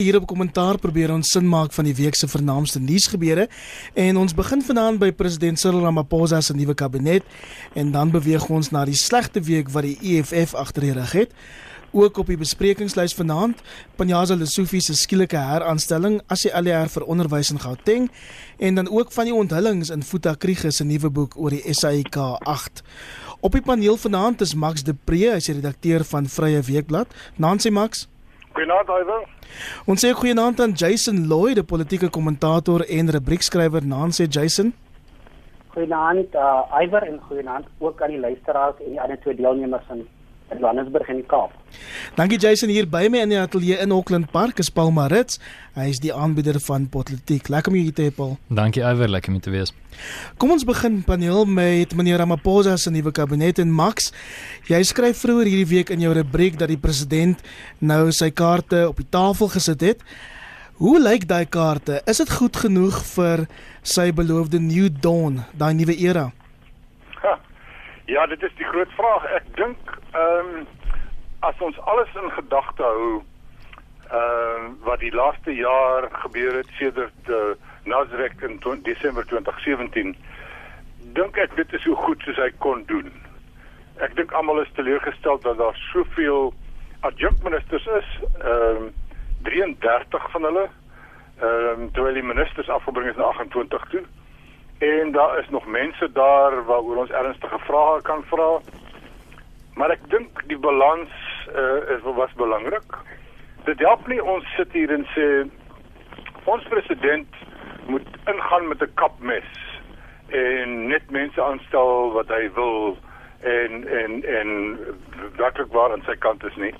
Hier 0.00 0.16
op 0.16 0.24
kommentaar 0.24 0.78
probeer 0.80 1.10
ons 1.12 1.28
sin 1.28 1.44
maak 1.44 1.74
van 1.76 1.84
die 1.84 1.92
week 1.92 2.14
se 2.16 2.24
vernaamste 2.24 2.80
nuusgebeure 2.80 3.42
en 4.00 4.16
ons 4.16 4.32
begin 4.32 4.62
vanaand 4.64 4.96
by 5.02 5.10
president 5.12 5.60
Cyril 5.60 5.82
Ramaphosa 5.84 6.38
se 6.40 6.54
nuwe 6.56 6.72
kabinet 6.72 7.26
en 7.76 7.90
dan 7.92 8.08
beweeg 8.14 8.46
ons 8.48 8.70
na 8.72 8.86
die 8.88 8.96
slegte 8.96 9.42
week 9.44 9.68
wat 9.74 9.84
die 9.84 9.98
EFF 10.14 10.54
agter 10.56 10.86
die 10.86 10.94
rug 10.96 11.12
het. 11.12 11.34
Ook 11.92 12.16
op 12.22 12.32
die 12.32 12.38
besprekingslys 12.40 13.12
vanaand, 13.18 13.60
Panyaza 14.00 14.38
Lesofie 14.40 14.80
se 14.80 14.96
skielike 14.96 15.36
heraanstelling 15.36 16.22
as 16.32 16.46
die 16.46 16.52
ALR 16.56 16.88
vir 16.88 17.04
onderwys 17.04 17.50
in 17.52 17.60
Gauteng 17.60 18.06
en 18.56 18.80
dan 18.80 18.88
ook 18.88 19.12
van 19.12 19.28
die 19.28 19.36
onthullings 19.36 19.92
in 19.92 20.00
Futa 20.00 20.32
Kriege 20.32 20.72
se 20.72 20.86
nuwe 20.88 21.10
boek 21.12 21.36
oor 21.36 21.52
die 21.52 21.74
SAIK 21.76 22.16
8. 22.40 22.80
Op 23.44 23.52
die 23.52 23.66
paneel 23.68 24.00
vanaand 24.00 24.40
is 24.40 24.56
Max 24.56 24.80
de 24.80 24.96
Pre, 24.96 25.26
hy 25.34 25.36
is 25.42 25.50
die 25.52 25.58
redakteur 25.60 26.06
van 26.08 26.24
Vrye 26.24 26.64
Weekblad. 26.64 27.12
Nancy 27.36 27.68
Max. 27.68 28.06
Goeienaand, 28.52 28.88
Iver. 28.88 29.26
Ons 29.86 30.02
sê 30.02 30.10
goeienaand 30.16 30.60
aan 30.60 30.72
Jason 30.74 31.26
Lloyd, 31.30 31.58
'n 31.58 31.64
politieke 31.64 32.10
kommentator 32.10 32.80
en 32.98 33.10
rubriekskrywer. 33.10 33.84
Naam 33.86 34.10
sê 34.10 34.26
Jason. 34.28 34.72
Goeienaand, 35.74 36.34
uh, 36.34 36.82
Iver 36.82 37.02
en 37.02 37.20
goeienaand 37.28 37.66
ook 37.78 38.02
aan 38.02 38.10
die 38.10 38.18
luisteraars 38.18 38.76
en 38.84 38.90
die 38.90 39.00
ander 39.00 39.20
twee 39.20 39.36
deelnemers 39.36 39.86
in 39.90 40.08
in 40.50 40.58
Johannesburg 40.58 41.08
en 41.08 41.20
die 41.20 41.26
Kaap. 41.26 41.52
Dankie 42.16 42.38
Jason 42.38 42.68
hier 42.68 42.86
by 42.88 43.08
my 43.10 43.20
in 43.24 43.32
die 43.32 43.38
ateljee 43.40 43.78
in 43.82 43.92
Auckland 43.92 44.30
Park 44.32 44.58
is 44.58 44.70
Paul 44.70 44.90
Marits. 44.94 45.38
Hy 45.76 45.86
is 45.92 46.00
die 46.02 46.12
aanbieder 46.14 46.58
van 46.64 46.88
Politiek. 46.90 47.48
Lekker 47.48 47.72
om 47.72 47.78
jou 47.78 47.92
te 47.94 48.08
hê 48.08 48.14
Paul. 48.14 48.36
Dankie 48.48 48.82
Iver, 48.82 49.08
lekker 49.10 49.32
om 49.34 49.40
te 49.40 49.52
wees. 49.54 49.74
Kom 50.38 50.50
ons 50.54 50.64
begin 50.66 51.02
paneel 51.06 51.44
met 51.44 51.94
meneer 51.94 52.22
Ramaphosa 52.22 52.76
se 52.76 52.90
nuwe 52.90 53.12
kabinet 53.12 53.58
en 53.62 53.70
Max. 53.70 54.10
Jy 54.70 54.82
skryf 54.90 55.22
vroeër 55.22 55.52
hierdie 55.52 55.70
week 55.76 55.94
in 55.94 56.02
jou 56.04 56.12
rubriek 56.16 56.58
dat 56.58 56.72
die 56.72 56.80
president 56.80 57.40
nou 57.78 58.10
sy 58.12 58.30
kaarte 58.30 58.86
op 58.88 59.00
die 59.00 59.08
tafel 59.10 59.52
gesit 59.54 59.86
het. 59.86 60.04
Hoe 60.80 60.96
lyk 61.00 61.28
daai 61.28 61.44
kaarte? 61.44 62.00
Is 62.08 62.22
dit 62.22 62.36
goed 62.40 62.56
genoeg 62.56 63.02
vir 63.14 63.46
sy 63.82 64.10
beloofde 64.16 64.60
new 64.60 64.88
dawn, 64.88 65.42
daai 65.58 65.74
nuwe 65.76 65.96
era? 65.96 66.30
Ja, 68.10 68.26
dit 68.26 68.42
is 68.42 68.54
die 68.58 68.66
groot 68.66 68.90
vraag. 68.98 69.26
Ek 69.38 69.44
dink 69.54 69.90
as 70.18 70.39
ons 71.60 71.80
alles 71.90 72.14
in 72.22 72.30
gedagte 72.30 72.82
hou 72.82 73.22
uh, 74.12 74.68
wat 74.86 75.00
die 75.00 75.12
laaste 75.14 75.54
jaar 75.54 76.08
gebeur 76.24 76.60
het 76.60 76.70
sedert 76.78 77.28
uh, 77.28 77.52
Nasrek 77.84 78.40
in 78.40 78.58
Desember 78.82 79.26
2017, 79.26 80.14
dink 81.16 81.36
ek 81.36 81.56
dit 81.56 81.72
is 81.72 81.82
so 81.82 81.94
goed 81.94 82.22
soos 82.26 82.40
hy 82.42 82.50
kon 82.64 82.84
doen. 82.90 83.10
Ek 84.04 84.14
dink 84.16 84.32
almal 84.36 84.62
is 84.62 84.72
teleurgestel 84.76 85.40
dat 85.44 85.58
daar 85.58 85.78
soveel 85.90 86.52
adjunkministers 87.08 87.86
is, 88.00 88.10
ehm 88.40 88.88
um, 88.88 88.90
33 89.42 90.26
van 90.34 90.44
hulle, 90.44 90.66
ehm 91.40 91.84
um, 91.84 91.86
terwyl 91.96 92.18
die 92.18 92.26
ministers 92.32 92.68
afgebring 92.68 93.08
is 93.08 93.16
na 93.16 93.30
28 93.32 93.86
toe. 93.94 94.02
En 94.80 95.12
daar 95.12 95.38
is 95.38 95.48
nog 95.48 95.66
mense 95.66 96.12
daar 96.12 96.64
waaroor 96.64 97.02
ons 97.04 97.10
ernstige 97.10 97.58
vrae 97.64 98.02
kan 98.02 98.22
vra. 98.28 98.50
Maar 99.74 99.96
ek 99.96 100.04
dink 100.12 100.42
die 100.48 100.58
balans 100.58 101.12
uh, 101.48 101.94
is 101.94 102.02
was 102.02 102.32
belangrik. 102.36 102.96
Dit 103.64 103.78
help 103.78 104.06
nie 104.06 104.22
ons 104.22 104.44
sit 104.56 104.72
hier 104.72 104.90
en 104.90 105.06
sê 105.14 105.26
ons 106.44 106.64
president 106.72 107.40
moet 107.86 108.06
ingaan 108.26 108.68
met 108.68 108.82
'n 108.82 108.94
kapmes 108.94 109.50
en 110.28 110.86
net 110.88 111.10
mense 111.10 111.42
aanstel 111.42 112.12
wat 112.12 112.28
hy 112.28 112.50
wil 112.54 112.98
en 113.40 113.88
en 113.88 114.24
en 114.24 114.78
werklik 115.36 115.72
waar 115.72 115.92
aan 115.92 116.06
sy 116.06 116.16
kant 116.18 116.44
is 116.44 116.56
nie. 116.56 116.74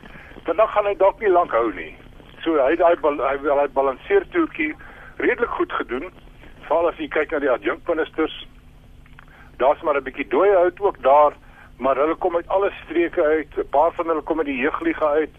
Want 0.45 0.57
dan 0.57 0.69
gaan 0.69 0.87
hy 0.87 0.95
dalk 0.97 1.21
nie 1.21 1.33
lank 1.33 1.51
hou 1.51 1.73
nie. 1.75 1.97
So 2.43 2.57
hy 2.57 2.77
hy 2.77 2.95
hy, 3.03 3.37
hy 3.61 3.69
balanseer 3.73 4.29
toekie 4.31 4.75
redelik 5.17 5.51
goed 5.51 5.73
gedoen 5.73 6.13
veral 6.71 6.89
as 6.89 6.99
jy 7.03 7.09
kyk 7.11 7.33
na 7.35 7.41
die 7.43 7.51
adjunkministers, 7.51 8.35
daar's 9.59 9.83
maar 9.83 9.99
'n 9.99 10.07
bietjie 10.07 10.29
dooie 10.31 10.55
hout 10.55 10.81
ook 10.81 11.03
daar, 11.03 11.33
maar 11.81 11.97
hulle 11.97 12.15
kom 12.15 12.37
uit 12.37 12.49
alle 12.49 12.71
streke 12.85 13.23
uit. 13.25 13.53
'n 13.57 13.69
Paar 13.71 13.93
van 13.93 14.07
hulle 14.07 14.23
kom 14.23 14.39
uit 14.39 14.47
die 14.47 14.63
jeugliga 14.65 15.07
uit. 15.07 15.35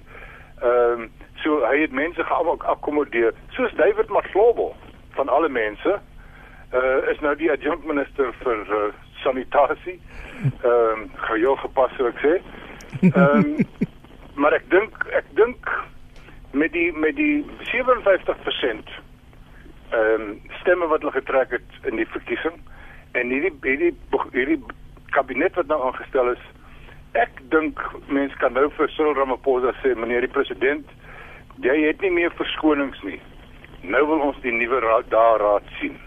Ehm 0.61 1.01
um, 1.01 1.11
so 1.43 1.65
hy 1.65 1.77
het 1.81 1.91
mense 1.91 2.23
geakkommodeer, 2.23 3.33
soos 3.49 3.73
David 3.73 4.09
Maslobel 4.09 4.75
van 5.09 5.29
alle 5.29 5.49
mense. 5.49 5.99
Uh 6.73 7.09
is 7.11 7.19
nou 7.19 7.35
die 7.35 7.51
adjunkminister 7.51 8.33
vir 8.43 8.59
uh, 8.69 8.81
sanitasie. 9.23 9.99
Ehm 10.63 10.73
um, 10.73 11.09
geheel 11.15 11.55
gepas 11.55 11.95
sou 11.97 12.07
ek 12.07 12.19
sê. 12.25 12.33
Ehm 13.01 13.37
um, 13.37 13.55
maar 14.41 14.53
ek 14.53 14.69
dink 14.69 15.05
ek 15.11 15.25
dink 15.35 15.71
met 16.51 16.71
die 16.71 16.91
met 16.93 17.15
die 17.15 17.45
57% 17.71 18.89
ehm 19.91 20.21
um, 20.21 20.41
stemme 20.59 20.87
wat 20.87 21.01
hulle 21.01 21.19
getrek 21.19 21.51
het 21.51 21.89
in 21.91 21.95
die 21.95 22.07
verkiesing 22.07 22.57
en 23.11 23.29
hierdie 23.29 23.53
hierdie 23.61 23.95
hierdie 24.31 24.61
kabinet 25.15 25.55
wat 25.59 25.67
nou 25.71 25.79
aangestel 25.87 26.33
is 26.33 26.43
ek 27.19 27.41
dink 27.51 27.79
mense 28.07 28.37
kan 28.39 28.53
nou 28.55 28.69
vir 28.77 28.91
Cyril 28.95 29.17
Ramaphosa 29.17 29.73
sê 29.81 29.95
meneer 29.99 30.23
die 30.23 30.31
president 30.31 30.87
jy 31.61 31.75
het 31.83 32.01
nie 32.01 32.13
meer 32.13 32.31
verskonings 32.37 33.01
nie. 33.05 33.19
Nou 33.83 34.01
wil 34.07 34.23
ons 34.29 34.39
die 34.45 34.53
nuwe 34.53 34.79
raad 34.81 35.09
daar 35.11 35.41
raad 35.41 35.67
sien. 35.79 35.97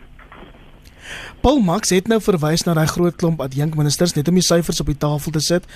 Paul 1.44 1.60
Max 1.60 1.93
het 1.93 2.09
nou 2.09 2.19
verwys 2.25 2.64
na 2.64 2.72
daai 2.78 2.88
groot 2.88 3.16
klomp 3.20 3.43
adjunkministers 3.44 4.14
net 4.16 4.31
om 4.31 4.38
die 4.38 4.47
syfers 4.47 4.81
op 4.81 4.88
die 4.88 4.98
tafel 4.98 5.34
te 5.34 5.43
sit. 5.44 5.66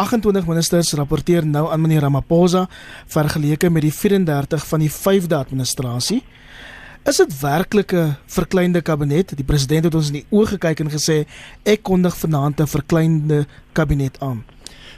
28 0.00 0.46
ministers 0.48 0.94
rapporteer 0.96 1.44
nou 1.44 1.66
aan 1.68 1.82
meneer 1.82 2.06
Ramaphosa 2.06 2.64
vergeleke 3.12 3.68
met 3.70 3.84
die 3.84 3.92
34 3.92 4.64
van 4.70 4.86
die 4.86 4.92
5de 4.92 5.36
administrasie. 5.36 6.22
Is 7.02 7.16
dit 7.16 7.40
werklik 7.40 7.92
'n 7.92 8.16
verkleinde 8.26 8.80
kabinet? 8.80 9.36
Die 9.36 9.44
president 9.44 9.84
het 9.84 9.94
ons 9.94 10.06
in 10.06 10.12
die 10.12 10.26
oë 10.30 10.46
gekyk 10.46 10.80
en 10.80 10.90
gesê 10.90 11.26
ek 11.62 11.82
kondig 11.82 12.16
vanaand 12.16 12.60
'n 12.60 12.66
verkleinde 12.66 13.46
kabinet 13.72 14.20
aan. 14.20 14.44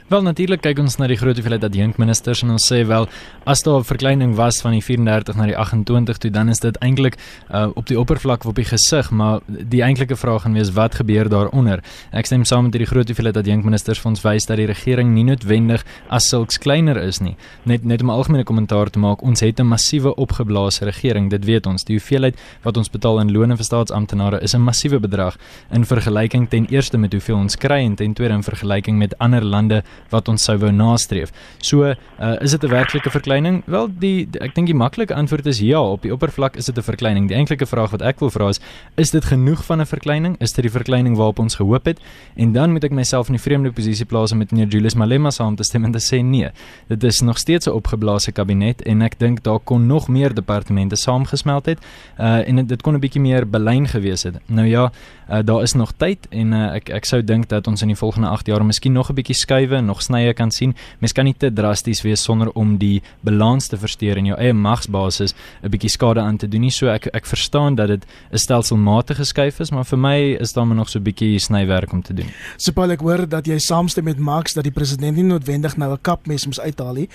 Wel 0.05 0.21
natuurlik 0.21 0.61
kyk 0.61 0.77
ons 0.83 0.99
na 1.01 1.07
die 1.09 1.15
groot 1.17 1.33
hoeveelheid 1.33 1.63
adjunkministers 1.65 2.43
en 2.45 2.51
ons 2.53 2.65
sê 2.69 2.83
wel 2.85 3.07
as 3.49 3.63
daar 3.65 3.79
'n 3.79 3.83
verkleining 3.83 4.35
was 4.35 4.61
van 4.61 4.73
die 4.77 4.81
34 4.81 5.35
na 5.35 5.45
die 5.45 5.57
28 5.57 6.17
toe 6.17 6.29
dan 6.29 6.49
is 6.49 6.59
dit 6.59 6.77
eintlik 6.77 7.17
uh, 7.51 7.69
op 7.73 7.87
die 7.87 7.97
oppervlak 7.99 8.45
op 8.45 8.55
die 8.55 8.65
gesig 8.65 9.09
maar 9.09 9.41
die 9.47 9.81
eintlike 9.81 10.15
vraag 10.15 10.41
gaan 10.41 10.53
wees 10.53 10.69
wat 10.73 10.95
gebeur 10.95 11.29
daaronder. 11.29 11.81
Ek 12.11 12.25
stem 12.25 12.45
saam 12.45 12.63
met 12.63 12.71
die 12.73 12.85
groot 12.85 13.07
hoeveelheid 13.07 13.37
adjunkministers 13.37 13.99
vir 13.99 14.09
ons 14.09 14.21
wys 14.21 14.45
dat 14.45 14.57
die 14.57 14.67
regering 14.67 15.09
nie 15.13 15.23
noodwendig 15.23 15.83
as 16.07 16.29
sulks 16.29 16.59
kleiner 16.59 16.97
is 16.97 17.19
nie. 17.19 17.35
Net 17.63 17.83
net 17.83 18.01
om 18.01 18.09
'n 18.09 18.13
algemene 18.13 18.43
kommentaar 18.43 18.91
te 18.91 18.99
maak, 18.99 19.23
ons 19.23 19.39
het 19.39 19.59
'n 19.59 19.65
massiewe 19.65 20.15
opgeblaase 20.15 20.85
regering, 20.85 21.31
dit 21.31 21.45
weet 21.45 21.65
ons. 21.65 21.83
Die 21.83 21.97
hoeveelheid 21.97 22.37
wat 22.61 22.77
ons 22.77 22.89
betaal 22.89 23.19
in 23.21 23.31
lone 23.31 23.57
vir 23.57 23.65
staatsamptenare 23.65 24.39
is 24.43 24.53
'n 24.53 24.61
massiewe 24.61 24.99
bedrag 24.99 25.35
in 25.71 25.83
vergelyking 25.83 26.47
ten 26.49 26.67
eerste 26.69 26.97
met 26.97 27.11
hoeveel 27.11 27.37
ons 27.37 27.55
kry 27.55 27.83
en 27.83 27.95
ten 27.95 28.13
tweede 28.13 28.33
in 28.35 28.43
vergelyking 28.43 28.97
met 28.97 29.17
ander 29.17 29.43
lande 29.43 29.83
wat 30.09 30.27
ons 30.27 30.43
sou 30.43 30.57
wou 30.57 30.71
nastreef. 30.71 31.31
So, 31.57 31.83
uh, 31.83 31.95
is 32.41 32.51
dit 32.51 32.63
'n 32.63 32.69
werklike 32.69 33.09
verkleining? 33.09 33.63
Wel, 33.65 33.89
die, 33.99 34.27
die 34.29 34.39
ek 34.39 34.55
dink 34.55 34.67
die 34.67 34.75
maklike 34.75 35.13
antwoord 35.13 35.45
is 35.45 35.59
ja, 35.59 35.81
op 35.81 36.01
die 36.01 36.13
oppervlak 36.13 36.55
is 36.55 36.65
dit 36.65 36.77
'n 36.77 36.81
verkleining. 36.81 37.27
Die 37.27 37.35
eintlike 37.35 37.65
vraag 37.65 37.91
wat 37.91 38.01
ek 38.01 38.19
wil 38.19 38.29
vra 38.29 38.49
is, 38.49 38.59
is 38.95 39.11
dit 39.11 39.25
genoeg 39.25 39.65
van 39.65 39.81
'n 39.81 39.85
verkleining? 39.85 40.35
Is 40.39 40.53
dit 40.53 40.63
die 40.63 40.71
verkleining 40.71 41.15
waarop 41.17 41.39
ons 41.39 41.55
gehoop 41.55 41.85
het? 41.85 41.99
En 42.35 42.53
dan 42.53 42.71
moet 42.71 42.83
ek 42.83 42.91
myself 42.91 43.27
in 43.27 43.33
die 43.33 43.41
vreemde 43.41 43.71
posisie 43.71 44.05
plaas 44.05 44.31
om 44.31 44.37
met 44.37 44.51
meneer 44.51 44.67
Julius 44.67 44.95
Malema 44.95 45.29
saam 45.29 45.55
te 45.55 45.63
stem 45.63 45.83
en 45.83 45.91
te 45.91 45.99
sê 45.99 46.23
nee. 46.23 46.49
Dit 46.87 47.03
is 47.03 47.21
nog 47.21 47.37
steeds 47.37 47.67
'n 47.67 47.71
opgeblaase 47.71 48.31
kabinet 48.31 48.81
en 48.81 49.01
ek 49.01 49.19
dink 49.19 49.43
daar 49.43 49.59
kon 49.59 49.87
nog 49.87 50.07
meer 50.07 50.33
departemente 50.33 50.95
saamgesmelt 50.95 51.65
het. 51.65 51.79
Uh 52.19 52.47
en 52.47 52.65
dit 52.67 52.81
kon 52.81 52.93
'n 52.93 52.99
bietjie 52.99 53.21
meer 53.21 53.49
belyn 53.49 53.87
gewees 53.87 54.23
het. 54.23 54.35
Nou 54.45 54.67
ja, 54.67 54.91
uh, 55.29 55.39
daar 55.43 55.61
is 55.61 55.73
nog 55.73 55.93
tyd 55.97 56.27
en 56.29 56.53
uh, 56.53 56.75
ek 56.75 56.89
ek 56.89 57.05
sou 57.05 57.23
dink 57.23 57.49
dat 57.49 57.67
ons 57.67 57.81
in 57.81 57.87
die 57.87 57.97
volgende 57.97 58.27
8 58.27 58.47
jaar 58.47 58.65
miskien 58.65 58.93
nog 58.93 59.09
'n 59.09 59.13
bietjie 59.13 59.35
skuwe 59.35 59.81
nog 59.85 60.01
snye 60.01 60.33
kan 60.33 60.51
sien. 60.51 60.75
Mens 60.99 61.13
kan 61.13 61.25
nie 61.25 61.35
te 61.37 61.53
drasties 61.53 62.01
wees 62.01 62.23
sonder 62.23 62.51
om 62.53 62.77
die 62.77 63.01
balans 63.21 63.67
te 63.67 63.77
versteur 63.77 64.17
en 64.17 64.25
jou 64.25 64.37
eie 64.37 64.53
magsbasis 64.53 65.33
'n 65.63 65.69
bietjie 65.69 65.89
skade 65.89 66.21
aan 66.21 66.37
te 66.37 66.47
doen 66.47 66.61
nie. 66.61 66.71
So 66.71 66.87
ek 66.87 67.07
ek 67.13 67.25
verstaan 67.25 67.75
dat 67.75 67.87
dit 67.87 68.05
'n 68.31 68.37
stelselmatige 68.37 69.23
skuif 69.23 69.59
is, 69.59 69.71
maar 69.71 69.85
vir 69.85 69.97
my 69.97 70.37
is 70.39 70.53
daar 70.53 70.67
nog 70.67 70.89
so 70.89 70.99
'n 70.99 71.03
bietjie 71.03 71.39
snywerk 71.39 71.91
om 71.91 72.01
te 72.01 72.13
doen. 72.13 72.29
Sopal 72.57 72.91
ek 72.91 72.99
hoor 72.99 73.27
dat 73.27 73.45
jy 73.45 73.57
saamstem 73.57 74.03
met 74.03 74.17
Max 74.17 74.53
dat 74.53 74.63
die 74.63 74.71
president 74.71 75.15
nie 75.15 75.23
noodwendig 75.23 75.77
nou 75.77 75.91
'n 75.91 76.01
kapmes 76.01 76.45
moet 76.45 76.59
uithaal 76.59 76.93
nie. 76.93 77.09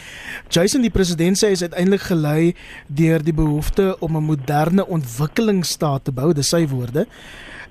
Jason 0.49 0.83
die 0.83 0.91
president 0.91 1.37
sê 1.37 1.47
hy 1.47 1.53
is 1.53 1.63
uiteindelik 1.63 2.01
gelei 2.01 2.55
deur 2.87 3.23
die 3.23 3.35
behoefte 3.35 3.97
om 4.01 4.17
'n 4.17 4.25
moderne 4.25 4.87
ontwikkelingsstaat 4.87 6.05
te 6.05 6.13
bou, 6.13 6.33
dis 6.33 6.49
sy 6.49 6.67
woorde. 6.67 7.07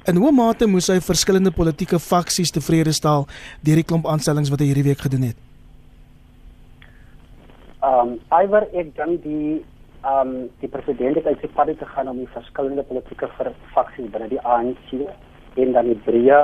In 0.09 0.15
hoe 0.15 0.31
mate 0.33 0.65
moes 0.65 0.87
hy 0.89 0.95
verskillende 1.05 1.51
politieke 1.53 1.99
faksies 2.01 2.49
tevrede 2.55 2.89
stel 2.97 3.27
deur 3.67 3.77
die 3.77 3.85
klomp 3.85 4.07
aanstellings 4.09 4.49
wat 4.49 4.63
hy 4.63 4.69
hierdie 4.71 4.85
week 4.87 5.03
gedoen 5.05 5.27
het? 5.27 5.37
Ehm 7.85 8.15
um, 8.15 8.15
Iwer 8.33 8.65
ek 8.73 8.89
dink 8.97 9.19
die 9.21 9.59
ehm 10.01 10.31
um, 10.31 10.31
die 10.63 10.69
president 10.73 11.19
het 11.19 11.27
uit 11.29 11.43
sy 11.43 11.49
pad 11.57 11.69
te 11.77 11.89
gaan 11.91 12.09
om 12.09 12.17
die 12.23 12.31
verskillende 12.33 12.85
politieke 12.89 13.29
faksies 13.75 14.07
binne 14.15 14.31
die 14.31 14.41
ANC 14.55 14.95
en 15.61 15.75
dan 15.77 15.91
die 15.91 15.99
breë 16.07 16.39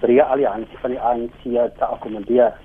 breë 0.00 0.26
alliansie 0.26 0.80
van 0.82 0.96
die 0.96 1.02
ANC 1.12 1.44
te 1.44 1.86
akkommodeer. 1.86 2.56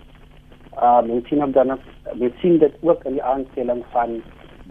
Ehm 0.80 1.12
um, 1.12 1.12
en 1.20 1.22
sien 1.30 1.46
dan 1.60 1.76
ons 1.76 2.42
sien 2.42 2.58
dit 2.64 2.82
ook 2.82 3.06
in 3.06 3.20
die 3.20 3.28
aanstelling 3.36 3.86
van 3.94 4.18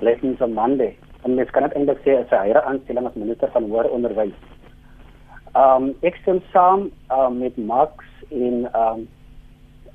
Blessings 0.03 0.43
Amande. 0.43 0.91
En 1.23 1.39
mens 1.39 1.55
kan 1.55 1.69
dit 1.69 1.79
eintlik 1.79 2.03
sê 2.03 2.19
as 2.19 2.35
'n 2.35 2.43
hyre 2.49 2.65
aanstelling 2.73 3.07
as 3.07 3.23
minister 3.23 3.55
van 3.55 3.71
hoër 3.71 3.93
onderwys. 3.95 4.35
Um 5.55 5.93
ek 6.03 6.17
stem 6.23 6.41
saam 6.51 6.89
um, 7.15 7.39
met 7.39 7.56
Max 7.56 8.06
en 8.31 8.67
um 8.75 9.06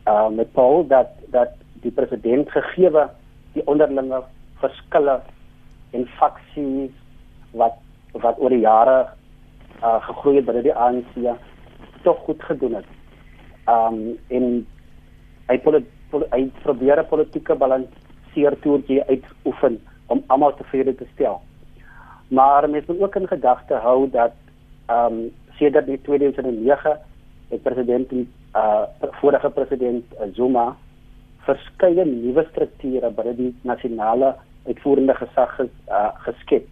uh 0.07 0.29
met 0.31 0.51
Paul 0.55 0.85
dat 0.87 1.11
dat 1.35 1.51
die 1.83 1.91
president 1.91 2.51
gegeewe 2.51 3.09
die 3.53 3.65
onderlinge 3.67 4.21
verskille 4.61 5.19
en 5.91 6.07
faksies 6.19 6.95
wat 7.51 7.75
wat 8.23 8.39
oor 8.39 8.55
die 8.55 8.63
jare 8.63 9.09
uh 9.83 9.99
gegroei 10.07 10.37
het 10.37 10.47
binne 10.47 10.63
die 10.63 10.75
ANC 10.75 11.11
tog 12.03 12.23
goed 12.23 12.43
gedoen 12.43 12.79
het. 12.79 12.87
Um 13.67 14.15
en 14.29 14.47
hy 15.51 15.57
pol, 15.59 15.81
pol, 16.09 16.23
hy 16.31 16.45
probeer 16.63 17.03
'n 17.03 17.11
politieke 17.11 17.55
balanseer 17.55 18.55
toertjie 18.63 19.03
uitoefen 19.11 19.81
om 20.07 20.23
almal 20.27 20.55
tevrede 20.55 20.95
te 20.95 21.07
stel. 21.13 21.41
Maar 22.29 22.69
mens 22.69 22.85
moet 22.85 23.01
ook 23.01 23.15
in 23.15 23.27
gedagte 23.27 23.75
hou 23.75 24.09
dat 24.09 24.33
um 24.87 25.27
sedert 25.59 25.85
die 25.85 25.99
2009 26.07 26.97
het 27.49 27.63
president 27.63 28.11
uh 28.55 28.83
vorige 29.21 29.49
president 29.49 30.05
Zuma 30.33 30.75
verskeie 31.47 32.05
nuwe 32.05 32.45
strukture 32.51 33.11
binne 33.17 33.35
die 33.37 33.53
nasionale 33.67 34.33
uitvoerende 34.67 35.15
gesag 35.17 35.55
ges, 35.57 35.71
uh, 35.89 36.11
geskep. 36.25 36.65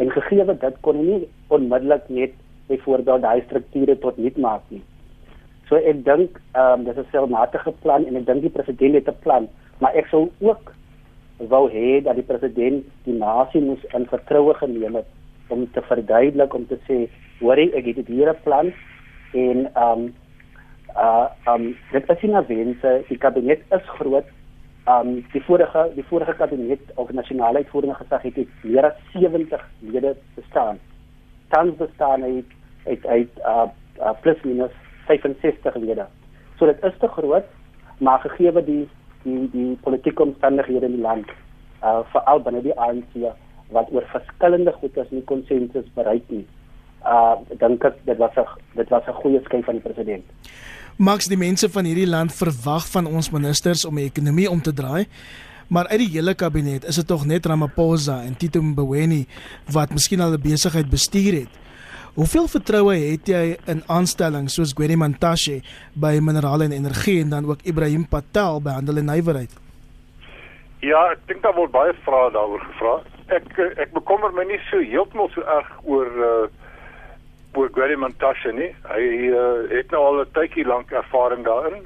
En 0.00 0.10
gegee 0.10 0.44
dat 0.46 0.80
kon 0.86 1.00
nie 1.00 1.28
onmiddellik 1.48 2.08
net 2.08 2.36
byvoorbeeld 2.68 3.22
daai 3.22 3.42
strukture 3.46 3.98
tot 3.98 4.18
nut 4.18 4.36
maak 4.36 4.62
nie. 4.68 4.82
So 5.68 5.80
ek 5.80 6.04
dink 6.04 6.38
ehm 6.52 6.80
um, 6.80 6.84
dis 6.84 6.96
'n 6.96 7.10
selfmatige 7.12 7.72
plan 7.82 8.06
en 8.06 8.16
ek 8.16 8.26
dink 8.26 8.42
die 8.42 8.56
president 8.56 8.94
het 8.94 9.08
'n 9.08 9.22
plan, 9.24 9.48
maar 9.80 9.94
ek 9.94 10.06
sou 10.06 10.30
ook 10.40 10.72
wou 11.48 11.68
hê 11.70 12.02
dat 12.02 12.14
die 12.14 12.28
president 12.30 12.84
die 13.04 13.18
nasie 13.18 13.60
moes 13.60 13.84
in 13.94 14.06
vertroue 14.06 14.54
geneem 14.54 14.94
het 14.94 15.08
om 15.52 15.68
te 15.72 15.82
verduidelik 15.88 16.54
om 16.56 16.66
te 16.66 16.78
sê, 16.88 17.04
hoorie, 17.40 17.70
ek 17.78 17.92
het 17.92 18.08
hier 18.08 18.32
'n 18.32 18.42
plan 18.44 18.72
en 19.32 19.68
ehm 19.74 20.00
um, 20.00 20.12
uh 20.96 21.26
um 21.46 21.74
dit 21.92 22.10
is 22.10 22.22
nie 22.22 22.46
wense. 22.46 23.04
Die 23.08 23.18
kabinet 23.18 23.60
is 23.70 23.88
groot. 23.98 24.24
Um 24.86 25.24
die 25.32 25.42
vorige 25.42 25.90
die 25.94 26.04
vorige 26.04 26.34
kabinet 26.34 26.80
of 26.94 27.10
nasionale 27.10 27.62
uitvoerende 27.62 27.94
gesag 27.94 28.22
het 28.22 28.48
meer 28.62 28.84
as 28.84 28.98
70 29.12 29.68
lede 29.80 30.16
bestaan. 30.34 30.78
Tans 31.48 31.76
bestaan 31.76 32.22
hy 32.22 32.44
het 32.84 33.06
uit 33.06 33.38
uh, 33.38 33.68
uh 34.00 34.14
plus 34.20 34.42
minus 34.42 34.74
65 35.06 35.76
lede. 35.76 36.06
So 36.58 36.66
dit 36.66 36.84
is 36.84 36.98
te 36.98 37.08
groot 37.08 37.44
maar 37.98 38.20
gegee 38.20 38.64
die 38.64 38.88
die 39.22 39.48
die 39.50 39.78
politieke 39.82 40.22
omstandighede 40.22 40.86
in 40.86 40.96
die 40.98 41.06
land 41.06 41.30
uh 41.82 42.00
veral 42.12 42.40
binne 42.40 42.62
die 42.62 42.78
ANC 42.78 43.32
wat 43.72 43.92
oor 43.92 44.04
verskillende 44.12 44.72
goedes 44.80 45.10
nie 45.10 45.24
konsensus 45.24 45.88
bereik 45.94 46.28
nie 46.28 46.46
uh 47.04 47.34
dink 47.58 47.84
ek 47.84 47.96
dit 48.06 48.18
was 48.18 48.36
'n 48.36 48.46
dit 48.76 48.88
was 48.88 49.06
'n 49.08 49.20
goeie 49.22 49.40
skuif 49.44 49.64
van 49.64 49.74
die 49.74 49.86
president 49.88 50.24
Max 51.00 51.24
die 51.26 51.38
mense 51.40 51.70
van 51.72 51.86
hierdie 51.88 52.06
land 52.06 52.34
verwag 52.36 52.84
van 52.92 53.06
ons 53.08 53.30
ministers 53.32 53.86
om 53.88 53.96
die 53.96 54.04
ekonomie 54.04 54.50
om 54.50 54.60
te 54.60 54.74
draai. 54.76 55.06
Maar 55.72 55.88
uit 55.88 56.02
die 56.04 56.10
hele 56.18 56.34
kabinet 56.36 56.84
is 56.84 56.98
dit 57.00 57.06
tog 57.08 57.24
net 57.24 57.46
Ramaphosa 57.48 58.18
en 58.26 58.36
Tito 58.36 58.60
Mboweni 58.60 59.24
wat 59.72 59.94
miskien 59.96 60.20
al 60.20 60.36
'n 60.36 60.42
besigheid 60.42 60.90
bestuur 60.90 61.32
het. 61.32 61.52
Hoeveel 62.14 62.46
vertroue 62.48 62.94
het 62.94 63.26
jy 63.26 63.56
in 63.66 63.82
aanstellings 63.86 64.54
soos 64.54 64.74
Gwedi 64.76 64.96
Mantashe 64.96 65.62
by 65.94 66.18
Minerale 66.20 66.64
en 66.64 66.72
Energie 66.72 67.20
en 67.20 67.30
dan 67.30 67.46
ook 67.46 67.64
Ibrahim 67.64 68.06
Patel 68.06 68.60
by 68.60 68.70
Handel 68.70 68.96
en 68.96 69.04
Nywerheid? 69.04 69.61
Ja, 70.82 71.12
ek 71.14 71.20
dink 71.30 71.44
daar 71.44 71.54
word 71.54 71.70
baie 71.70 71.92
vrae 72.02 72.30
daaroor 72.34 72.62
gevra. 72.66 72.96
Ek 73.30 73.44
ek 73.78 73.92
bekommer 73.94 74.32
my 74.34 74.42
nie 74.48 74.58
so 74.66 74.80
heeltemal 74.82 75.28
so 75.30 75.44
erg 75.46 75.68
oor 75.86 76.10
uh 76.28 76.48
oor 77.54 77.68
Gary 77.76 77.94
Montashe 78.00 78.50
nie. 78.56 78.70
Hy 78.88 79.04
uh, 79.28 79.68
het 79.70 79.92
nou 79.94 80.00
al 80.08 80.20
'n 80.22 80.32
tydjie 80.34 80.64
lank 80.66 80.90
ervaring 80.90 81.44
daarin. 81.46 81.84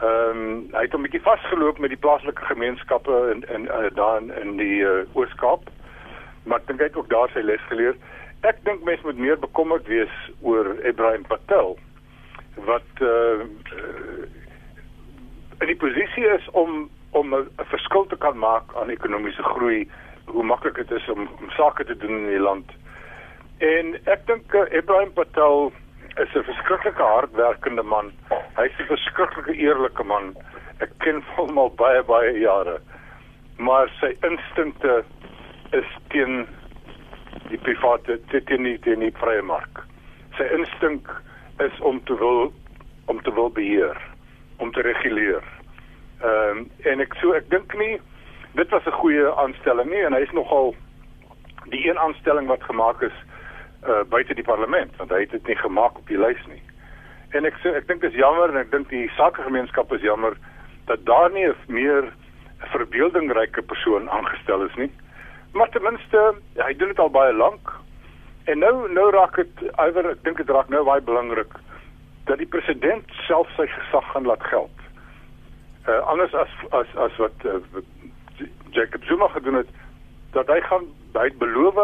Ehm 0.00 0.42
um, 0.42 0.66
hy 0.74 0.82
het 0.88 0.96
'n 0.98 1.06
bietjie 1.06 1.22
vasgeloop 1.28 1.78
met 1.78 1.94
die 1.94 2.02
plaaslike 2.06 2.42
gemeenskappe 2.50 3.14
in 3.34 3.46
in 3.54 3.70
uh, 3.70 3.86
daar 3.94 4.18
in, 4.18 4.34
in 4.42 4.56
die 4.56 4.82
uh, 4.82 5.06
Oos-Kaap. 5.14 5.70
Maar 6.42 6.58
ek 6.58 6.66
dink 6.66 6.80
hy 6.80 6.90
het 6.90 6.96
ook 6.98 7.10
daar 7.14 7.30
sy 7.30 7.46
les 7.46 7.62
geleer. 7.70 7.94
Ek 8.42 8.58
dink 8.64 8.82
mense 8.82 9.06
moet 9.06 9.18
meer 9.18 9.38
bekommerd 9.38 9.86
wees 9.86 10.14
oor 10.42 10.74
Ibrahim 10.82 11.22
Patel 11.22 11.78
wat 12.66 12.90
uh, 12.98 13.46
in 15.60 15.66
die 15.66 15.78
posisie 15.86 16.26
is 16.26 16.50
om 16.50 16.90
om 17.18 17.34
'n 17.34 17.48
verskil 17.70 18.06
te 18.06 18.16
kan 18.16 18.38
maak 18.38 18.74
aan 18.76 18.90
ekonomiese 18.90 19.42
groei, 19.42 19.88
hoe 20.26 20.44
maklik 20.44 20.74
dit 20.74 20.90
is 20.90 21.08
om, 21.08 21.28
om 21.40 21.50
sake 21.50 21.84
te 21.84 21.96
doen 21.96 22.10
in 22.10 22.26
die 22.26 22.44
land. 22.48 22.70
En 23.58 23.94
ek 24.04 24.26
dink 24.26 24.54
uh, 24.54 24.66
Ibrahim 24.70 25.12
Patel 25.12 25.72
is 26.16 26.34
'n 26.34 26.44
verskriklike 26.44 27.02
hardwerkende 27.02 27.82
man. 27.82 28.12
Hy's 28.56 28.78
'n 28.78 28.86
verskriklike 28.86 29.54
eerlike 29.54 30.04
man. 30.04 30.36
Ek 30.78 30.90
ken 30.98 31.22
hom 31.36 31.58
al 31.58 31.70
baie 31.70 32.02
baie 32.02 32.38
jare. 32.38 32.78
Maar 33.56 33.90
sy 34.00 34.14
instinkte 34.22 35.04
is 35.72 35.90
teen 36.08 36.46
die 37.48 37.58
private 37.58 38.20
teen 38.30 38.62
nie 38.62 38.78
teen 38.78 39.00
die 39.00 39.14
vrye 39.18 39.42
mark. 39.42 39.84
Sy 40.36 40.46
instink 40.54 41.10
is 41.58 41.80
om 41.80 42.00
te 42.04 42.14
wil 42.18 42.52
om 43.08 43.22
te 43.22 43.32
wil 43.32 43.50
beheer, 43.50 43.96
om 44.56 44.72
te 44.72 44.82
reguleer. 44.84 45.57
Ehm 46.22 46.58
um, 46.58 46.70
en 46.84 47.00
ek 47.00 47.14
so 47.20 47.32
ek 47.32 47.50
dink 47.50 47.74
nie 47.78 48.00
dit 48.54 48.70
was 48.70 48.86
'n 48.86 49.00
goeie 49.00 49.34
aanstelling 49.34 49.90
nie 49.90 50.04
en 50.04 50.12
hy 50.12 50.22
is 50.26 50.32
nogal 50.32 50.74
die 51.70 51.88
een 51.88 51.98
aanstelling 51.98 52.46
wat 52.46 52.62
gemaak 52.62 53.02
is 53.02 53.18
uh, 53.86 54.02
buite 54.08 54.34
die 54.34 54.46
parlement 54.46 54.96
want 54.96 55.10
hy 55.10 55.20
het 55.20 55.30
dit 55.30 55.46
nie 55.46 55.56
gemaak 55.56 55.98
op 55.98 56.06
die 56.08 56.18
lys 56.18 56.46
nie. 56.46 56.62
En 57.30 57.44
ek 57.44 57.58
sê 57.62 57.74
ek 57.76 57.86
dink 57.88 58.00
dit 58.00 58.10
is 58.12 58.18
jammer 58.18 58.48
en 58.48 58.56
ek 58.56 58.70
dink 58.70 58.88
die 58.88 59.10
sakegemeenskap 59.16 59.92
is 59.92 60.02
jammer 60.02 60.36
dat 60.86 61.04
daar 61.04 61.30
nie 61.30 61.46
'n 61.46 61.56
meer 61.66 62.12
verbeeldingryke 62.72 63.62
persoon 63.62 64.10
aangestel 64.10 64.62
is 64.62 64.74
nie. 64.76 64.90
Maar 65.52 65.68
ten 65.68 65.82
minste, 65.82 66.34
hy 66.56 66.74
doen 66.76 66.88
dit 66.88 66.98
al 66.98 67.10
baie 67.10 67.32
lank. 67.32 67.72
En 68.44 68.58
nou 68.58 68.92
nou 68.92 69.10
raak 69.10 69.36
dit 69.36 69.62
iwer 69.76 70.10
ek 70.10 70.24
dink 70.24 70.36
dit 70.36 70.50
raak 70.50 70.68
nou 70.68 70.84
baie 70.84 71.00
belangrik 71.00 71.52
dat 72.24 72.38
die 72.38 72.46
president 72.46 73.04
self 73.26 73.48
sy 73.56 73.66
gesag 73.66 74.12
gaan 74.12 74.26
laat 74.26 74.42
geld. 74.42 74.77
Uh 75.88 76.00
anders 76.04 76.34
as 76.34 76.48
as 76.70 76.86
as 76.96 77.16
wat 77.16 77.44
uh, 77.44 77.60
Jacob 78.70 79.04
Zuma 79.04 79.28
gedoen 79.28 79.54
het 79.54 79.68
dat 80.32 80.46
hy 80.46 80.60
gaan 80.60 80.84
hy 81.16 81.30
beloof 81.38 81.78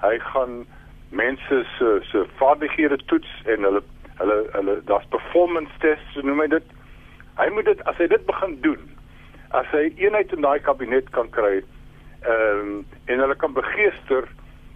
hy 0.00 0.18
gaan 0.18 0.66
mense 1.10 1.64
se 1.78 1.98
se 2.10 2.26
vaardighede 2.38 2.98
toets 3.10 3.32
en 3.44 3.66
hulle 3.66 3.82
hulle 4.20 4.38
hulle 4.52 4.76
daar's 4.84 5.08
performance 5.08 5.72
tests 5.78 6.14
so 6.14 6.22
noem 6.22 6.44
hy 6.44 6.46
dit. 6.54 6.66
Hy 7.40 7.48
moet 7.56 7.66
dit 7.72 7.82
as 7.90 7.98
hy 7.98 8.06
dit 8.12 8.26
begin 8.28 8.56
doen, 8.60 8.82
as 9.56 9.66
hy 9.74 9.88
eenheid 9.98 10.32
in 10.36 10.46
daai 10.46 10.60
kabinet 10.62 11.10
kan 11.16 11.30
kry, 11.34 11.60
ehm 12.22 12.62
um, 12.62 12.72
en 13.10 13.22
hulle 13.24 13.36
kan 13.42 13.56
begeester 13.56 14.28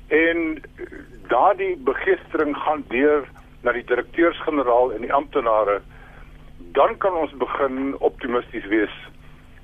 en 0.08 0.62
daardie 1.30 1.76
begeestering 1.86 2.56
gaan 2.64 2.84
deur 2.90 3.28
na 3.62 3.72
die 3.72 3.84
direkteurs-generaal 3.88 4.92
en 4.92 5.04
die 5.06 5.12
amptenare, 5.12 5.80
dan 6.74 6.98
kan 6.98 7.14
ons 7.14 7.32
begin 7.38 7.94
optimisties 7.98 8.66
wees. 8.66 8.94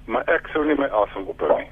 Maar 0.07 0.27
ek 0.27 0.51
sou 0.53 0.65
nie 0.67 0.79
my 0.79 0.89
asem 1.03 1.27
ophou 1.31 1.51
nie. 1.59 1.69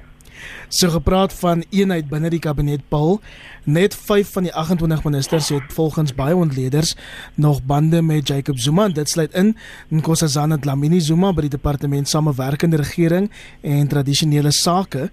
So 0.69 0.89
gepraat 0.93 1.33
van 1.33 1.63
eenheid 1.73 2.07
binne 2.11 2.29
die 2.31 2.39
kabinet 2.39 2.83
Paul, 2.93 3.17
net 3.65 3.95
5 3.95 4.31
van 4.37 4.45
die 4.47 4.53
28 4.53 5.03
ministers 5.03 5.49
het 5.49 5.73
volgens 5.73 6.13
baie 6.15 6.35
ontleeders 6.35 6.95
nog 7.35 7.63
bande 7.63 8.01
met 8.01 8.27
Jacob 8.27 8.59
Zuma. 8.59 8.87
Dit 8.87 9.09
sluit 9.09 9.33
in 9.33 9.55
Nkosazana 9.89 10.57
Dlamini 10.57 11.01
Zuma 11.01 11.33
by 11.33 11.47
die 11.47 11.55
departement 11.57 12.07
samewerkende 12.07 12.79
regering 12.83 13.31
en 13.61 13.87
tradisionele 13.87 14.51
sake. 14.55 15.09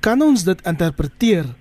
Kan 0.00 0.22
ons 0.22 0.44
dit 0.44 0.66
interpreteer 0.66 1.54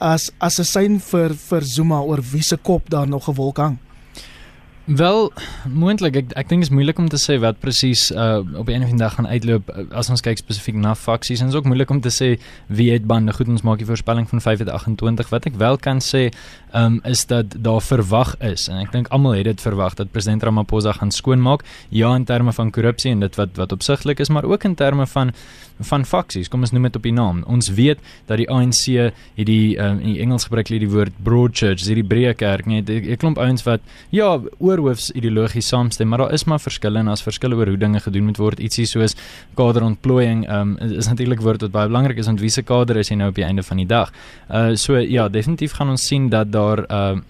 as 0.00 0.30
as 0.38 0.58
'n 0.58 0.64
sein 0.64 1.00
vir 1.00 1.34
vir 1.34 1.62
Zuma 1.62 2.00
oor 2.00 2.20
wie 2.32 2.42
se 2.42 2.56
kop 2.56 2.90
daar 2.90 3.08
nog 3.08 3.24
gewolk 3.24 3.56
hang? 3.56 3.78
Wel, 4.84 5.28
moontlik 5.70 6.16
ek 6.18 6.32
ek 6.34 6.48
dink 6.50 6.64
dit 6.64 6.66
is 6.66 6.74
moeilik 6.74 6.98
om 6.98 7.06
te 7.06 7.18
sê 7.20 7.36
wat 7.38 7.60
presies 7.62 8.08
uh 8.10 8.42
op 8.58 8.66
'n 8.66 8.82
of 8.82 8.90
ander 8.90 8.96
dag 8.98 9.14
gaan 9.14 9.28
uitloop 9.30 9.70
uh, 9.70 9.84
as 9.94 10.10
ons 10.10 10.20
kyk 10.20 10.38
spesifiek 10.38 10.74
na 10.74 10.94
faksies 10.94 11.38
en 11.38 11.46
dit 11.46 11.54
is 11.54 11.58
ook 11.58 11.70
moeilik 11.70 11.90
om 11.90 12.00
te 12.00 12.10
sê 12.10 12.40
wie 12.66 12.90
het 12.90 13.06
bande. 13.06 13.32
Goed, 13.32 13.48
ons 13.48 13.62
maak 13.62 13.78
die 13.78 13.86
voorspelling 13.86 14.28
van 14.28 14.40
5 14.40 14.58
tot 14.58 14.68
28. 14.68 15.28
Wat 15.28 15.46
ek 15.46 15.54
wel 15.54 15.78
kan 15.78 16.00
sê, 16.02 16.32
um 16.74 17.00
is 17.04 17.26
dat 17.26 17.54
daar 17.62 17.80
verwag 17.80 18.34
is 18.40 18.68
en 18.68 18.82
ek 18.82 18.92
dink 18.92 19.08
almal 19.08 19.38
het 19.38 19.44
dit 19.44 19.60
verwag 19.60 19.94
dat 19.94 20.10
president 20.10 20.42
Ramaphosa 20.42 20.92
gaan 20.92 21.10
skoonmaak. 21.10 21.62
Ja, 21.88 22.14
in 22.14 22.24
terme 22.24 22.52
van 22.52 22.70
korrupsie 22.70 23.10
en 23.10 23.20
dit 23.20 23.36
wat 23.36 23.56
wat 23.56 23.72
opsigtelik 23.72 24.18
is, 24.18 24.28
maar 24.28 24.44
ook 24.44 24.64
in 24.64 24.74
terme 24.74 25.06
van 25.06 25.30
van 25.80 26.04
faksies. 26.04 26.48
Kom 26.48 26.60
ons 26.60 26.72
noem 26.72 26.82
dit 26.82 26.96
op 26.96 27.02
die 27.02 27.12
naam. 27.12 27.42
Ons 27.50 27.70
weet 27.76 27.98
dat 28.26 28.40
die 28.40 28.48
ANC 28.50 28.84
het 28.98 29.46
die 29.46 29.78
um, 29.78 29.98
in 30.00 30.14
die 30.14 30.20
Engels 30.20 30.44
gebruik 30.44 30.68
hulle 30.68 30.82
die 30.84 30.90
woord 30.90 31.16
broad 31.22 31.56
church, 31.58 31.82
dis 31.82 31.94
die 32.02 32.06
breë 32.06 32.34
kerk, 32.38 32.66
nee, 32.66 32.82
'n 32.82 33.16
klomp 33.16 33.38
ouens 33.38 33.62
wat 33.66 33.80
ja, 34.10 34.40
voorhoofs 34.72 35.10
ideologies 35.16 35.68
saamstem, 35.68 36.08
maar 36.08 36.24
daar 36.24 36.32
is 36.32 36.44
maar 36.48 36.60
verskille 36.60 37.00
en 37.02 37.10
as 37.12 37.22
verskille 37.24 37.56
oor 37.58 37.72
hoe 37.72 37.78
dinge 37.80 38.00
gedoen 38.00 38.28
moet 38.30 38.40
word. 38.40 38.60
Ietsie 38.62 38.86
soos 38.88 39.16
kaderontplooiing 39.58 40.46
um, 40.50 40.76
is, 40.80 40.96
is 41.02 41.10
natuurlik 41.10 41.42
woord 41.44 41.66
wat 41.66 41.74
baie 41.74 41.90
belangrik 41.90 42.20
is 42.22 42.30
want 42.30 42.40
wie 42.40 42.50
se 42.52 42.62
kader 42.62 43.00
is 43.02 43.12
jy 43.12 43.18
nou 43.20 43.30
op 43.32 43.38
die 43.38 43.46
einde 43.46 43.64
van 43.66 43.82
die 43.82 43.88
dag. 43.88 44.12
Uh 44.48 44.72
so 44.76 44.96
ja, 44.98 45.28
definitief 45.28 45.76
gaan 45.78 45.92
ons 45.92 46.06
sien 46.06 46.30
dat 46.32 46.52
daar 46.52 46.86
uh 46.88 47.20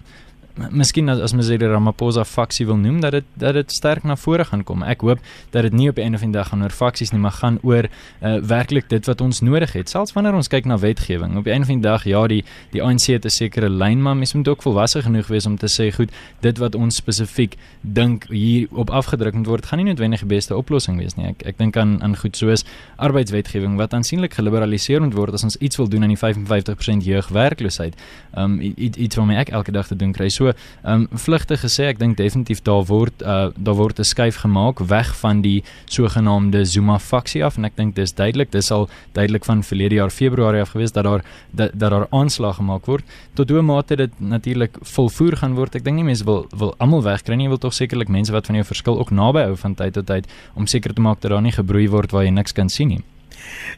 miskien 0.55 1.09
as, 1.09 1.19
as 1.19 1.33
mens 1.33 1.47
die 1.49 1.57
Ramaphosa 1.57 2.23
faksie 2.27 2.65
wil 2.69 2.77
noem 2.77 2.99
dat 3.01 3.15
dit 3.17 3.29
dat 3.41 3.55
dit 3.57 3.71
sterk 3.71 4.03
na 4.05 4.15
vore 4.15 4.45
gaan 4.45 4.63
kom. 4.63 4.83
Ek 4.85 5.01
hoop 5.01 5.21
dat 5.51 5.65
dit 5.65 5.73
nie 5.73 5.89
op 5.89 5.97
'n 5.97 6.01
einde 6.01 6.17
van 6.17 6.31
die 6.31 6.37
dag 6.37 6.49
gaan 6.49 6.61
oor 6.61 6.69
faksies 6.69 7.11
nie, 7.11 7.19
maar 7.19 7.31
gaan 7.31 7.57
oor 7.63 7.89
uh, 8.21 8.37
werklik 8.37 8.89
dit 8.89 9.05
wat 9.05 9.21
ons 9.21 9.41
nodig 9.41 9.73
het. 9.73 9.89
Selfs 9.89 10.13
wanneer 10.13 10.33
ons 10.33 10.47
kyk 10.47 10.65
na 10.65 10.77
wetgewing. 10.77 11.37
Op 11.37 11.45
'n 11.45 11.49
einde 11.49 11.65
van 11.65 11.81
die 11.81 11.89
dag, 11.89 12.03
ja, 12.03 12.27
die 12.27 12.43
die 12.71 12.83
ANC 12.83 13.05
het 13.07 13.25
'n 13.25 13.29
sekere 13.29 13.69
lyn, 13.69 14.01
maar 14.01 14.15
mens 14.15 14.33
moet 14.33 14.47
ook 14.47 14.61
volwasse 14.61 15.01
genoeg 15.01 15.27
wees 15.27 15.45
om 15.45 15.57
te 15.57 15.67
sê, 15.67 15.95
goed, 15.95 16.11
dit 16.41 16.57
wat 16.57 16.75
ons 16.75 16.95
spesifiek 16.95 17.55
dink 17.81 18.25
hier 18.29 18.67
op 18.71 18.89
afgedruk 18.89 19.33
moet 19.33 19.47
word, 19.47 19.65
gaan 19.65 19.79
nie 19.79 19.87
noodwendig 19.87 20.19
die 20.19 20.35
beste 20.35 20.55
oplossing 20.55 20.97
wees 20.97 21.15
nie. 21.15 21.27
Ek 21.27 21.41
ek 21.45 21.57
dink 21.57 21.77
aan 21.77 22.03
aan 22.03 22.15
goed 22.17 22.37
soos 22.37 22.63
arbeidswetgewing 22.95 23.75
wat 23.75 23.93
aansienlik 23.93 24.33
geliberaliseer 24.33 25.01
moet 25.01 25.13
word 25.13 25.33
as 25.33 25.43
ons 25.43 25.57
iets 25.57 25.77
wil 25.77 25.89
doen 25.89 26.03
aan 26.03 26.13
die 26.13 26.17
55% 26.17 27.03
jeugwerkloosheid. 27.03 27.95
Um 28.37 28.59
iets 28.75 29.15
waarmee 29.15 29.37
ek 29.37 29.49
elke 29.49 29.71
dag 29.71 29.87
te 29.87 29.95
doen 29.95 30.11
kry. 30.11 30.29
So 30.29 30.42
So, 30.43 30.51
ehm 30.83 31.07
um, 31.11 31.17
vlugtig 31.17 31.61
gesê, 31.63 31.85
ek 31.87 31.99
dink 32.01 32.17
definitief 32.19 32.61
daar 32.67 32.83
word 32.89 33.21
uh 33.23 33.51
daar 33.55 33.77
word 33.79 33.99
'n 33.99 34.03
skuif 34.03 34.41
gemaak 34.43 34.79
weg 34.79 35.15
van 35.21 35.41
die 35.41 35.63
sogenaamde 35.85 36.65
Zuma 36.65 36.99
faksie 36.99 37.43
af 37.45 37.57
en 37.57 37.65
ek 37.65 37.75
dink 37.75 37.95
dis 37.95 38.13
duidelik, 38.13 38.51
dis 38.51 38.71
al 38.71 38.89
duidelik 39.13 39.45
van 39.45 39.63
verlede 39.63 39.95
jaar 39.95 40.09
Februarie 40.09 40.61
af 40.61 40.69
gewees 40.75 40.91
dat 40.91 41.03
daar 41.03 41.23
dat, 41.51 41.71
dat 41.73 41.89
daar 41.91 42.07
aanslag 42.09 42.55
gemaak 42.55 42.85
word. 42.85 43.05
Tot 43.33 43.49
hoe 43.49 43.61
mate 43.61 43.95
dit 43.95 44.11
natuurlik 44.19 44.77
volvoer 44.81 45.37
gaan 45.37 45.55
word. 45.55 45.75
Ek 45.75 45.83
dink 45.83 45.95
nie 45.95 46.03
mense 46.03 46.25
wil 46.25 46.47
wil 46.57 46.75
almal 46.77 47.03
wegkry 47.03 47.35
nie, 47.35 47.45
jy 47.45 47.49
wil 47.55 47.63
tog 47.63 47.73
sekerlik 47.73 48.09
mense 48.09 48.31
wat 48.31 48.45
van 48.45 48.55
jou 48.55 48.65
verskil 48.65 48.99
ook 48.99 49.11
naby 49.11 49.41
hou 49.47 49.55
van 49.55 49.75
tyd 49.75 49.93
tot 49.93 50.05
tyd 50.05 50.27
om 50.55 50.67
seker 50.67 50.93
te 50.93 51.01
maak 51.01 51.21
dat 51.21 51.31
daar 51.31 51.41
nie 51.41 51.55
gebroei 51.55 51.87
word 51.87 52.11
waar 52.11 52.23
jy 52.23 52.31
niks 52.31 52.51
kan 52.51 52.69
sien 52.69 52.87
nie. 52.87 53.12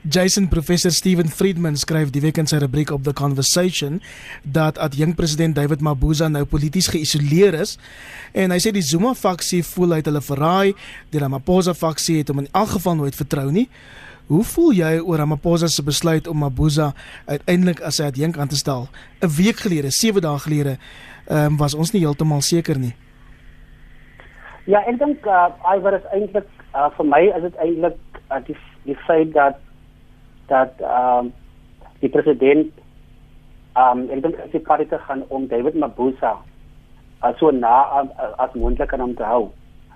Jason 0.03 0.48
Professor 0.48 0.91
Steven 0.91 1.27
Friedman 1.27 1.77
skryf 1.77 2.12
die 2.13 2.22
week 2.22 2.38
in 2.38 2.48
sy 2.48 2.60
rubriek 2.62 2.91
op 2.93 3.03
the 3.03 3.13
conversation 3.13 4.01
dat 4.43 4.77
adjunk 4.77 5.15
president 5.15 5.55
David 5.55 5.81
Mabuza 5.81 6.27
nou 6.29 6.45
polities 6.45 6.91
geïsoleer 6.93 7.57
is 7.62 7.77
en 8.34 8.53
hy 8.53 8.60
sê 8.62 8.74
die 8.75 8.86
Zuma 8.86 9.13
faksie 9.17 9.63
voel 9.65 9.98
uit 9.98 10.10
hulle 10.10 10.22
verraai, 10.22 10.74
die 11.10 11.22
Ramaphosa 11.22 11.74
faksie 11.74 12.19
het 12.22 12.29
hom 12.29 12.43
in 12.43 12.51
elk 12.53 12.75
geval 12.77 13.00
nooit 13.00 13.15
vertrou 13.15 13.48
nie. 13.51 13.69
Hoe 14.27 14.43
voel 14.43 14.74
jy 14.74 14.91
oor 15.00 15.22
Ramaphosa 15.22 15.67
se 15.69 15.84
besluit 15.86 16.27
om 16.27 16.39
Mabuza 16.41 16.91
uiteindelik 17.29 17.81
as 17.86 18.00
sy 18.00 18.10
adjunk 18.10 18.38
aan 18.38 18.50
te 18.50 18.57
stel? 18.57 18.88
'n 19.22 19.29
Week 19.38 19.57
gelede, 19.57 19.91
7 19.91 20.22
dae 20.22 20.39
gelede, 20.39 20.77
um, 21.29 21.57
was 21.57 21.74
ons 21.74 21.91
nie 21.91 22.01
heeltemal 22.01 22.41
seker 22.41 22.79
nie. 22.79 22.95
Ja, 24.65 24.81
ek 24.89 24.98
dink 24.98 25.25
uh, 25.29 25.53
hy 25.62 25.77
was 25.86 26.01
eintlik 26.10 26.48
uh, 26.74 26.89
vir 26.98 27.05
my 27.05 27.22
is 27.38 27.43
dit 27.45 27.60
eintlik 27.62 27.98
uh, 28.31 28.39
die 28.48 28.57
die 28.86 28.98
feit 29.08 29.34
dat 29.34 29.62
dat 30.48 30.82
ehm 30.82 31.25
um, 31.25 31.34
die 32.00 32.10
president 32.10 32.72
ehm 33.75 34.06
um, 34.10 34.22
dink 34.22 34.42
sy 34.51 34.60
party 34.60 34.86
te 34.89 35.00
gaan 35.08 35.24
om 35.27 35.48
David 35.48 35.75
Mabuza 35.75 36.36
as 37.20 37.38
so 37.39 37.51
na 37.51 37.75
uh, 38.01 38.34
as 38.38 38.54
moontlik 38.54 38.94
aan 38.94 39.04
hom 39.04 39.15
te 39.15 39.24
hou. 39.24 39.50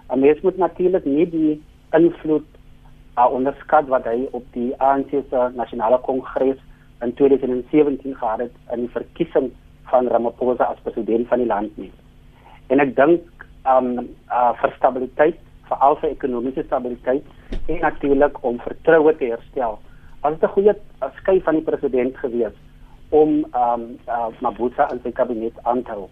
En 0.10 0.20
mens 0.20 0.42
moet 0.42 0.58
natuurlik 0.58 1.06
nie 1.06 1.28
die 1.30 1.54
invloed 1.94 2.48
uh, 3.18 3.28
onderskat 3.30 3.88
wat 3.94 4.08
hy 4.10 4.28
op 4.32 4.46
die 4.54 4.72
ANC 4.78 5.12
se 5.30 5.50
nasionale 5.56 6.00
kongres 6.08 6.58
in 7.06 7.14
2017 7.14 8.16
gehad 8.16 8.40
het 8.40 8.56
in 8.74 8.86
die 8.86 8.94
verkiesing 8.96 9.52
van 9.92 10.08
Ramaphosa 10.08 10.64
as 10.64 10.82
president 10.84 11.28
van 11.28 11.44
die 11.44 11.48
land 11.48 11.78
nie. 11.78 11.92
En 12.68 12.82
ek 12.82 12.96
dink 12.96 13.46
ehm 13.68 13.94
um, 14.00 14.10
uh, 14.32 14.52
vir 14.62 14.74
stabiliteit 14.78 15.40
veral 15.70 15.98
vir 16.02 16.10
ekonomiese 16.10 16.64
stabiliteit 16.68 17.26
en 17.68 17.82
natuurlik 17.82 18.44
om 18.44 18.60
vertroue 18.66 19.16
te 19.18 19.32
herstel. 19.34 19.80
Was 20.22 20.34
dit 20.34 20.44
'n 20.44 20.54
goeie 20.56 20.76
skuif 21.16 21.44
van 21.44 21.56
die 21.56 21.68
president 21.72 22.18
gewees 22.18 22.56
om 23.10 23.46
ehm 23.52 23.82
um, 23.82 24.00
uh, 24.08 24.30
Mabuza 24.42 24.90
in 24.92 25.00
sy 25.04 25.12
kabinet 25.12 25.54
aan 25.64 25.84
te 25.84 25.92
hou? 25.92 26.10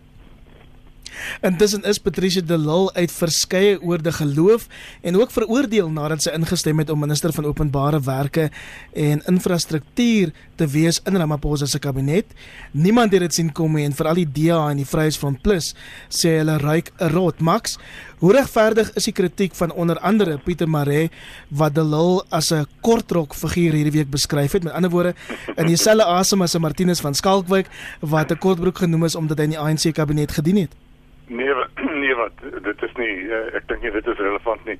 Intussen 1.41 1.83
is 1.83 1.99
Patricia 1.99 2.41
de 2.41 2.57
Lille 2.57 2.93
uit 2.93 3.11
verskeie 3.11 3.81
oorde 3.81 4.11
geloof 4.11 4.67
en 5.01 5.17
ook 5.17 5.31
veroordeel 5.31 5.89
nadat 5.89 6.25
sy 6.25 6.33
ingestem 6.35 6.79
het 6.81 6.89
om 6.89 6.99
minister 6.99 7.33
van 7.33 7.45
openbare 7.45 7.99
werke 8.01 8.49
en 8.93 9.21
infrastruktuur 9.25 10.33
te 10.55 10.67
wees 10.67 10.99
in 11.05 11.17
Ramaphosa 11.17 11.65
se 11.65 11.79
kabinet. 11.79 12.25
Niemand 12.71 13.11
het 13.11 13.21
dit 13.21 13.33
sien 13.33 13.51
kom 13.51 13.75
nie 13.77 13.85
en 13.85 13.95
veral 13.95 14.23
die 14.23 14.29
DA 14.39 14.69
en 14.71 14.81
die 14.81 14.87
Vryheidsfront 14.87 15.41
Plus 15.45 15.73
sê 16.09 16.37
hulle 16.39 16.57
ruik 16.57 16.91
'n 16.99 17.11
rot. 17.13 17.39
Max, 17.39 17.77
hoe 18.19 18.33
regverdig 18.33 18.91
is 18.95 19.05
die 19.05 19.13
kritiek 19.13 19.55
van 19.55 19.71
onder 19.71 19.99
andere 19.99 20.37
Pieter 20.37 20.69
Maree 20.69 21.11
wat 21.49 21.75
de 21.75 21.83
Lille 21.83 22.23
as 22.29 22.51
'n 22.51 22.65
kortrok 22.81 23.33
figuur 23.33 23.73
hierdie 23.73 23.91
week 23.91 24.09
beskryf 24.09 24.51
het? 24.51 24.63
Met 24.63 24.73
ander 24.73 24.89
woorde, 24.89 25.15
in 25.55 25.67
dieselfde 25.67 26.05
asem 26.05 26.41
as 26.41 26.55
'n 26.55 26.61
Martinus 26.61 26.99
van 26.99 27.13
Skalkwyk 27.13 27.67
wat 27.99 28.31
'n 28.31 28.37
kortbroek 28.37 28.77
genoem 28.77 29.05
is 29.05 29.15
omdat 29.15 29.37
hy 29.37 29.43
in 29.43 29.49
die 29.49 29.59
ANC 29.59 29.93
kabinet 29.93 30.31
gedien 30.31 30.57
het. 30.57 30.86
Nee, 31.27 31.53
nee 32.01 32.15
wat 32.15 32.31
dit 32.63 32.83
is 32.83 32.93
nie 32.95 33.13
uh, 33.27 33.45
ek 33.55 33.67
dink 33.67 33.81
nie 33.81 33.91
dit 33.91 34.07
is 34.07 34.21
relevant 34.23 34.65
nie. 34.65 34.77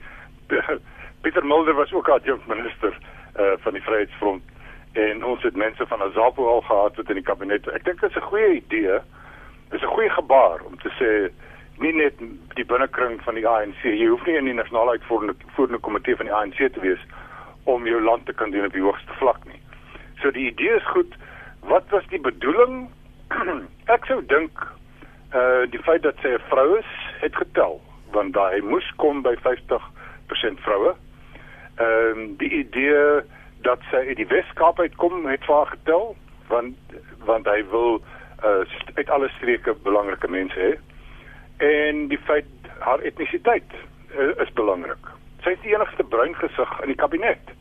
Pieter 1.22 1.46
Mulder 1.46 1.76
was 1.76 1.94
ook 1.94 2.12
jong 2.24 2.42
minister 2.48 2.94
uh, 3.40 3.58
van 3.64 3.74
die 3.74 3.84
Vryheidsfront 3.84 4.44
en 4.94 5.24
ons 5.26 5.44
het 5.44 5.56
mense 5.56 5.86
van 5.88 6.02
Azapo 6.02 6.48
al 6.48 6.62
gehad 6.62 6.96
wat 6.96 7.10
in 7.10 7.20
die 7.20 7.28
kabinet. 7.28 7.68
Ek 7.68 7.84
dink 7.86 8.00
dit 8.02 8.10
is 8.10 8.18
'n 8.18 8.30
goeie 8.32 8.54
idee. 8.62 9.00
Dit 9.70 9.82
is 9.82 9.84
'n 9.84 9.94
goeie 9.96 10.10
gebaar 10.10 10.64
om 10.66 10.78
te 10.80 10.90
sê 11.00 11.12
nie 11.84 11.94
net 11.94 12.18
die 12.56 12.66
binnekring 12.66 13.22
van 13.22 13.36
die 13.36 13.48
ANC, 13.48 13.84
jy 13.84 14.08
hoef 14.08 14.26
nie 14.26 14.38
in 14.38 14.46
die 14.50 14.54
nasionale 14.54 14.98
uitvoerende 14.98 15.78
komitee 15.80 16.16
van 16.16 16.26
die 16.26 16.34
ANC 16.34 16.58
te 16.74 16.80
wees 16.82 17.04
om 17.64 17.88
jou 17.88 18.02
land 18.02 18.26
te 18.26 18.34
kan 18.34 18.52
doen 18.52 18.66
op 18.66 18.74
die 18.74 18.82
hoogste 18.82 19.14
vlak 19.20 19.46
nie. 19.46 19.62
So 20.22 20.32
die 20.32 20.48
idee 20.48 20.76
is 20.76 20.88
goed. 20.88 21.14
Wat 21.62 21.84
was 21.90 22.08
die 22.08 22.22
bedoeling? 22.22 22.90
ek 23.96 24.06
sou 24.06 24.26
dink 24.26 24.77
uh 25.36 25.66
die 25.72 25.82
feit 25.84 26.04
dat 26.04 26.16
sy 26.22 26.28
'n 26.28 26.48
vrou 26.50 26.78
is, 26.78 26.92
het 27.20 27.36
getel 27.36 27.82
want 28.12 28.34
daai 28.34 28.62
moes 28.62 28.88
kom 28.96 29.22
by 29.22 29.36
50% 29.44 30.62
vroue. 30.64 30.96
Ehm 31.76 32.20
uh, 32.20 32.38
die 32.38 32.50
idee 32.50 33.22
dat 33.62 33.80
sy 33.92 33.96
uit 33.96 34.18
die 34.18 34.28
Weskaap 34.28 34.80
uitkom 34.80 35.26
het 35.26 35.44
vir 35.46 35.56
haar 35.56 35.72
getel 35.74 36.16
want 36.48 36.76
want 37.26 37.46
hy 37.46 37.64
wil 37.70 38.02
uh 38.44 38.64
uit 38.94 39.10
alle 39.10 39.30
streke 39.30 39.76
belangrike 39.84 40.28
mense 40.28 40.60
hê. 40.60 40.74
En 41.58 42.08
die 42.08 42.20
feit 42.30 42.46
haar 42.80 43.00
etnisiteit 43.00 43.72
uh, 44.18 44.42
is 44.42 44.54
belangrik. 44.54 45.12
Sy 45.44 45.50
is 45.50 45.62
die 45.62 45.74
enigste 45.76 46.04
bruin 46.04 46.36
gesig 46.36 46.80
in 46.82 46.88
die 46.88 47.02
kabinet. 47.02 47.54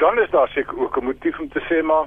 Dan 0.00 0.18
is 0.18 0.30
daar 0.30 0.48
seker 0.48 0.78
ook 0.78 0.96
'n 0.96 1.04
motief 1.04 1.38
om 1.38 1.48
te 1.48 1.62
sê 1.70 1.82
maar 1.82 2.06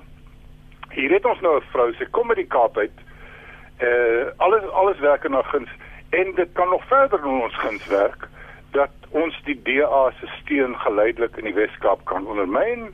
hier 0.91 1.11
het 1.11 1.25
ons 1.25 1.41
nou 1.41 1.57
'n 1.57 1.69
vrou, 1.71 1.93
sy 1.93 2.05
kom 2.11 2.29
uit 2.29 2.37
die 2.37 2.53
Kaap 2.55 2.77
uit 2.77 3.06
uh 3.81 4.25
alles 4.37 4.63
alles 4.71 4.99
werk 4.99 5.29
na 5.29 5.41
guns 5.41 5.69
en 6.09 6.33
dit 6.35 6.49
kan 6.53 6.69
nog 6.69 6.83
verder 6.87 7.19
in 7.19 7.41
ons 7.41 7.55
guns 7.55 7.87
werk 7.87 8.27
dat 8.71 8.89
ons 9.09 9.41
die 9.45 9.59
DA 9.63 10.11
se 10.19 10.27
steun 10.41 10.75
geleidelik 10.79 11.37
in 11.37 11.43
die 11.49 11.53
Weskaap 11.53 12.05
kan 12.05 12.27
ondermyn 12.27 12.89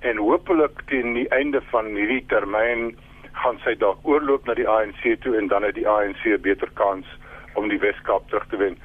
en 0.00 0.16
hopelik 0.16 0.82
teen 0.86 1.14
die 1.14 1.28
einde 1.28 1.60
van 1.70 1.86
hierdie 1.94 2.24
termyn 2.30 2.92
gaan 3.32 3.58
sy 3.64 3.74
dalk 3.78 3.98
oorloop 4.02 4.46
na 4.46 4.54
die 4.58 4.68
ANC 4.68 5.02
toe 5.22 5.36
en 5.38 5.48
dan 5.48 5.66
het 5.66 5.74
die 5.74 5.88
ANC 5.88 6.22
beter 6.42 6.70
kans 6.74 7.06
om 7.54 7.68
die 7.68 7.80
Weskaap 7.82 8.28
terug 8.28 8.46
te 8.50 8.56
wen. 8.56 8.78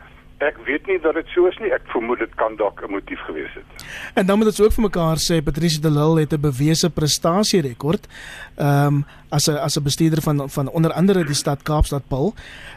Ek 0.44 0.58
weet 0.68 0.88
nie 0.88 1.00
dat 1.00 1.16
dit 1.16 1.28
so 1.34 1.48
is 1.48 1.58
nie. 1.64 1.72
Ek 1.72 1.86
vermoed 1.94 2.20
dit 2.20 2.34
kan 2.36 2.56
dalk 2.60 2.82
'n 2.84 2.92
motief 2.92 3.20
gewees 3.28 3.54
het. 3.54 3.86
En 4.14 4.26
dan 4.26 4.38
moet 4.38 4.48
dit 4.52 4.62
ook 4.62 4.74
vir 4.74 4.84
mekaar 4.84 5.18
sê 5.18 5.44
Patricia 5.44 5.82
de 5.82 5.92
Lille 5.92 6.20
het 6.20 6.34
'n 6.34 6.42
bewese 6.42 6.90
prestasie 6.90 7.62
rekord. 7.62 8.08
Ehm 8.56 8.88
um, 8.88 9.06
as 9.30 9.48
'n 9.48 9.58
as 9.58 9.78
'n 9.78 9.84
bestuurder 9.84 10.22
van 10.22 10.50
van 10.50 10.70
onder 10.70 10.92
andere 10.92 11.26
die 11.26 11.36
stad 11.36 11.64
Kaapstad 11.64 12.08
Paul, 12.08 12.34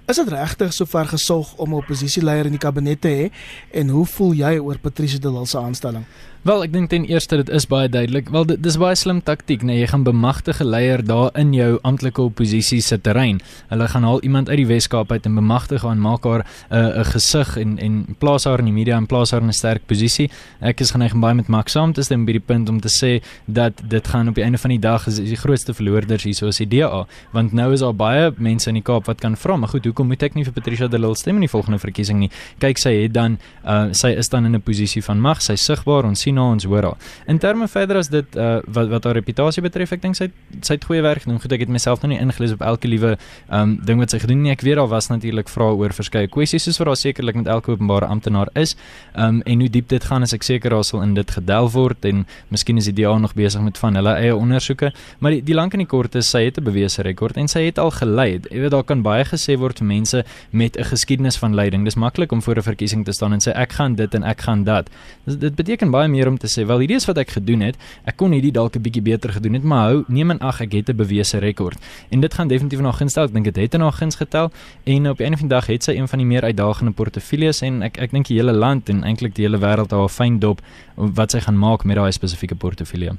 is 0.07 0.17
dit 0.17 0.29
regtig 0.29 0.73
sover 0.73 1.07
gesog 1.07 1.57
om 1.57 1.71
'n 1.71 1.83
oppositieleier 1.83 2.45
in 2.45 2.57
die 2.57 2.67
kabinet 2.67 3.01
te 3.01 3.09
hê 3.09 3.31
en 3.79 3.89
hoe 3.89 4.07
voel 4.07 4.33
jy 4.33 4.59
oor 4.59 4.79
Patricia 4.79 5.19
de 5.19 5.31
Lille 5.31 5.47
se 5.47 5.59
aanstelling? 5.59 6.05
Wel, 6.47 6.61
ek 6.63 6.71
dink 6.71 6.93
ten 6.93 7.03
eerste 7.11 7.41
dit 7.41 7.49
is 7.51 7.65
baie 7.67 7.89
duidelik. 7.91 8.29
Wel 8.31 8.45
dit 8.47 8.61
dis 8.63 8.77
baie 8.79 8.95
slim 8.95 9.19
taktiek, 9.27 9.65
nee, 9.67 9.81
jy 9.81 9.89
gaan 9.91 10.05
bemagtige 10.07 10.63
leier 10.63 11.01
daar 11.03 11.33
in 11.41 11.49
jou 11.51 11.81
amptelike 11.83 12.23
oppositie 12.23 12.79
se 12.87 13.01
terrein. 13.03 13.41
Hulle 13.73 13.89
gaan 13.91 14.05
haal 14.07 14.21
iemand 14.23 14.53
uit 14.53 14.61
die 14.61 14.67
Weskaap 14.69 15.11
uit 15.11 15.27
en 15.27 15.41
bemagtig 15.41 15.83
haar 15.83 15.97
en 15.97 16.05
maak 16.05 16.23
haar 16.23 16.45
'n 16.71 16.77
uh, 16.79 17.03
gesig 17.09 17.57
en 17.57 17.79
en 17.79 18.15
plaas 18.21 18.45
haar 18.45 18.63
in 18.63 18.71
die 18.71 18.75
media 18.77 18.97
en 18.97 19.07
plaas 19.07 19.33
haar 19.33 19.43
in 19.43 19.49
'n 19.49 19.53
sterk 19.53 19.87
posisie. 19.87 20.31
Ek 20.61 20.81
is 20.81 20.91
geneig 20.91 21.15
om 21.15 21.21
baie 21.21 21.35
met 21.35 21.49
Max 21.49 21.73
saam 21.73 21.93
te 21.93 22.03
stem 22.03 22.25
by 22.25 22.33
die 22.33 22.47
punt 22.47 22.69
om 22.69 22.81
te 22.81 22.89
sê 22.89 23.25
dat 23.47 23.83
dit 23.89 24.09
gaan 24.09 24.29
op 24.29 24.35
die 24.35 24.45
einde 24.45 24.59
van 24.59 24.71
die 24.71 24.79
dag 24.79 25.07
is 25.07 25.17
die 25.17 25.37
grootste 25.37 25.75
verloorders 25.75 26.23
hier 26.23 26.35
soos 26.35 26.59
die 26.59 26.69
DA, 26.69 27.07
want 27.33 27.53
nou 27.53 27.73
is 27.73 27.81
daar 27.81 27.95
baie 27.95 28.33
mense 28.39 28.69
in 28.69 28.75
die 28.75 28.85
Kaap 28.85 29.07
wat 29.07 29.21
kan 29.21 29.37
vra, 29.37 29.57
maar 29.57 29.69
goed, 29.69 29.85
hoekom 29.85 30.07
moet 30.07 30.23
ek 30.23 30.35
nie 30.35 30.45
vir 30.45 30.53
Patricia 30.53 30.87
de 30.87 30.99
Lille 30.99 31.17
stem 31.17 31.35
in 31.35 31.41
die 31.41 31.51
volgende 31.51 31.79
verkiesing 31.79 32.19
nie? 32.19 32.31
Kyk, 32.59 32.79
sy 32.79 33.03
het 33.03 33.13
dan 33.15 33.39
uh, 33.65 33.89
sy 33.93 34.15
is 34.15 34.29
dan 34.29 34.45
in 34.45 34.55
'n 34.55 34.63
posisie 34.63 35.03
van 35.03 35.21
mag, 35.21 35.43
sy 35.43 35.57
sigbaar, 35.57 36.05
ons 36.05 36.21
sien 36.21 36.36
na 36.37 36.51
ons 36.53 36.67
hoor 36.69 36.91
haar. 36.91 37.11
In 37.27 37.41
terme 37.43 37.69
verder 37.73 38.01
as 38.03 38.11
dit 38.13 38.37
uh, 38.37 38.59
wat 38.67 38.93
wat 38.93 39.09
haar 39.09 39.19
reputasie 39.19 39.65
betref, 39.65 39.95
ek 39.97 40.05
dink 40.05 40.19
sy 40.19 40.31
sy 40.61 40.77
het 40.77 40.87
goeie 40.89 41.03
werk 41.05 41.25
gedoen. 41.25 41.41
Goed, 41.43 41.53
ek 41.57 41.67
het 41.67 41.73
myself 41.73 42.03
nog 42.05 42.15
nie 42.15 42.21
ingelees 42.23 42.55
op 42.57 42.65
elke 42.67 42.91
liewe 42.91 43.17
um 43.53 43.77
ding 43.87 44.01
wat 44.03 44.15
sy 44.15 44.21
gedoen 44.23 44.43
nie. 44.45 44.53
Ek 44.55 44.65
weet 44.67 44.79
daar 44.81 44.91
was 44.93 45.09
natuurlik 45.13 45.51
vrae 45.53 45.75
oor 45.77 45.95
verskeie 45.97 46.31
kwessies 46.33 46.69
soos 46.69 46.81
wat 46.83 46.93
daar 46.93 47.01
sekerlik 47.01 47.39
met 47.41 47.51
elke 47.51 47.73
openbare 47.75 48.09
amptenaar 48.13 48.53
is. 48.55 48.77
Um 49.15 49.43
en 49.47 49.65
hoe 49.65 49.71
diep 49.73 49.89
dit 49.89 50.05
gaan 50.05 50.23
is 50.27 50.35
ek 50.37 50.47
seker 50.47 50.71
daar 50.71 50.85
sal 50.85 51.03
in 51.03 51.15
dit 51.15 51.31
gedelf 51.31 51.73
word 51.77 52.05
en 52.05 52.25
miskien 52.53 52.79
is 52.81 52.89
die 52.91 52.97
DA 53.03 53.17
nog 53.19 53.35
besig 53.35 53.63
met 53.63 53.79
van 53.79 53.97
hulle 53.99 54.15
eie 54.21 54.35
ondersoeke, 54.37 54.93
maar 55.21 55.37
die, 55.37 55.43
die 55.45 55.57
lank 55.57 55.75
en 55.77 55.83
die 55.83 55.89
kort 55.91 56.15
is 56.19 56.31
sy 56.31 56.47
het 56.47 56.59
'n 56.59 56.65
bewese 56.65 57.03
rekord 57.03 57.37
en 57.37 57.49
sy 57.49 57.67
het 57.67 57.79
al 57.79 57.91
gelei. 57.91 58.41
Jy 58.51 58.61
weet 58.61 58.75
daar 58.75 58.85
kan 58.85 59.03
baie 59.03 59.25
gesê 59.25 59.57
word 59.59 59.79
vir 59.79 59.87
mense 59.87 60.25
met 60.51 60.77
'n 60.77 60.85
geskiedenis 60.85 61.37
van 61.37 61.55
leiding. 61.55 61.85
Dis 61.85 61.97
maklik 61.97 62.33
om 62.33 62.43
voor 62.43 62.57
'n 62.57 62.63
verkiesing 62.63 63.05
te 63.05 63.13
staan 63.13 63.33
en 63.33 63.41
sê 63.41 63.53
ek 63.55 63.73
gaan 63.73 63.95
dit 63.95 64.15
en 64.15 64.23
ek 64.23 64.41
gaan 64.41 64.65
dat. 64.65 64.91
Dit 65.25 65.55
beteken 65.55 65.91
baie 65.91 66.09
meer 66.09 66.26
om 66.29 66.39
te 66.39 66.47
sê 66.47 66.67
wel 66.67 66.79
hierdie 66.79 66.97
is 66.97 67.07
wat 67.07 67.19
ek 67.19 67.31
gedoen 67.31 67.61
het. 67.61 67.77
Ek 68.05 68.17
kon 68.17 68.33
hierdie 68.33 68.53
dalk 68.53 68.77
'n 68.77 68.83
bietjie 68.83 69.03
beter 69.03 69.33
gedoen 69.33 69.55
het, 69.55 69.63
maar 69.63 69.89
hou 69.89 70.05
neem 70.09 70.31
in 70.31 70.41
ag 70.41 70.61
ek 70.61 70.73
het 70.73 70.89
'n 70.91 70.97
bewese 70.97 71.39
rekord. 71.39 71.79
En 72.11 72.21
dit 72.21 72.35
gaan 72.35 72.49
definitief 72.49 72.81
nog 72.81 72.97
gunstel. 72.97 73.25
Ek 73.25 73.33
dink 73.33 73.45
dit 73.45 73.57
het 73.57 73.75
haar 73.81 73.93
guns 73.93 74.17
getel 74.17 74.51
en 74.85 75.09
op 75.09 75.21
'n 75.21 75.33
of 75.33 75.41
ander 75.43 75.49
dag 75.49 75.67
het 75.67 75.85
sy 75.85 75.93
een 75.93 76.09
van 76.09 76.19
die 76.19 76.27
meer 76.27 76.43
uitdagende 76.43 76.93
portefeuilles 76.93 77.63
en 77.63 77.83
ek 77.83 77.99
ek 77.99 78.11
dink 78.11 78.27
die 78.27 78.37
hele 78.37 78.53
land 78.53 78.89
en 78.89 79.05
eintlik 79.05 79.35
die 79.35 79.45
hele 79.45 79.59
wêreld 79.59 79.91
haar 79.91 80.09
fyn 80.09 80.39
dop 80.39 80.61
wat 80.97 81.31
sy 81.31 81.41
gaan 81.45 81.59
maak 81.59 81.85
met 81.85 81.97
daai 81.97 82.13
spesifieke 82.13 82.55
portefeulje. 82.55 83.17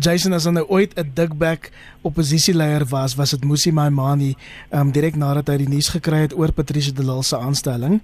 Jason 0.00 0.32
as 0.32 0.44
nou 0.44 0.64
ooit 0.68 0.94
'n 0.96 1.10
dikbek 1.14 1.70
oppositieleier 2.02 2.84
was, 2.90 3.14
was 3.14 3.30
dit 3.30 3.44
Musi 3.44 3.72
Maimani, 3.72 4.34
ehm 4.70 4.80
um, 4.80 4.92
direk 4.92 5.16
nadat 5.16 5.48
hy 5.48 5.56
die 5.56 5.68
nuus 5.68 5.88
gekry 5.88 6.24
het 6.26 6.34
oor 6.34 6.52
Patricia 6.52 6.92
de 6.92 7.04
Lille 7.04 7.22
se 7.22 7.38
aanstelling. 7.38 8.00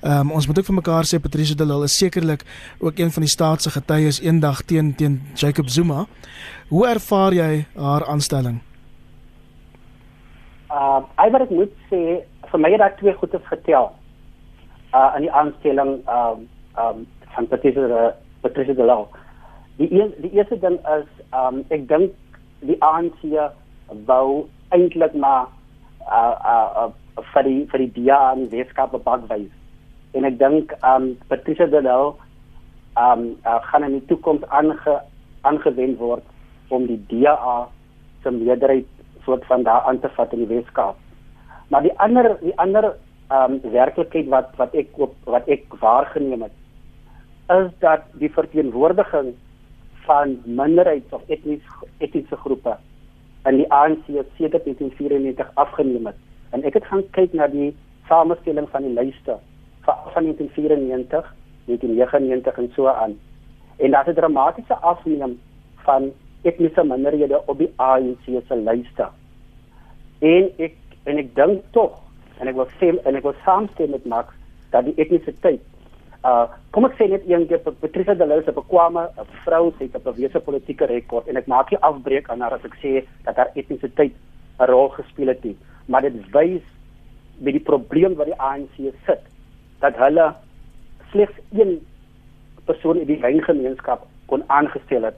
Ehm 0.00 0.20
um, 0.20 0.30
ons 0.30 0.46
moet 0.46 0.58
ook 0.58 0.64
vir 0.64 0.74
mekaar 0.74 1.04
sê 1.04 1.20
Patricia 1.20 1.54
de 1.54 1.66
Lille 1.66 1.84
is 1.84 1.96
sekerlik 1.96 2.44
ook 2.78 2.98
een 2.98 3.12
van 3.12 3.22
die 3.22 3.30
staatse 3.30 3.70
getuies 3.78 4.18
eendag 4.24 4.62
teen 4.66 4.94
teen 4.98 5.20
Jacob 5.34 5.68
Zuma. 5.68 6.06
Hoe 6.68 6.86
ervaar 6.86 7.34
jy 7.36 7.64
haar 7.76 8.04
aanstelling? 8.10 8.58
Uh, 10.68 11.00
ek 11.16 11.32
wat 11.32 11.46
ek 11.46 11.54
moet 11.54 11.74
sê, 11.90 12.00
vir 12.50 12.60
my 12.60 12.72
het 12.74 12.82
daar 12.82 12.96
twee 12.98 13.14
goedes 13.20 13.44
getel. 13.52 13.90
Uh 14.96 15.10
in 15.18 15.26
die 15.28 15.32
aanstelling 15.32 15.98
um 16.08 16.46
um 16.80 17.06
van 17.34 17.48
Patricia 17.48 17.86
de 17.92 18.02
Patricia 18.42 18.74
de 18.74 18.84
Lille. 18.84 19.06
Die 19.78 19.88
een, 19.94 20.14
die 20.24 20.32
eerste 20.36 20.58
ding 20.58 20.78
is 20.98 21.08
um 21.32 21.62
ek 21.74 21.86
dink 21.88 22.14
die 22.66 22.78
ANC 22.82 23.20
wou 24.08 24.48
eintlik 24.74 25.14
maar 25.14 25.46
uh 26.08 26.34
uh, 26.54 26.68
uh 26.84 27.24
vir 27.34 27.44
die 27.44 27.60
vir 27.70 27.84
die 27.84 27.92
DA 27.98 28.32
in 28.36 28.48
Weskaap 28.52 28.92
bepaalwys. 28.96 29.52
En 30.16 30.24
ek 30.24 30.38
dink 30.40 30.72
um 30.82 31.12
Patricia 31.28 31.66
de 31.66 31.84
Lille 31.84 32.16
um 32.98 33.24
uh, 33.46 33.58
gaan 33.70 33.84
in 33.84 33.98
die 33.98 34.06
toekoms 34.10 34.44
aange 34.48 35.00
aangewend 35.46 35.98
word 35.98 36.24
om 36.68 36.86
die 36.86 37.00
DA 37.10 37.68
se 38.22 38.30
meerderheid 38.30 38.86
soort 39.24 39.44
van 39.46 39.62
daar 39.62 39.86
aan 39.86 40.00
te 40.00 40.08
vat 40.16 40.32
in 40.32 40.44
die 40.44 40.50
Weskaap. 40.54 40.96
Maar 41.68 41.82
die 41.82 41.94
ander 41.98 42.36
die 42.40 42.56
ander 42.56 42.94
um 43.30 43.60
werklikheid 43.72 44.28
wat 44.32 44.54
wat 44.56 44.74
ek 44.74 44.98
op 44.98 45.14
wat 45.24 45.48
ek 45.48 45.66
waargeneem 45.80 46.46
het 46.46 46.56
is 47.58 47.72
dat 47.84 48.04
die 48.20 48.32
verteenwoordiging 48.32 49.34
van 50.08 50.38
minderheids 50.44 51.12
of 51.12 51.22
etnies 51.28 51.64
etniese 52.04 52.36
groepe 52.44 52.76
in 53.48 53.60
die 53.60 53.68
ANC 53.72 54.06
sedert 54.36 54.64
1994 54.64 55.50
afgeneem 55.54 56.06
het. 56.10 56.16
En 56.50 56.64
ek 56.68 56.78
het 56.78 56.88
gaan 56.90 57.04
kyk 57.16 57.36
na 57.36 57.48
die 57.52 57.70
samestelling 58.08 58.68
van 58.72 58.84
die 58.84 58.94
lyste 58.96 59.38
van 59.84 60.24
1994, 60.24 61.28
1999 61.68 62.58
en 62.58 62.70
so 62.74 62.88
aan. 62.88 63.14
En 63.76 63.90
daar 63.90 64.08
is 64.08 64.14
'n 64.14 64.20
dramatiese 64.20 64.74
afneem 64.74 65.38
van 65.86 66.10
etniese 66.42 66.84
minderhede 66.84 67.42
op 67.46 67.58
die 67.58 67.72
ANC 67.76 68.24
se 68.24 68.56
lyste. 68.56 69.08
En 70.18 70.50
ek 70.56 70.74
en 71.04 71.18
ek 71.18 71.34
dink 71.34 71.62
tog 71.70 71.98
en 72.40 72.48
ek 72.48 72.54
wil 72.54 72.68
sê 72.80 72.92
en 73.04 73.16
ek 73.16 73.26
wil 73.26 73.36
saamstem 73.44 73.90
met 73.90 74.04
Max 74.04 74.34
dat 74.70 74.84
die 74.84 74.96
etnisiteit 74.96 75.60
uh 76.26 76.46
kom 76.74 76.84
ek 76.84 76.96
sê 76.98 77.06
net 77.08 77.22
een 77.26 77.46
keer 77.46 77.62
Patricia 77.62 78.14
de 78.14 78.26
Lille 78.26 78.44
se 78.44 78.52
bekwame 78.52 79.06
vrou 79.44 79.70
sê 79.78 79.86
dat 79.92 80.02
'n 80.02 80.10
bewese 80.10 80.40
politieke 80.40 80.86
rekord 80.86 81.28
en 81.28 81.36
ek 81.36 81.46
maak 81.46 81.70
nie 81.70 81.80
afbreek 81.80 82.28
aan 82.28 82.40
haar 82.40 82.54
as 82.54 82.64
ek 82.64 82.76
sê 82.82 83.06
dat 83.24 83.36
haar 83.36 83.50
etnisiteit 83.54 84.14
'n 84.58 84.66
rol 84.66 84.88
gespeel 84.88 85.28
het 85.28 85.44
nie 85.44 85.56
maar 85.86 86.02
dit 86.02 86.14
wys 86.32 86.66
met 87.38 87.52
die 87.52 87.66
probleem 87.70 88.14
wat 88.14 88.26
die 88.26 88.40
ANC 88.40 88.76
sit 89.06 89.22
dat 89.80 89.96
hulle 89.96 90.34
slegs 91.10 91.32
een 91.52 91.78
persoon 92.64 93.00
in 93.00 93.06
die 93.06 93.42
gemeenskap 93.42 94.06
kon 94.26 94.42
aangestel 94.46 95.02
het 95.02 95.16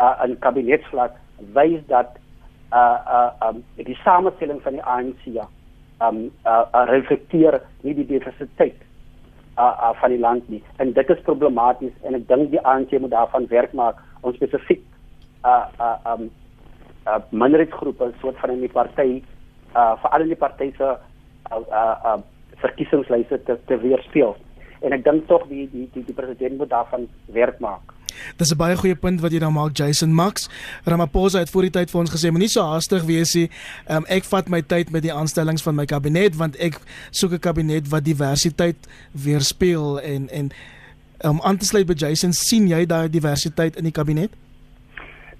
uh, 0.00 0.22
in 0.24 0.38
kabinetsvlak 0.38 1.16
wys 1.54 1.80
dat 1.86 2.18
uh 2.72 2.98
uh 3.16 3.48
um 3.48 3.64
die 3.76 3.98
samestelling 4.04 4.62
van 4.62 4.72
die 4.78 4.82
ANC 4.82 5.24
ja 5.24 5.48
um 6.06 6.30
uh, 6.46 6.64
uh 6.74 6.86
reflekteer 6.88 7.60
nie 7.82 7.94
die 7.94 8.06
diversiteit 8.06 8.78
uh, 9.58 9.64
uh 9.64 9.92
van 10.00 10.10
die 10.10 10.18
land 10.18 10.48
nie. 10.48 10.62
En 10.76 10.92
dit 10.92 11.10
is 11.10 11.26
problematies 11.26 11.92
en 12.02 12.14
ek 12.14 12.28
dink 12.28 12.50
die 12.50 12.62
ANC 12.66 12.94
moet 12.98 13.12
daarvan 13.12 13.48
werk 13.50 13.72
maak 13.72 14.00
om 14.20 14.34
spesifiek 14.34 14.84
uh 15.44 15.66
uh 15.80 15.96
um 16.14 16.30
uh 17.06 17.20
minderheidsgroepe 17.30 18.12
soort 18.20 18.38
van 18.40 18.54
in 18.56 18.64
die 18.64 18.72
party 18.72 19.22
uh 19.76 19.92
veral 20.04 20.26
in 20.26 20.32
die 20.32 20.42
party 20.46 20.72
se 20.78 20.88
uh 20.88 21.60
uh, 21.68 21.96
uh 22.14 22.18
verkiesingslyse 22.62 23.42
te, 23.44 23.58
te 23.66 23.78
weerspieël 23.84 24.36
en 24.82 24.92
ek 24.92 25.04
dink 25.04 25.26
tog 25.26 25.48
die 25.48 25.68
die 25.72 25.88
die, 25.94 26.04
die 26.04 26.14
president 26.14 26.58
moet 26.58 26.70
daarvan 26.70 27.08
werk 27.26 27.58
maak 27.60 27.92
Dis 28.36 28.52
'n 28.52 28.56
baie 28.56 28.76
goeie 28.76 28.96
punt 28.96 29.20
wat 29.20 29.32
jy 29.32 29.38
dan 29.38 29.52
maak 29.52 29.76
Jason 29.76 30.14
Max. 30.14 30.48
Ramaphosa 30.84 31.38
het 31.38 31.50
voor 31.50 31.62
die 31.62 31.70
tyd 31.78 31.90
vir 31.90 32.00
ons 32.00 32.12
gesê 32.12 32.30
moenie 32.30 32.48
so 32.48 32.62
haastig 32.62 33.04
wees 33.04 33.34
nie. 33.34 33.48
Um, 33.88 34.04
ek 34.08 34.24
vat 34.24 34.48
my 34.48 34.62
tyd 34.62 34.90
met 34.90 35.02
die 35.02 35.12
aanstellings 35.12 35.62
van 35.62 35.74
my 35.74 35.86
kabinet 35.86 36.36
want 36.36 36.56
ek 36.56 36.80
soek 37.10 37.32
'n 37.32 37.38
kabinet 37.38 37.88
wat 37.88 38.04
diversiteit 38.04 38.88
weerspieël 39.12 40.00
en 40.00 40.28
en 40.28 40.50
om 41.22 41.38
um, 41.38 41.40
aan 41.42 41.56
te 41.56 41.64
sluit 41.64 41.86
by 41.86 41.94
Jason, 41.94 42.32
sien 42.32 42.66
jy 42.66 42.86
daai 42.86 43.08
diversiteit 43.08 43.76
in 43.76 43.84
die 43.84 43.94
kabinet? 43.94 44.30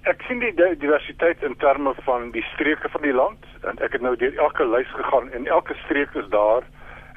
Ek 0.03 0.21
sien 0.27 0.39
die 0.39 0.53
diversiteit 0.79 1.43
in 1.43 1.55
terme 1.57 1.93
van 2.05 2.31
die 2.31 2.43
streke 2.53 2.89
van 2.89 3.01
die 3.01 3.13
land 3.13 3.43
en 3.67 3.79
ek 3.83 3.91
het 3.91 4.01
nou 4.01 4.15
deur 4.15 4.33
elke 4.37 4.63
lys 4.63 4.87
gegaan 4.95 5.31
en 5.31 5.47
elke 5.47 5.75
streek 5.83 6.15
is 6.15 6.29
daar. 6.29 6.63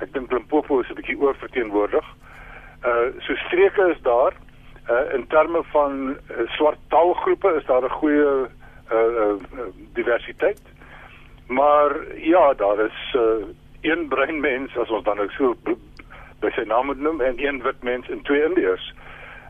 Ek 0.02 0.12
dink 0.12 0.32
Limpopo 0.32 0.80
is 0.80 0.90
'n 0.90 0.94
bietjie 0.94 1.18
oorverteenwoordig. 1.18 2.06
Uh 2.84 3.12
so 3.24 3.34
streke 3.34 3.90
is 3.90 4.00
daar 4.02 4.32
uh, 4.90 5.14
in 5.14 5.26
terme 5.26 5.62
van 5.72 6.08
uh, 6.08 6.48
swart 6.56 6.78
taalgroepe 6.88 7.54
is 7.56 7.64
daar 7.66 7.82
'n 7.82 7.98
goeie 8.00 8.48
uh, 8.92 8.96
uh, 8.96 9.34
diversiteit. 9.92 10.60
Maar 11.46 11.90
ja, 12.16 12.54
daar 12.54 12.78
is 12.78 13.14
uh, 13.16 13.46
een 13.80 14.08
bruin 14.08 14.40
mens 14.40 14.76
as 14.76 14.90
ons 14.90 15.04
dan 15.04 15.18
ook 15.18 15.30
so 15.30 15.56
by 16.40 16.50
sy 16.50 16.64
naam 16.66 16.86
moet 16.86 17.00
noem 17.00 17.20
en 17.20 17.38
een 17.38 17.62
wit 17.62 17.82
mens 17.82 18.08
en 18.08 18.22
twee 18.22 18.44
indiërs. 18.44 18.92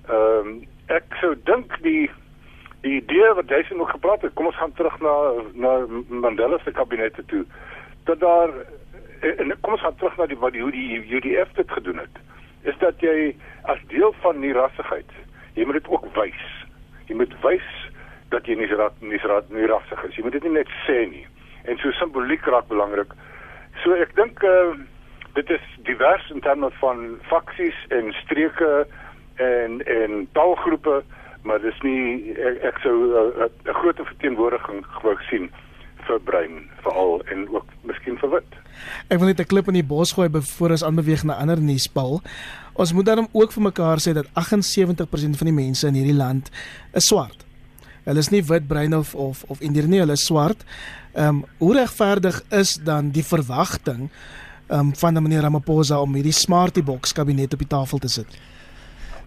Ehm 0.08 0.48
um, 0.48 0.64
ek 0.86 1.16
sou 1.20 1.34
dink 1.44 1.72
die 1.82 2.10
die 2.80 3.00
idee 3.00 3.32
wat 3.34 3.48
jy 3.50 3.62
sien 3.66 3.80
nog 3.82 3.90
gepraat 3.90 4.22
het, 4.22 4.34
kom 4.34 4.46
ons 4.46 4.58
gaan 4.60 4.72
terug 4.78 5.00
na 5.02 5.14
na 5.52 5.72
Mandela 6.08 6.58
se 6.62 6.70
kabinette 6.70 7.24
toe. 7.26 7.44
Dat 8.04 8.20
daar 8.20 8.50
en 9.20 9.54
kom 9.60 9.72
ons 9.72 9.80
gaan 9.80 9.96
terug 9.96 10.16
na 10.16 10.26
die 10.26 10.38
wat 10.38 10.52
die 10.52 10.62
hoe 10.62 10.72
die 10.72 11.00
UDF 11.16 11.52
dit 11.54 11.70
gedoen 11.70 11.98
het. 11.98 12.18
Is 12.62 12.78
dat 12.78 13.00
jy 13.00 13.36
as 13.62 13.78
deel 13.88 14.14
van 14.20 14.40
die 14.40 14.52
rassigheid 14.52 15.10
jy 15.56 15.64
moet 15.64 15.80
dit 15.80 15.88
ook 15.88 16.06
wys. 16.16 16.44
Jy 17.08 17.16
moet 17.16 17.32
wys 17.44 17.68
dat 18.34 18.48
jy 18.48 18.58
nie 18.58 18.68
raad 18.72 18.96
nie 19.00 19.20
raad 19.22 19.48
nie 19.54 19.68
rassig 19.70 20.02
is. 20.08 20.16
Jy 20.18 20.26
moet 20.26 20.36
dit 20.36 20.46
nie 20.48 20.58
net 20.58 20.72
sê 20.84 20.98
nie. 21.08 21.24
En 21.64 21.78
so 21.80 21.92
simboliek 21.96 22.44
raak 22.52 22.68
belangrik. 22.68 23.14
So 23.82 23.96
ek 23.96 24.12
dink 24.18 24.42
uh, 24.44 24.74
dit 25.38 25.52
is 25.52 25.68
divers 25.88 26.28
in 26.34 26.42
terme 26.44 26.70
van 26.80 27.06
faksies 27.30 27.78
en 27.94 28.12
streke 28.22 28.86
en 29.42 29.80
en 29.92 30.24
taalgroepe, 30.36 31.00
maar 31.48 31.60
dis 31.64 31.80
nie 31.84 32.34
ek, 32.36 32.60
ek 32.72 32.78
sou 32.84 32.94
eh, 33.04 33.46
'n 33.46 33.48
uh, 33.68 33.74
groot 33.80 34.00
verteenwoordiging 34.12 34.84
gewou 34.98 35.16
sien 35.30 35.50
vir 36.06 36.20
brein 36.24 36.60
veral 36.84 37.20
en 37.32 37.46
ook 37.54 37.66
miskien 37.88 38.18
vir 38.20 38.30
wit. 38.36 38.58
Ek 39.08 39.18
wil 39.18 39.28
net 39.28 39.40
'n 39.40 39.50
klip 39.50 39.68
in 39.68 39.74
die 39.80 39.86
bos 39.86 40.12
gooi 40.12 40.28
voor 40.30 40.70
ons 40.70 40.84
aanbeweeg 40.84 41.24
na 41.24 41.34
ander 41.34 41.60
nuuspal. 41.60 42.22
Ons 42.74 42.92
moet 42.92 43.06
dan 43.06 43.28
ook 43.32 43.52
vir 43.52 43.62
mekaar 43.62 43.98
sê 43.98 44.12
dat 44.12 44.26
78% 44.34 45.36
van 45.36 45.46
die 45.46 45.60
mense 45.64 45.86
in 45.86 45.94
hierdie 45.94 46.16
land 46.16 46.50
is 46.92 47.06
swart. 47.06 47.44
Hulle 48.04 48.18
is 48.18 48.30
nie 48.30 48.42
wit, 48.42 48.66
bruin 48.68 48.94
of 48.94 49.14
of 49.14 49.44
of 49.48 49.60
indiër 49.60 49.88
nie, 49.88 49.98
hulle 49.98 50.12
is 50.12 50.24
swart. 50.24 50.64
Ehm 51.14 51.28
um, 51.28 51.44
hoe 51.58 51.74
regverdig 51.74 52.42
is 52.50 52.76
dan 52.84 53.10
die 53.10 53.24
verwagting 53.24 54.10
ehm 54.68 54.78
um, 54.78 54.94
van 54.94 55.22
meneer 55.22 55.42
Ramaphosa 55.42 56.00
om 56.00 56.14
hierdie 56.14 56.32
smarty 56.32 56.82
box 56.82 57.12
kabinet 57.12 57.52
op 57.52 57.58
die 57.58 57.68
tafel 57.68 57.98
te 57.98 58.08
sit? 58.08 58.26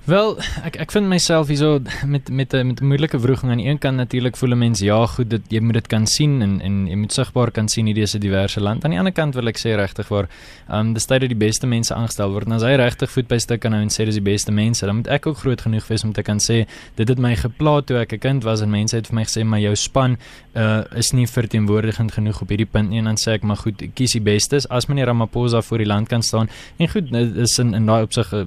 Wel, 0.08 0.38
ek 0.64 0.78
ek 0.80 0.94
vind 0.96 1.10
myself 1.12 1.50
hierso 1.52 1.82
met 2.08 2.30
met 2.32 2.54
'n 2.54 2.68
met 2.68 2.80
'n 2.82 2.86
moeilike 2.88 3.20
wroging 3.20 3.52
aan 3.52 3.58
die 3.58 3.68
een 3.68 3.78
kant 3.78 3.98
natuurlik 3.98 4.38
voel 4.38 4.52
'n 4.52 4.58
mens 4.58 4.80
ja, 4.80 5.06
goed, 5.06 5.30
dit 5.30 5.42
jy 5.50 5.60
moet 5.60 5.74
dit 5.74 5.88
kan 5.88 6.08
sien 6.08 6.42
en 6.42 6.62
en 6.62 6.88
jy 6.88 6.96
moet 6.96 7.14
sigbaar 7.14 7.52
kan 7.52 7.68
sien 7.68 7.86
hierdie 7.86 8.04
is 8.04 8.16
'n 8.16 8.20
diverse 8.20 8.60
land. 8.62 8.84
Aan 8.84 8.92
die 8.92 8.98
ander 8.98 9.14
kant 9.14 9.36
wil 9.36 9.48
ek 9.48 9.58
sê 9.58 9.76
regtig 9.76 10.08
waar, 10.08 10.30
ehm 10.70 10.80
um, 10.80 10.94
dis 10.94 11.06
tyd 11.06 11.20
dat 11.22 11.30
die 11.30 11.48
beste 11.48 11.68
mense 11.68 11.94
aangestel 11.94 12.32
word. 12.32 12.46
En 12.46 12.52
as 12.54 12.62
hy 12.62 12.76
regtig 12.76 13.12
voet 13.12 13.28
by 13.28 13.38
stuk 13.38 13.60
kan 13.60 13.72
hou 13.74 13.82
en 13.82 13.90
sê 13.90 14.06
dis 14.06 14.16
die 14.16 14.32
beste 14.32 14.52
mense, 14.52 14.86
dan 14.86 14.96
moet 14.96 15.08
ek 15.08 15.28
ook 15.28 15.38
groot 15.38 15.62
genoeg 15.62 15.88
wees 15.88 16.04
om 16.04 16.14
te 16.14 16.22
kan 16.22 16.40
sê 16.40 16.66
dit 16.96 17.08
het 17.08 17.20
my 17.20 17.36
gepla 17.36 17.82
toe 17.82 17.98
ek 17.98 18.14
'n 18.14 18.20
kind 18.20 18.44
was 18.44 18.62
en 18.62 18.70
mense 18.70 18.96
het 18.96 19.08
vir 19.08 19.16
my 19.16 19.24
gesê 19.24 19.44
maar 19.44 19.60
jou 19.60 19.76
span 19.76 20.18
uh 20.56 20.84
is 20.96 21.12
nie 21.12 21.28
verteenwoordigend 21.28 22.12
genoeg 22.12 22.42
op 22.42 22.50
hierdie 22.50 22.72
punt 22.72 22.90
nie 22.90 23.00
en 23.00 23.06
dan 23.06 23.18
sê 23.18 23.34
ek 23.34 23.44
maar 23.44 23.58
goed, 23.58 23.84
kies 23.94 24.12
die 24.12 24.22
bestes 24.22 24.68
as 24.70 24.88
meneer 24.88 25.06
Ramaphosa 25.06 25.62
voor 25.62 25.78
die 25.78 25.88
land 25.88 26.08
kan 26.08 26.24
staan. 26.24 26.50
En 26.78 26.88
goed, 26.88 27.14
is 27.14 27.60
in 27.60 27.74
in 27.74 27.86
daai 27.86 28.04
opsig 28.04 28.34
uh, 28.34 28.46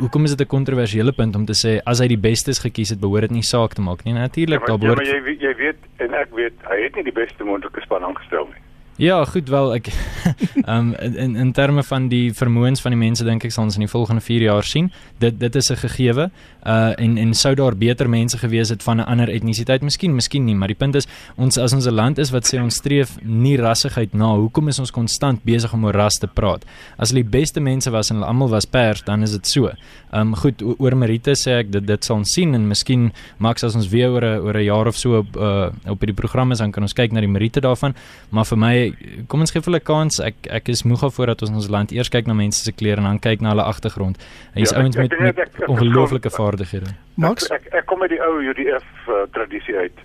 hoekom 0.00 0.24
is 0.24 0.34
dit 0.34 0.40
'n 0.40 0.50
kontroversiële 0.68 1.12
punt 1.12 1.36
om 1.36 1.44
te 1.48 1.56
sê 1.56 1.78
as 1.88 2.02
hy 2.02 2.10
die 2.12 2.20
bestes 2.20 2.60
gekies 2.60 2.92
het, 2.92 3.00
behoort 3.00 3.28
dit 3.28 3.38
nie 3.38 3.46
saak 3.46 3.74
te 3.74 3.84
maak 3.84 4.04
nie. 4.04 4.12
Natuurlik, 4.12 4.60
ja, 4.60 4.66
daar 4.66 4.80
behoort 4.82 5.06
ja, 5.06 5.16
jy 5.16 5.36
jy 5.40 5.52
weet 5.56 5.80
en 6.04 6.16
ek 6.18 6.34
weet 6.36 6.66
hy 6.68 6.80
het 6.82 6.98
nie 6.98 7.06
die 7.08 7.16
beste 7.16 7.44
moontlike 7.44 7.80
span 7.86 8.04
aangestel 8.04 8.48
nie. 8.50 8.60
Ja, 8.98 9.24
goed 9.24 9.46
wel 9.48 9.76
ek 9.76 9.92
um, 10.72 10.88
in 10.98 11.36
in 11.36 11.52
terme 11.52 11.84
van 11.86 12.08
die 12.10 12.32
vermoëns 12.34 12.80
van 12.82 12.96
die 12.96 12.98
mense 12.98 13.22
dink 13.22 13.44
ek 13.46 13.52
sal 13.54 13.68
ons 13.68 13.76
in 13.78 13.84
die 13.84 13.90
volgende 13.90 14.24
4 14.26 14.42
jaar 14.48 14.66
sien. 14.66 14.88
Dit 15.22 15.38
dit 15.38 15.54
is 15.54 15.70
'n 15.70 15.78
gegewe. 15.86 16.30
Uh 16.66 16.98
en 16.98 17.14
en 17.18 17.34
sou 17.34 17.54
daar 17.54 17.76
beter 17.76 18.08
mense 18.10 18.38
gewees 18.38 18.68
het 18.68 18.82
van 18.82 18.98
'n 18.98 19.06
ander 19.06 19.28
etnisiteit? 19.28 19.82
Miskien, 19.82 20.14
miskien 20.14 20.44
nie, 20.44 20.54
maar 20.54 20.68
die 20.68 20.76
punt 20.76 20.94
is 20.94 21.06
ons 21.36 21.58
as 21.58 21.72
ons 21.72 21.86
'n 21.86 21.94
land 21.94 22.18
is 22.18 22.30
wat 22.30 22.44
sê 22.44 22.58
ons 22.60 22.74
streef 22.74 23.16
nie 23.22 23.56
rassigheid 23.56 24.14
na, 24.14 24.34
hoekom 24.34 24.68
is 24.68 24.78
ons 24.78 24.90
konstant 24.90 25.44
besig 25.44 25.72
om 25.72 25.84
oor 25.84 25.94
ras 25.94 26.18
te 26.18 26.26
praat? 26.26 26.64
As 26.98 27.10
hulle 27.10 27.22
die 27.22 27.38
beste 27.38 27.60
mense 27.60 27.90
was 27.90 28.10
en 28.10 28.16
hulle 28.16 28.26
almal 28.26 28.48
was 28.48 28.64
pers, 28.64 29.02
dan 29.04 29.22
is 29.22 29.30
dit 29.30 29.46
so. 29.46 29.70
Um, 30.12 30.34
goed, 30.34 30.62
oor 30.78 30.96
Merite 30.96 31.36
sê 31.36 31.50
ek 31.58 31.70
dit 31.70 31.86
dit 31.86 32.04
sal 32.04 32.16
ons 32.16 32.32
sien 32.32 32.54
en 32.54 32.68
miskien 32.68 33.12
maak 33.38 33.62
as 33.62 33.74
ons 33.74 33.88
weer 33.88 34.08
oor 34.10 34.24
'n 34.24 34.40
oor 34.40 34.56
'n 34.56 34.64
jaar 34.64 34.86
of 34.86 34.96
so 34.96 35.18
op 35.18 35.36
uh 35.36 35.70
op 35.86 36.00
hierdie 36.00 36.16
programme 36.16 36.52
is 36.52 36.58
dan 36.58 36.72
kan 36.72 36.82
ons 36.82 36.92
kyk 36.92 37.12
na 37.12 37.20
die 37.20 37.28
Merite 37.28 37.60
daarvan, 37.60 37.94
maar 38.30 38.44
vir 38.44 38.58
my 38.58 38.87
kom 39.26 39.40
ons 39.40 39.50
gee 39.50 39.62
hulle 39.64 39.80
'n 39.80 39.84
kans. 39.84 40.20
Ek 40.20 40.34
ek 40.50 40.68
is 40.68 40.82
moeg 40.82 41.00
daarvoor 41.00 41.26
dat 41.26 41.42
ons 41.42 41.50
ons 41.50 41.68
land 41.68 41.90
eers 41.92 42.08
kyk 42.08 42.26
na 42.26 42.34
mense 42.34 42.62
se 42.62 42.72
klere 42.72 42.96
en 42.96 43.04
dan 43.04 43.18
kyk 43.18 43.40
na 43.40 43.48
hulle 43.48 43.62
agtergrond. 43.62 44.16
Hier's 44.54 44.70
ja, 44.70 44.78
ouens 44.78 44.96
met, 44.96 45.18
met 45.18 45.38
ongelooflike 45.66 46.30
vaardighede. 46.30 46.94
Max, 47.14 47.48
ek, 47.50 47.66
ek, 47.66 47.74
ek 47.74 47.86
kom 47.86 47.98
met 47.98 48.10
die 48.10 48.22
ou 48.22 48.40
UDF 48.42 48.86
uh, 49.08 49.22
tradisie 49.32 49.76
uit. 49.76 49.98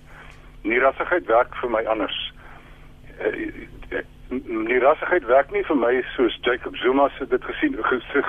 Nie 0.62 0.78
rassigheid 0.78 1.26
werk 1.26 1.54
vir 1.60 1.70
my 1.70 1.84
anders. 1.84 2.32
Uh, 3.20 4.02
nie 4.48 4.78
rassigheid 4.78 5.24
werk 5.26 5.50
nie 5.52 5.64
vir 5.64 5.76
my 5.76 5.92
soos 6.16 6.38
Jacob 6.42 6.76
Zuma 6.76 7.08
se 7.18 7.26
dit 7.26 7.44
gesien 7.44 7.76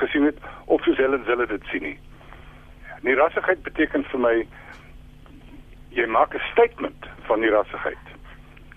gesien 0.02 0.24
het 0.24 0.38
of 0.66 0.84
soos 0.84 0.98
hulle 0.98 1.20
hulle 1.26 1.48
dit 1.48 1.72
sien 1.72 1.84
nie. 1.84 1.98
Nie 3.02 3.16
rassigheid 3.16 3.64
beteken 3.64 4.04
vir 4.12 4.20
my 4.20 4.36
jy 5.96 6.06
maak 6.06 6.36
'n 6.36 6.44
statement 6.52 7.08
van 7.28 7.40
nie 7.40 7.50
rassigheid. 7.50 8.06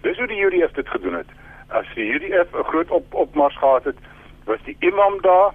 Dis 0.02 0.18
hoe 0.18 0.26
die 0.26 0.44
UDF 0.44 0.72
dit 0.72 0.88
gedoen 0.88 1.14
het 1.14 1.30
as 1.68 1.86
die 1.94 2.08
UDF 2.14 2.54
'n 2.54 2.68
groot 2.70 2.90
op 2.90 3.14
opmars 3.14 3.56
gehad 3.58 3.84
het, 3.84 3.96
was 4.44 4.58
die 4.64 4.76
imam 4.80 5.20
daar 5.20 5.52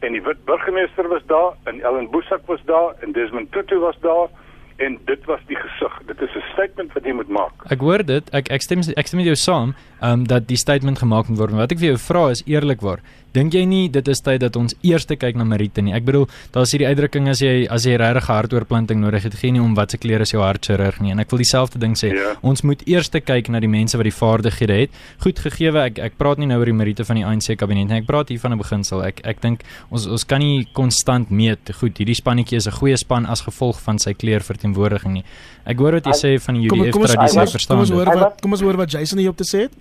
en 0.00 0.12
die 0.12 0.22
wit 0.22 0.44
burgemeester 0.44 1.08
was 1.08 1.22
daar 1.26 1.52
en 1.64 1.80
Ellen 1.80 2.10
Boesak 2.10 2.46
was 2.46 2.62
daar 2.64 2.94
en 3.00 3.12
Desmond 3.12 3.52
Tutu 3.52 3.78
was 3.78 3.98
daar 4.00 4.28
en 4.76 4.98
dit 5.04 5.24
was 5.24 5.40
die 5.46 5.56
gesig. 5.56 6.00
Dit 6.06 6.20
is 6.20 6.34
'n 6.34 6.44
statement 6.52 6.92
wat 6.92 7.04
jy 7.04 7.12
moet 7.12 7.28
maak. 7.28 7.52
Ek 7.70 7.80
hoor 7.80 8.04
dit. 8.04 8.30
Ek 8.30 8.48
ek 8.48 8.62
stem 8.62 8.78
ek 8.78 9.06
stem 9.06 9.18
met 9.18 9.26
jou 9.26 9.36
saam, 9.36 9.74
um, 10.02 10.26
dat 10.26 10.48
die 10.48 10.56
statement 10.56 10.98
gemaak 10.98 11.28
moet 11.28 11.38
word. 11.38 11.50
Maar 11.50 11.66
wat 11.66 11.74
ek 11.76 11.82
vir 11.82 11.92
jou 11.92 11.98
vra 12.10 12.28
is 12.34 12.42
eerlikwaar. 12.50 13.02
Dink 13.32 13.54
jy 13.56 13.62
nie 13.64 13.86
dit 13.88 14.08
is 14.12 14.20
tyd 14.20 14.42
dat 14.42 14.56
ons 14.60 14.74
eers 14.84 15.06
kyk 15.08 15.38
na 15.40 15.44
Marite 15.48 15.80
nie? 15.80 15.94
Ek 15.96 16.04
bedoel, 16.04 16.26
daar's 16.52 16.74
hierdie 16.74 16.88
uitdrukking 16.90 17.30
as 17.32 17.40
jy 17.40 17.64
as 17.72 17.86
jy 17.88 17.94
regtig 18.00 18.28
hartoorplanting 18.28 19.00
nodig 19.00 19.24
het, 19.24 19.36
geen 19.40 19.56
nie 19.56 19.62
om 19.62 19.72
wat 19.78 19.94
se 19.94 20.00
klere 20.00 20.26
is 20.26 20.34
jou 20.34 20.42
hartchirurg 20.42 21.00
nie. 21.00 21.14
En 21.14 21.22
ek 21.22 21.32
wil 21.32 21.40
dieselfde 21.40 21.80
ding 21.80 21.96
sê. 21.96 22.10
Ja. 22.12 22.34
Ons 22.44 22.64
moet 22.68 22.82
eers 22.88 23.08
kyk 23.12 23.48
na 23.48 23.60
die 23.60 23.70
mense 23.72 23.96
wat 23.96 24.08
die 24.08 24.12
vaardighede 24.12 24.76
het. 24.82 25.00
Goed 25.24 25.40
gegeewe, 25.40 25.86
ek 25.88 26.00
ek 26.10 26.18
praat 26.20 26.42
nie 26.42 26.48
nou 26.50 26.58
oor 26.60 26.68
die 26.68 26.76
Marite 26.76 27.06
van 27.08 27.20
die 27.20 27.24
ANC 27.24 27.54
kabinet 27.56 27.88
nie. 27.88 28.02
Ek 28.02 28.08
praat 28.10 28.28
hier 28.28 28.40
van 28.40 28.52
'n 28.52 28.60
beginsel. 28.60 29.02
Ek 29.04 29.24
ek 29.24 29.40
dink 29.40 29.64
ons 29.90 30.06
ons 30.06 30.24
kan 30.24 30.40
nie 30.40 30.66
konstant 30.74 31.30
meet. 31.30 31.72
Goed, 31.80 31.96
hierdie 31.96 32.18
spannetjie 32.18 32.56
is 32.56 32.66
'n 32.66 32.76
goeie 32.76 32.96
span 32.96 33.24
as 33.26 33.40
gevolg 33.40 33.80
van 33.80 33.98
sy 33.98 34.12
kleurverteenwoordiging 34.12 35.12
nie. 35.12 35.24
Ek 35.64 35.78
hoor 35.78 35.92
wat 35.92 36.04
jy 36.04 36.12
sê 36.12 36.40
van 36.40 36.54
die 36.54 36.68
UDF 36.68 36.92
tradisie 36.92 37.48
verstaan. 37.48 37.78
Kom 37.78 37.86
ons 37.86 37.90
hoor 37.90 38.12
wat 38.12 38.40
kom 38.42 38.52
ons 38.52 38.60
hoor 38.60 38.76
wat 38.76 38.90
Jason 38.90 39.18
hier 39.18 39.30
op 39.30 39.36
te 39.36 39.44
sê 39.44 39.68
het. 39.68 39.72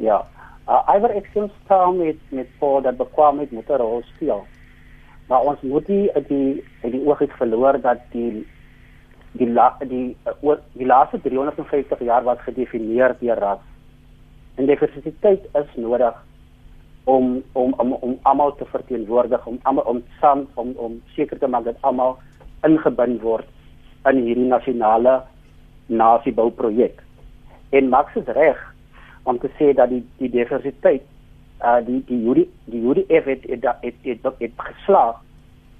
Ja. 0.00 0.22
Uh, 0.68 0.80
Iwer 0.94 1.12
ek 1.18 1.28
sien 1.34 1.50
staan 1.64 1.98
met 1.98 2.20
met 2.30 2.48
voor 2.58 2.82
dat 2.82 2.96
bekwaamheid 2.96 3.50
moet 3.50 3.68
'n 3.68 3.80
rol 3.82 4.02
speel. 4.14 4.46
Maar 5.28 5.40
ons 5.40 5.60
moet 5.60 5.88
nie 5.88 6.10
die 6.28 6.64
die 6.82 7.06
oog 7.06 7.18
het 7.18 7.32
verloor 7.32 7.80
dat 7.80 7.98
die 8.12 8.46
die 9.32 9.50
la, 9.52 9.76
die 9.78 10.16
uh, 10.42 10.56
die 10.72 10.86
laaste 10.86 11.20
350 11.20 12.00
jaar 12.00 12.24
was 12.24 12.40
gedefinieer 12.40 13.16
deur 13.20 13.38
ras. 13.38 13.58
En 14.54 14.66
diversiteit 14.66 15.44
is 15.52 15.74
nodig 15.76 16.14
om 17.04 17.42
om 17.52 17.74
om 17.76 17.92
om 17.92 18.18
almal 18.22 18.54
te 18.56 18.64
verteenwoordig, 18.64 19.46
om 19.46 19.58
almal 19.62 19.84
om 19.84 20.02
saam 20.20 20.46
om 20.54 20.72
om 20.76 21.02
seker 21.14 21.38
te 21.38 21.46
maak 21.46 21.64
dat 21.64 21.80
almal 21.80 22.18
ingebind 22.62 23.20
word 23.20 23.46
in 24.04 24.16
hierdie 24.16 24.48
nasionale 24.48 25.22
nasiebouprojek. 25.86 27.02
En 27.70 27.88
Max 27.88 28.14
is 28.14 28.26
reg 28.26 28.69
om 29.22 29.38
te 29.38 29.50
sê 29.58 29.72
dat 29.74 29.88
die 29.88 30.04
die 30.18 30.30
diversiteit 30.30 31.02
uh 31.62 31.78
die 31.86 32.02
die 32.06 32.22
Judy 32.24 32.48
die 32.64 32.82
Judy 32.82 33.04
F 33.08 33.24
het 33.24 33.42
het 33.48 33.64
het, 33.64 33.94
het, 34.02 34.22
het, 34.22 34.34
het 34.38 34.52
geslaag 34.56 35.16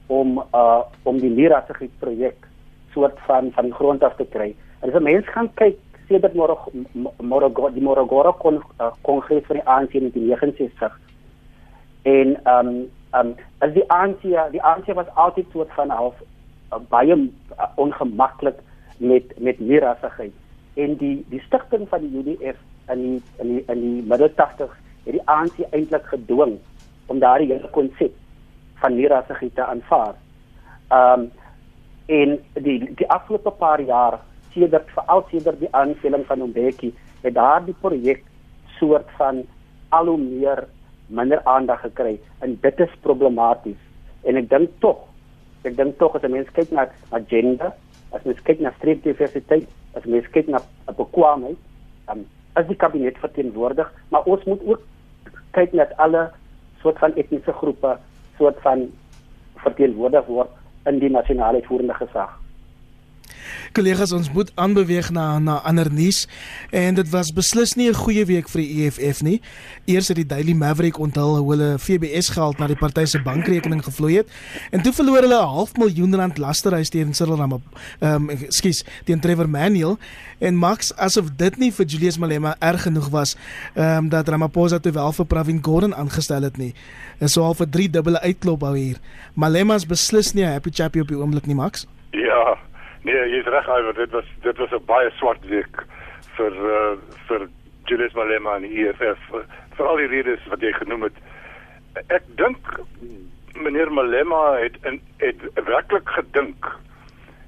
om 0.06 0.42
uh 0.54 0.82
om 1.02 1.20
die 1.20 1.30
Mirasige 1.30 1.88
projek 1.98 2.48
soort 2.92 3.18
van 3.26 3.52
van 3.52 3.64
die 3.64 3.74
grond 3.74 4.02
af 4.02 4.16
te 4.16 4.24
kry. 4.24 4.54
En 4.80 4.88
as 4.88 5.00
'n 5.00 5.02
mens 5.02 5.26
gaan 5.28 5.50
kyk 5.54 5.78
sedert 6.10 6.34
môre 6.34 7.50
die 7.74 7.82
Morogoro 7.82 8.32
kon 8.42 8.58
uh, 8.80 8.90
kongres 9.06 9.46
van 9.46 9.60
die 9.60 9.66
ANC 9.66 9.94
in 9.94 10.10
1969 10.10 10.98
en 12.02 12.34
ehm 12.44 12.66
um, 12.66 12.88
um, 13.14 13.34
as 13.58 13.72
die 13.76 13.86
ANC 13.90 14.22
die 14.54 14.62
ANC 14.62 14.90
was 14.98 15.10
altyd 15.14 15.46
soort 15.52 15.72
van 15.78 15.90
half 15.94 16.16
uh, 16.72 16.80
baie 16.88 17.14
uh, 17.14 17.68
ongemaklik 17.76 18.58
met 18.98 19.34
met 19.38 19.60
Mirasige 19.60 20.30
en 20.74 20.96
die 20.96 21.16
die 21.28 21.42
stigting 21.46 21.88
van 21.88 22.06
die 22.06 22.22
UDF 22.22 22.58
in 22.92 23.02
die 23.02 23.22
in 23.42 23.52
die 23.54 23.64
in 23.72 23.80
die 23.80 24.02
middel 24.12 24.30
80 24.36 24.72
het 25.04 25.12
die 25.16 25.26
ANC 25.26 25.60
eintlik 25.70 26.06
gedwing 26.12 26.58
om 27.06 27.18
daardie 27.18 27.52
hele 27.52 27.70
konsep 27.74 28.14
van 28.80 28.96
nierassigheid 28.96 29.54
te 29.54 29.64
aanvaar. 29.64 30.14
Ehm 30.88 31.20
um, 31.20 31.30
en 32.10 32.38
die 32.66 32.78
die 32.98 33.06
afgelope 33.14 33.50
paar 33.58 33.80
jaar 33.80 34.18
sedert 34.52 34.88
veral 34.94 35.20
sedert 35.30 35.60
die 35.60 35.70
aanstelling 35.70 36.24
van 36.26 36.42
Mbeki 36.48 36.90
het 37.22 37.34
daardie 37.34 37.74
projek 37.80 38.24
soort 38.78 39.06
van 39.18 39.44
al 39.88 40.06
hoe 40.06 40.18
meer 40.18 40.64
minder 41.06 41.42
aandag 41.44 41.80
gekry 41.80 42.18
en 42.38 42.58
dit 42.60 42.80
is 42.80 42.98
problematies. 43.06 43.78
En 44.22 44.36
ek 44.36 44.50
dink 44.50 44.74
tog 44.82 45.06
ek 45.68 45.76
dink 45.76 45.98
tog 45.98 46.16
as 46.16 46.24
'n 46.24 46.32
mens 46.32 46.50
kyk 46.56 46.70
na 46.72 46.88
agenda, 47.10 47.74
as 48.12 48.24
mens 48.24 48.40
kyk 48.42 48.60
na 48.60 48.72
streekdiversiteit, 48.78 49.68
as 49.94 50.04
mens 50.04 50.26
kyk 50.32 50.48
na 50.48 50.60
bekwaamheid, 50.96 51.58
um, 52.08 52.26
as 52.58 52.66
die 52.66 52.76
kabinet 52.76 53.18
verteenwoordig, 53.18 53.92
maar 54.08 54.22
ons 54.24 54.44
moet 54.44 54.62
ook 54.66 54.82
kyk 55.50 55.72
na 55.72 55.86
alle 55.96 56.30
soort 56.82 56.98
van 56.98 57.14
etniese 57.14 57.52
groepe 57.52 57.96
soort 58.38 58.60
van 58.64 58.88
verteenwoordig 59.60 60.26
word 60.26 60.50
in 60.88 60.98
die 60.98 61.10
nasionale 61.12 61.60
uitvoerende 61.60 61.94
gesag. 61.94 62.39
Kollegas, 63.72 64.12
ons 64.12 64.30
moet 64.32 64.52
aanbeweeg 64.54 65.10
na 65.10 65.38
na 65.38 65.60
ander 65.66 65.92
nuus 65.92 66.26
en 66.70 66.94
dit 66.94 67.10
was 67.10 67.32
beslis 67.32 67.74
nie 67.76 67.88
'n 67.88 67.94
goeie 67.94 68.24
week 68.24 68.48
vir 68.48 68.60
die 68.62 68.84
EFF 68.84 69.22
nie. 69.22 69.40
Eers 69.86 70.08
het 70.08 70.16
die 70.16 70.26
Daily 70.26 70.52
Maverick 70.52 70.98
onthul 70.98 71.36
hoe 71.36 71.50
hulle 71.50 71.78
FBS 71.78 72.28
geld 72.28 72.58
na 72.58 72.66
die 72.66 72.76
party 72.76 73.04
se 73.04 73.22
bankrekening 73.22 73.84
gevloei 73.84 74.16
het 74.16 74.28
en 74.70 74.82
toe 74.82 74.92
verloor 74.92 75.22
hulle 75.22 75.40
'n 75.40 75.54
half 75.54 75.76
miljoen 75.76 76.14
rand 76.14 76.38
lasterhuis 76.38 76.88
teen 76.88 77.14
Cyril 77.14 77.36
Ramaphosa. 77.36 77.70
Ehm 78.00 78.14
um, 78.14 78.30
ekskuus, 78.30 78.84
teen 79.04 79.20
Trevor 79.20 79.48
Manuel 79.48 79.98
en 80.38 80.56
Max 80.56 80.96
asof 80.96 81.30
dit 81.36 81.56
nie 81.56 81.72
vir 81.72 81.86
Julius 81.86 82.18
Malema 82.18 82.56
erg 82.58 82.82
genoeg 82.82 83.08
was 83.08 83.36
ehm 83.74 83.96
um, 83.96 84.08
dat 84.08 84.28
Ramaphosa 84.28 84.78
toe 84.78 84.92
wel 84.92 85.12
vir 85.12 85.26
Pravin 85.26 85.58
Gordhan 85.62 85.94
aangestel 85.94 86.42
het 86.42 86.56
nie. 86.56 86.74
En 87.18 87.28
so 87.28 87.42
al 87.42 87.54
vir 87.54 87.68
drie 87.68 87.90
dubbele 87.90 88.20
uitklop 88.20 88.62
hou 88.62 88.76
hier. 88.76 88.96
Malema 89.34 89.74
is 89.74 89.86
beslis 89.86 90.32
nie 90.32 90.44
'n 90.44 90.52
happy 90.52 90.70
chappy 90.70 91.00
op 91.00 91.08
die 91.08 91.18
oomblik 91.18 91.46
nie, 91.46 91.54
Max. 91.54 91.86
Ja, 92.10 92.58
Nee, 93.02 93.28
jy's 93.32 93.46
reg, 93.48 93.68
Iver, 93.68 93.94
dit 93.94 94.10
was 94.10 94.24
dit 94.44 94.58
was 94.58 94.72
'n 94.76 94.84
baie 94.84 95.10
swart 95.16 95.44
week 95.48 95.84
vir 96.36 96.52
uh, 96.52 96.96
vir 97.28 97.48
Julius 97.84 98.12
Malema 98.12 98.56
en 98.56 98.62
die 98.62 98.84
EFF 98.84 99.22
vir 99.76 99.86
al 99.86 99.96
die 99.96 100.10
redes 100.12 100.44
wat 100.52 100.60
jy 100.60 100.72
genoem 100.72 101.08
het. 101.08 101.16
Ek 102.08 102.22
dink 102.36 102.80
meneer 103.54 103.92
Malema 103.92 104.58
het 104.60 104.76
in 104.84 105.00
het 105.24 105.40
werklik 105.54 106.08
gedink 106.08 106.68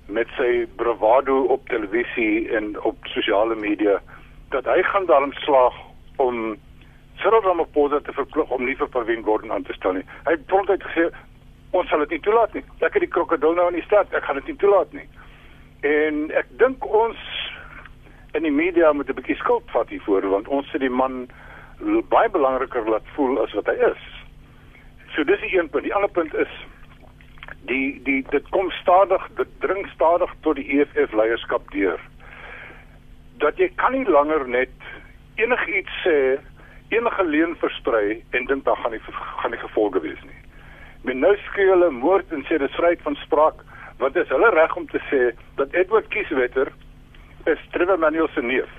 met 0.08 0.28
sy 0.36 0.66
bravado 0.76 1.42
op 1.54 1.68
televisie 1.68 2.48
en 2.56 2.80
op 2.80 2.96
sosiale 3.14 3.54
media 3.54 4.00
dat 4.50 4.64
hy 4.64 4.82
gaan 4.82 5.06
daarin 5.06 5.32
slaag 5.44 5.76
om 6.16 6.56
Cyril 7.20 7.44
Ramaphosa 7.44 8.00
te 8.00 8.12
verplig 8.12 8.50
om 8.50 8.64
nie 8.64 8.76
vir 8.76 8.88
Pravin 8.88 9.22
Gordhan 9.22 9.52
aan 9.52 9.68
te 9.68 9.76
stel 9.76 9.92
nie. 9.92 10.06
Hy 10.24 10.32
het 10.32 10.48
tondelik 10.48 10.82
gesê 10.82 11.10
ons 11.70 11.88
sal 11.88 12.04
dit 12.04 12.16
nie 12.16 12.24
toelaat 12.24 12.54
nie. 12.56 12.64
Ek 12.80 12.96
het 12.96 13.04
die 13.04 13.14
krokodil 13.14 13.54
nou 13.56 13.68
in 13.68 13.78
die 13.78 13.84
stad, 13.86 14.12
ek 14.12 14.24
gaan 14.24 14.40
dit 14.40 14.52
nie 14.52 14.60
toelaat 14.64 14.92
nie. 14.96 15.06
En 15.82 16.28
ek 16.38 16.46
dink 16.60 16.84
ons 16.86 17.18
in 18.38 18.46
die 18.46 18.54
media 18.54 18.92
moet 18.92 19.08
'n 19.10 19.18
bietjie 19.18 19.36
skuld 19.36 19.70
vat 19.70 19.88
hiervoor 19.88 20.28
want 20.30 20.48
ons 20.48 20.70
sit 20.70 20.80
die 20.80 20.90
man 20.90 21.28
baie 22.08 22.30
belangriker 22.30 22.88
laat 22.88 23.06
voel 23.14 23.42
as 23.42 23.52
wat 23.52 23.66
hy 23.66 23.74
is. 23.90 24.04
So 25.14 25.24
dis 25.24 25.40
die 25.40 25.58
een 25.58 25.68
punt. 25.68 25.84
Die 25.84 25.94
ander 25.94 26.10
punt 26.10 26.34
is 26.34 26.52
die 27.68 28.00
die 28.04 28.22
dit 28.30 28.48
kom 28.50 28.70
stadig, 28.70 29.28
dit 29.36 29.48
dring 29.60 29.86
stadig 29.94 30.30
tot 30.40 30.56
die 30.56 30.68
EFF 30.78 31.12
leierskap 31.12 31.70
deur. 31.70 32.00
Dat 33.42 33.58
jy 33.58 33.68
kan 33.74 33.92
nie 33.92 34.06
langer 34.06 34.48
net 34.48 34.70
enigiets 35.34 35.98
sê, 36.06 36.38
enige 36.88 37.24
leuen 37.24 37.56
versprei 37.56 38.22
en 38.30 38.46
dink 38.46 38.64
dan 38.64 38.76
gaan 38.76 38.94
die 38.96 39.02
gaan 39.10 39.50
die 39.50 39.64
gevolge 39.66 40.00
wees 40.00 40.22
nie. 40.22 40.40
Men 41.02 41.18
nou 41.18 41.34
skree 41.48 41.70
hulle 41.70 41.90
moord 41.90 42.32
en 42.32 42.44
sê 42.46 42.58
dis 42.58 42.78
vryheid 42.78 43.02
van 43.02 43.16
spraak, 43.24 43.64
wat 44.02 44.16
is 44.16 44.30
hulle 44.34 44.50
reg 44.50 44.76
om 44.76 44.86
te 44.90 45.00
sê 45.10 45.20
dat 45.58 45.74
Edward 45.78 46.08
Kieswetter 46.10 46.72
is 47.50 47.60
Trevor 47.70 47.98
Manuel 47.98 48.28
se 48.34 48.42
neef. 48.42 48.70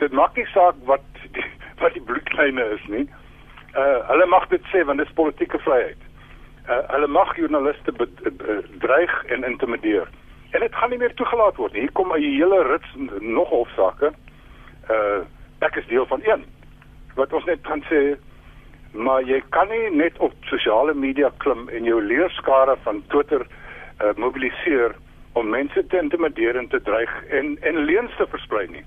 Dit 0.00 0.12
maak 0.16 0.36
nie 0.36 0.46
saak 0.52 0.78
wat 0.88 1.04
die, 1.36 1.44
wat 1.82 1.92
die 1.96 2.04
bloedlyne 2.08 2.64
is 2.76 2.86
nie. 2.92 3.04
Uh 3.76 3.98
hulle 4.08 4.26
mag 4.32 4.48
dit 4.52 4.64
sê 4.72 4.84
want 4.88 5.02
dit 5.02 5.08
is 5.08 5.18
politieke 5.18 5.60
vryheid. 5.66 6.08
Uh 6.68 6.80
hulle 6.94 7.10
mag 7.18 7.36
joernaliste 7.36 7.92
bedreig 7.92 9.14
en 9.36 9.44
intimideer. 9.44 10.08
En 10.50 10.64
dit 10.64 10.74
gaan 10.74 10.90
nie 10.90 10.98
meer 11.02 11.14
toegelaat 11.20 11.60
word 11.60 11.76
nie. 11.76 11.84
Hier 11.84 11.96
kom 12.00 12.16
'n 12.16 12.24
hele 12.24 12.62
rits 12.72 12.96
nog 13.20 13.52
hofsaake. 13.52 14.12
Uh 14.90 15.20
ek 15.60 15.76
is 15.76 15.86
deel 15.92 16.06
van 16.06 16.24
een. 16.24 16.44
Wat 17.14 17.32
ons 17.32 17.44
net 17.44 17.60
kan 17.68 17.84
sê 17.92 18.16
maar 18.92 19.22
jy 19.22 19.42
kan 19.54 19.68
nie 19.68 19.90
net 19.94 20.18
op 20.18 20.32
sosiale 20.50 20.94
media 20.94 21.30
klim 21.36 21.68
en 21.68 21.84
jou 21.84 22.00
leerskare 22.02 22.76
van 22.82 23.04
Twitter 23.08 23.46
uh 24.00 24.14
mobiliseer 24.16 24.94
om 25.32 25.48
mense 25.48 25.86
te 25.86 25.98
intimideer 25.98 26.56
en 26.56 26.68
te 26.68 26.80
dreig 26.82 27.12
en 27.28 27.56
en 27.60 27.84
leuns 27.84 28.16
te 28.16 28.26
versprei 28.26 28.66
nie. 28.68 28.84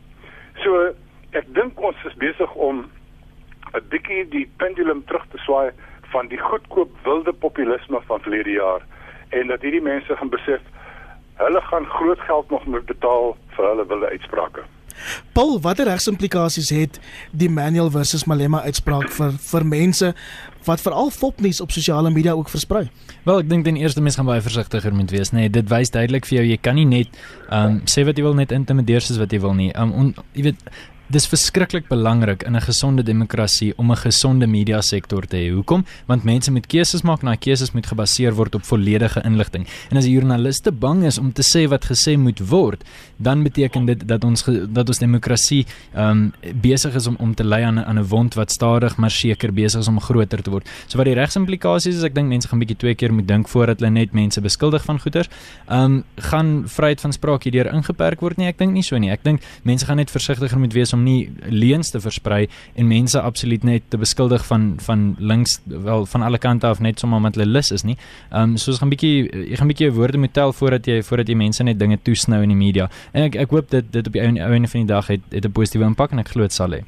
So 0.64 0.92
ek 1.32 1.48
dink 1.58 1.80
ons 1.82 1.98
is 2.10 2.18
besig 2.22 2.54
om 2.56 2.86
'n 3.74 3.88
bietjie 3.90 4.28
die 4.30 4.48
pendulum 4.58 5.04
terug 5.06 5.26
te 5.32 5.38
swaai 5.46 5.72
van 6.14 6.28
die 6.28 6.38
goedkoop 6.38 6.92
wilde 7.04 7.34
populisme 7.34 8.02
van 8.08 8.20
verlede 8.20 8.52
jaar 8.52 8.82
en 9.30 9.48
dat 9.48 9.62
hierdie 9.62 9.82
mense 9.82 10.16
gaan 10.16 10.30
besef 10.30 10.62
hulle 11.42 11.62
gaan 11.62 11.86
groot 11.86 12.20
geld 12.20 12.50
nog 12.50 12.66
moet 12.66 12.86
betaal 12.86 13.38
vir 13.56 13.66
hulle 13.70 13.88
wilde 13.88 14.10
uitsprake. 14.10 14.62
Paul, 15.34 15.58
watter 15.62 15.90
regsimplikasies 15.90 16.70
het 16.70 17.00
die 17.32 17.50
Manuel 17.50 17.90
versus 17.92 18.28
Malema 18.30 18.62
uitspraak 18.68 19.10
vir 19.18 19.34
vir 19.52 19.66
mense 19.66 20.14
wat 20.66 20.82
veral 20.82 21.12
fopnuus 21.14 21.62
op 21.62 21.72
sosiale 21.72 22.12
media 22.12 22.32
ook 22.32 22.50
versprei? 22.50 22.88
Wel, 23.24 23.40
ek 23.44 23.50
dink 23.50 23.66
ten 23.68 23.78
eerste 23.80 24.02
mens 24.02 24.16
gaan 24.20 24.28
baie 24.30 24.42
versigtiger 24.44 24.96
moet 24.96 25.12
wees, 25.12 25.32
nê. 25.32 25.46
Nee, 25.46 25.54
dit 25.54 25.70
wys 25.72 25.92
duidelik 25.94 26.28
vir 26.30 26.40
jou 26.40 26.48
jy 26.50 26.58
kan 26.62 26.80
nie 26.80 26.88
net 26.90 27.22
ehm 27.50 27.78
um, 27.78 27.82
sê 27.90 28.06
wat 28.08 28.18
jy 28.18 28.26
wil 28.26 28.36
net 28.38 28.52
intimideer 28.56 29.04
soos 29.04 29.20
wat 29.22 29.32
jy 29.34 29.40
wil 29.44 29.56
nie. 29.58 29.72
Ehm 29.74 29.94
um, 30.00 30.14
jy 30.34 30.50
weet 30.50 30.66
dis 31.08 31.28
verskriklik 31.28 31.88
belangrik 31.90 32.44
in 32.44 32.56
'n 32.56 32.62
gesonde 32.62 33.04
demokrasie 33.04 33.74
om 33.78 33.92
'n 33.92 33.98
gesonde 33.98 34.48
media 34.48 34.82
sektor 34.82 35.26
te 35.26 35.38
hê. 35.38 35.52
Hoekom? 35.52 35.86
Want 36.06 36.24
mense 36.24 36.52
moet 36.52 36.68
keuses 36.68 37.02
maak 37.02 37.20
en 37.20 37.26
daai 37.26 37.38
keuses 37.38 37.72
moet 37.72 37.86
gebaseer 37.86 38.34
word 38.34 38.56
op 38.56 38.64
volledige 38.64 39.22
inligting. 39.24 39.68
En 39.90 39.98
as 39.98 40.06
joernaliste 40.06 40.72
bang 40.72 41.04
is 41.04 41.18
om 41.18 41.34
te 41.34 41.42
sê 41.42 41.68
wat 41.68 41.86
gesê 41.86 42.18
moet 42.18 42.40
word, 42.40 42.84
dan 43.18 43.44
beteken 43.44 43.86
dit 43.86 44.08
dat 44.08 44.24
ons 44.24 44.44
dat 44.68 44.88
ons 44.88 45.00
demokrasie 45.00 45.66
ehm 45.94 46.10
um, 46.10 46.34
besig 46.62 46.96
is 46.96 47.08
om 47.08 47.16
om 47.20 47.34
te 47.36 47.44
lei 47.44 47.64
aan 47.64 47.86
aan 47.86 48.00
'n 48.00 48.08
wond 48.08 48.34
wat 48.34 48.52
stadig 48.52 48.98
maar 48.98 49.12
seker 49.12 49.54
besig 49.54 49.80
is 49.80 49.88
om 49.88 50.00
groter 50.00 50.42
te 50.42 50.50
word. 50.50 50.70
So 50.88 50.98
wat 50.98 51.06
die 51.06 51.16
regsimplikasies 51.16 51.96
is, 51.96 52.04
ek 52.04 52.16
dink 52.16 52.28
mense 52.28 52.48
gaan 52.48 52.60
bietjie 52.60 52.78
twee 52.78 52.96
keer 52.96 53.14
moet 53.14 53.28
dink 53.28 53.48
voordat 53.48 53.80
hulle 53.80 53.92
net 53.92 54.14
mense 54.14 54.42
beskuldig 54.42 54.84
van 54.84 55.00
goeters. 55.00 55.30
Ehm 55.68 55.84
um, 55.84 56.04
gaan 56.16 56.64
vryheid 56.66 57.02
van 57.02 57.14
spraak 57.14 57.44
hierdeur 57.44 57.74
ingeperk 57.74 58.20
word 58.20 58.38
nie? 58.38 58.48
Ek 58.48 58.58
dink 58.58 58.74
nie 58.74 58.84
so 58.84 58.98
nie. 58.98 59.12
Ek 59.12 59.24
dink 59.24 59.42
mense 59.64 59.86
gaan 59.86 59.98
net 59.98 60.12
versigtiger 60.12 60.60
moet 60.60 60.74
wees 60.74 60.93
om 60.94 61.04
nie 61.04 61.32
leuns 61.50 61.90
te 61.90 62.00
versprei 62.00 62.48
en 62.76 62.88
mense 62.88 63.22
absoluut 63.22 63.64
net 63.64 63.84
te 63.90 63.98
beskuldig 63.98 64.46
van 64.46 64.74
van 64.86 65.16
links 65.20 65.60
wel 65.66 66.06
van 66.06 66.22
alle 66.22 66.38
kante 66.38 66.68
af 66.68 66.80
net 66.80 67.00
sommer 67.00 67.18
omdat 67.18 67.36
hulle 67.36 67.52
lus 67.52 67.72
is 67.72 67.84
nie. 67.84 67.98
Ehm 68.32 68.54
um, 68.54 68.58
so 68.58 68.72
ons 68.72 68.80
gaan 68.80 68.90
bietjie 68.90 69.30
jy 69.50 69.58
gaan 69.60 69.68
bietjie 69.68 69.92
woorde 69.92 70.18
moet 70.18 70.34
tel 70.34 70.54
voordat 70.54 70.88
jy 70.88 71.02
voordat 71.04 71.28
jy 71.28 71.36
mense 71.36 71.64
net 71.64 71.80
dinge 71.80 71.98
toesnou 72.02 72.42
in 72.44 72.54
die 72.54 72.58
media. 72.58 72.90
En 73.14 73.28
ek 73.28 73.36
ek 73.36 73.50
hoop 73.56 73.70
dit 73.72 73.92
dit 73.92 74.08
op 74.08 74.14
die 74.14 74.22
einde 74.22 74.68
van 74.68 74.86
die 74.86 74.90
dag 74.94 75.08
het 75.08 75.22
het 75.30 75.46
'n 75.46 75.52
positiewe 75.52 75.86
impak 75.86 76.12
en 76.12 76.20
ek 76.20 76.30
glo 76.30 76.42
dit 76.42 76.54
sal 76.54 76.72
hê. 76.72 76.84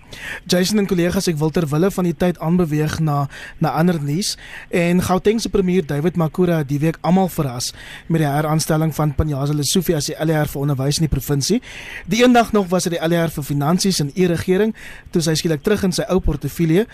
Jason 0.47 0.79
en 0.79 0.87
kollegas, 0.87 1.27
ek 1.27 1.37
wil 1.37 1.49
ter 1.49 1.67
wille 1.67 1.91
van 1.91 2.03
die 2.03 2.15
tyd 2.15 2.39
aanbeweeg 2.39 2.99
na 2.99 3.27
na 3.59 3.69
ander 3.69 4.01
nuus 4.01 4.37
en 4.69 5.01
Gauteng 5.01 5.41
se 5.41 5.49
premier 5.49 5.85
David 5.85 6.15
Makura 6.15 6.63
die 6.63 6.79
week 6.79 6.97
almal 7.01 7.29
verras 7.29 7.73
met 8.07 8.21
die 8.21 8.27
heraanstelling 8.27 8.95
van 8.95 9.15
Panyaza 9.15 9.53
Lesufi 9.53 9.95
as 9.95 10.05
die 10.05 10.15
LR 10.19 10.47
vir 10.47 10.61
onderwys 10.61 10.99
in 10.99 11.07
die 11.07 11.13
provinsie. 11.13 11.61
Die 12.05 12.23
eendag 12.23 12.51
nog 12.51 12.67
was 12.69 12.83
dit 12.83 12.95
die 12.95 13.01
LR 13.07 13.29
vir 13.29 13.43
finansies 13.43 13.94
en 13.99 14.11
e-regering 14.15 14.75
toe 15.11 15.21
hy 15.25 15.35
skielik 15.35 15.63
terug 15.63 15.83
in 15.83 15.95
sy 15.95 16.05
ou 16.09 16.19
portefeulje. 16.19 16.85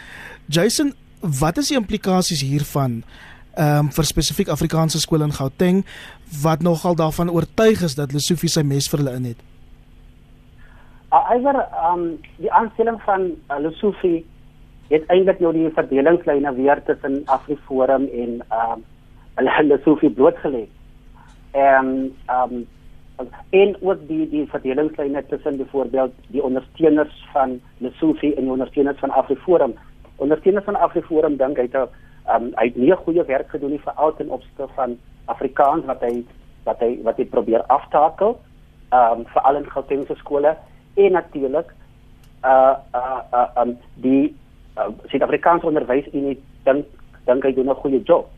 Jason, 0.48 0.94
wat 1.22 1.58
is 1.58 1.72
die 1.72 1.80
implikasies 1.80 2.42
hiervan 2.42 3.04
ehm 3.52 3.86
um, 3.86 3.88
vir 3.92 4.08
spesifiek 4.08 4.48
Afrikaanse 4.48 5.00
skole 5.04 5.28
in 5.28 5.34
Gauteng 5.36 5.84
wat 6.42 6.62
nogal 6.64 6.96
daarvan 6.96 7.30
oortuig 7.30 7.82
is 7.84 7.96
dat 7.96 8.14
Lesofie 8.16 8.50
sy 8.50 8.64
mes 8.64 8.88
vir 8.88 9.02
hulle 9.04 9.16
in 9.20 9.26
het? 9.34 9.42
Aiwer 11.12 11.60
ehm 11.60 12.00
um, 12.00 12.06
die 12.38 12.52
aanstelling 12.52 13.02
van 13.04 13.28
uh, 13.52 13.60
Lesofie 13.60 14.22
het 14.92 15.04
eintlik 15.12 15.40
nou 15.44 15.52
die 15.56 15.68
verdelingslyne 15.76 16.54
weer 16.56 16.80
tussen 16.88 17.22
Afriforum 17.26 18.08
en 18.08 18.40
ehm 18.40 18.72
um, 18.78 18.86
hulle 19.36 19.64
Lesofie 19.68 20.14
blootgelê. 20.16 20.68
Ehm 21.52 21.92
um, 22.32 22.68
en 23.50 23.76
ook 23.82 24.08
die 24.08 24.30
die 24.30 24.46
verdelingslyne 24.50 25.26
tussen 25.26 25.58
byvoorbeeld 25.58 26.14
die 26.28 26.44
ondersteuners 26.44 27.28
van 27.34 27.60
Lesotho 27.78 28.32
en 28.32 28.44
die 28.44 28.52
ondersteuners 28.52 29.00
van 29.00 29.10
Afriforum. 29.10 29.74
Ondersteuners 30.16 30.66
van 30.66 30.76
Afriforum 30.76 31.38
dink 31.38 31.58
hy 31.58 31.68
het 31.70 31.76
um, 32.30 32.52
hy 32.56 32.68
het 32.70 32.76
nie 32.76 32.96
goeie 32.96 33.24
werk 33.26 33.50
gedoen 33.50 33.76
nie 33.76 33.84
vir 33.84 33.94
al 33.94 34.16
ten 34.16 34.30
opsigte 34.30 34.68
van 34.76 34.98
Afrikaans 35.26 35.86
wat 35.86 36.02
hy 36.06 36.24
wat 36.66 36.80
hy 36.80 36.92
wat 37.06 37.18
hy 37.18 37.26
probeer 37.26 37.66
aftakel. 37.68 38.38
Ehm 38.92 39.22
um, 39.22 39.26
veral 39.34 39.62
in 39.62 39.70
Gautengse 39.72 40.16
skole 40.20 40.56
en 40.94 41.12
natuurlik 41.12 41.74
uh 42.44 42.76
uh 42.94 43.22
uh 43.34 43.48
um, 43.62 43.78
die 44.04 44.36
uh, 44.78 44.90
Suid-Afrikaanse 45.08 45.68
onderwys 45.68 46.10
en 46.12 46.32
ek 46.34 46.44
dink 46.66 46.86
dink 47.26 47.46
hy 47.46 47.54
doen 47.54 47.70
'n 47.70 47.82
goeie 47.84 48.02
job. 48.04 48.30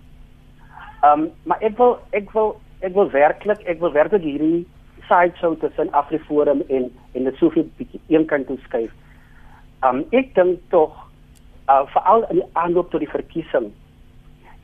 Ehm 1.03 1.19
um, 1.19 1.31
maar 1.43 1.61
ek 1.61 1.77
wil 1.77 1.97
ek 2.11 2.31
wil 2.31 2.55
ek 2.81 2.93
wil 2.93 3.09
werklik 3.09 3.61
ek 3.65 3.79
wil 3.79 3.91
werklik 3.91 4.23
hierdie 4.23 4.65
side 5.07 5.37
show 5.39 5.55
tussen 5.59 5.91
Afriforum 5.91 6.63
en 6.69 6.91
en 7.13 7.23
dit 7.23 7.35
soveel 7.35 7.69
bietjie 7.77 8.01
een 8.07 8.25
kant 8.25 8.47
toe 8.47 8.57
skuif. 8.65 8.91
Um 9.83 10.03
ek 10.11 10.33
dink 10.35 10.59
tog 10.69 10.95
uh 11.69 11.83
veral 11.95 12.25
in 12.29 12.41
die 12.41 12.49
aanloop 12.59 12.91
tot 12.91 13.03
die 13.03 13.11
verkiesing 13.11 13.71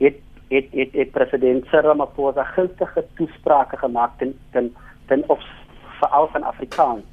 het 0.00 0.18
het 0.50 0.66
het, 0.74 0.92
het 0.92 1.10
president 1.14 1.66
Cyril 1.70 1.92
Ramaphosa 1.92 2.44
gunstige 2.54 3.04
toesprake 3.14 3.76
gemaak 3.76 4.18
ten 4.18 4.34
ten 4.52 4.74
ten 5.06 5.24
of 5.28 5.44
veral 6.00 6.28
van 6.32 6.42
Afrikaans. 6.42 7.04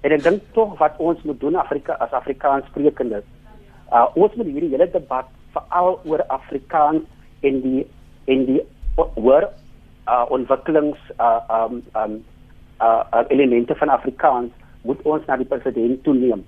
En 0.00 0.10
ek 0.10 0.22
dink 0.22 0.42
tog 0.52 0.78
wat 0.78 0.98
ons 0.98 1.22
moet 1.22 1.40
doen 1.40 1.56
Afrika 1.56 1.96
as 2.02 2.10
Afrikaans 2.10 2.66
sprekendes. 2.72 3.24
Uh 3.92 4.06
ons 4.14 4.34
moet 4.34 4.46
hierdie 4.50 4.72
hele 4.74 4.90
debat 4.90 5.28
veral 5.52 6.00
oor 6.04 6.24
Afrikaans 6.26 7.04
en 7.40 7.60
die 7.62 7.86
en 8.24 8.46
die 8.48 8.62
oor 8.96 9.48
uh 10.08 10.24
ontwikkelings 10.28 10.98
uh 11.20 11.40
um 11.48 11.82
um 11.94 12.20
uh, 12.80 13.04
uh 13.12 13.24
elemente 13.28 13.74
van 13.74 13.88
Afrikaans 13.88 14.50
moet 14.82 15.02
ons 15.02 15.26
na 15.26 15.36
die 15.36 15.48
president 15.48 16.02
toeneem. 16.06 16.44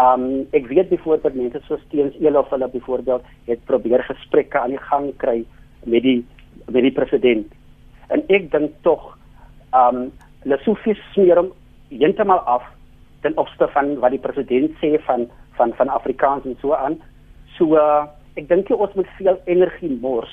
Um 0.00 0.24
ek 0.56 0.68
weet 0.70 0.88
byvoorbeeld 0.88 1.34
mense 1.36 1.60
so 1.66 1.76
steens 1.86 2.16
Elof 2.20 2.50
hulle 2.50 2.68
byvoorbeeld 2.68 3.24
het 3.48 3.64
probeer 3.68 4.04
gesprekke 4.08 4.60
aan 4.60 4.76
die 4.76 4.84
gang 4.90 5.10
kry 5.16 5.42
met 5.84 6.02
die 6.02 6.20
met 6.70 6.82
die 6.82 6.94
president. 6.96 7.52
En 8.08 8.24
ek 8.28 8.50
dink 8.52 8.78
tog 8.86 9.12
um 9.76 10.06
hulle 10.44 10.58
sou 10.64 10.76
vir 10.84 10.98
smeer 11.12 11.42
hom 11.42 11.52
heeltemal 11.92 12.40
af 12.48 12.64
ten 13.22 13.36
opsigte 13.38 13.68
van 13.74 13.98
wat 14.00 14.14
die 14.16 14.22
president 14.22 14.72
sê 14.80 14.96
van 15.08 15.28
van 15.58 15.74
van 15.76 15.92
Afrikaans 15.92 16.48
en 16.48 16.56
so 16.60 16.72
aan. 16.74 16.96
So 17.58 17.76
uh, 17.76 18.08
ek 18.40 18.48
dink 18.48 18.72
ons 18.72 18.96
moet 18.96 19.08
veel 19.18 19.36
energie 19.44 19.92
mors 20.00 20.32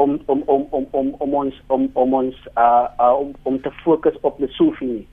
om 0.00 0.20
om 0.26 0.42
om 0.46 0.66
om 0.70 0.86
om 0.90 1.14
om 1.18 1.34
ons 1.34 1.62
om 1.66 1.88
om 1.92 2.14
ons 2.14 2.36
uh, 2.56 2.86
uh 2.98 3.14
om 3.20 3.32
om 3.42 3.60
te 3.62 3.72
fokus 3.84 4.16
op 4.20 4.38
Lesotho 4.40 4.86
nie. 4.86 5.06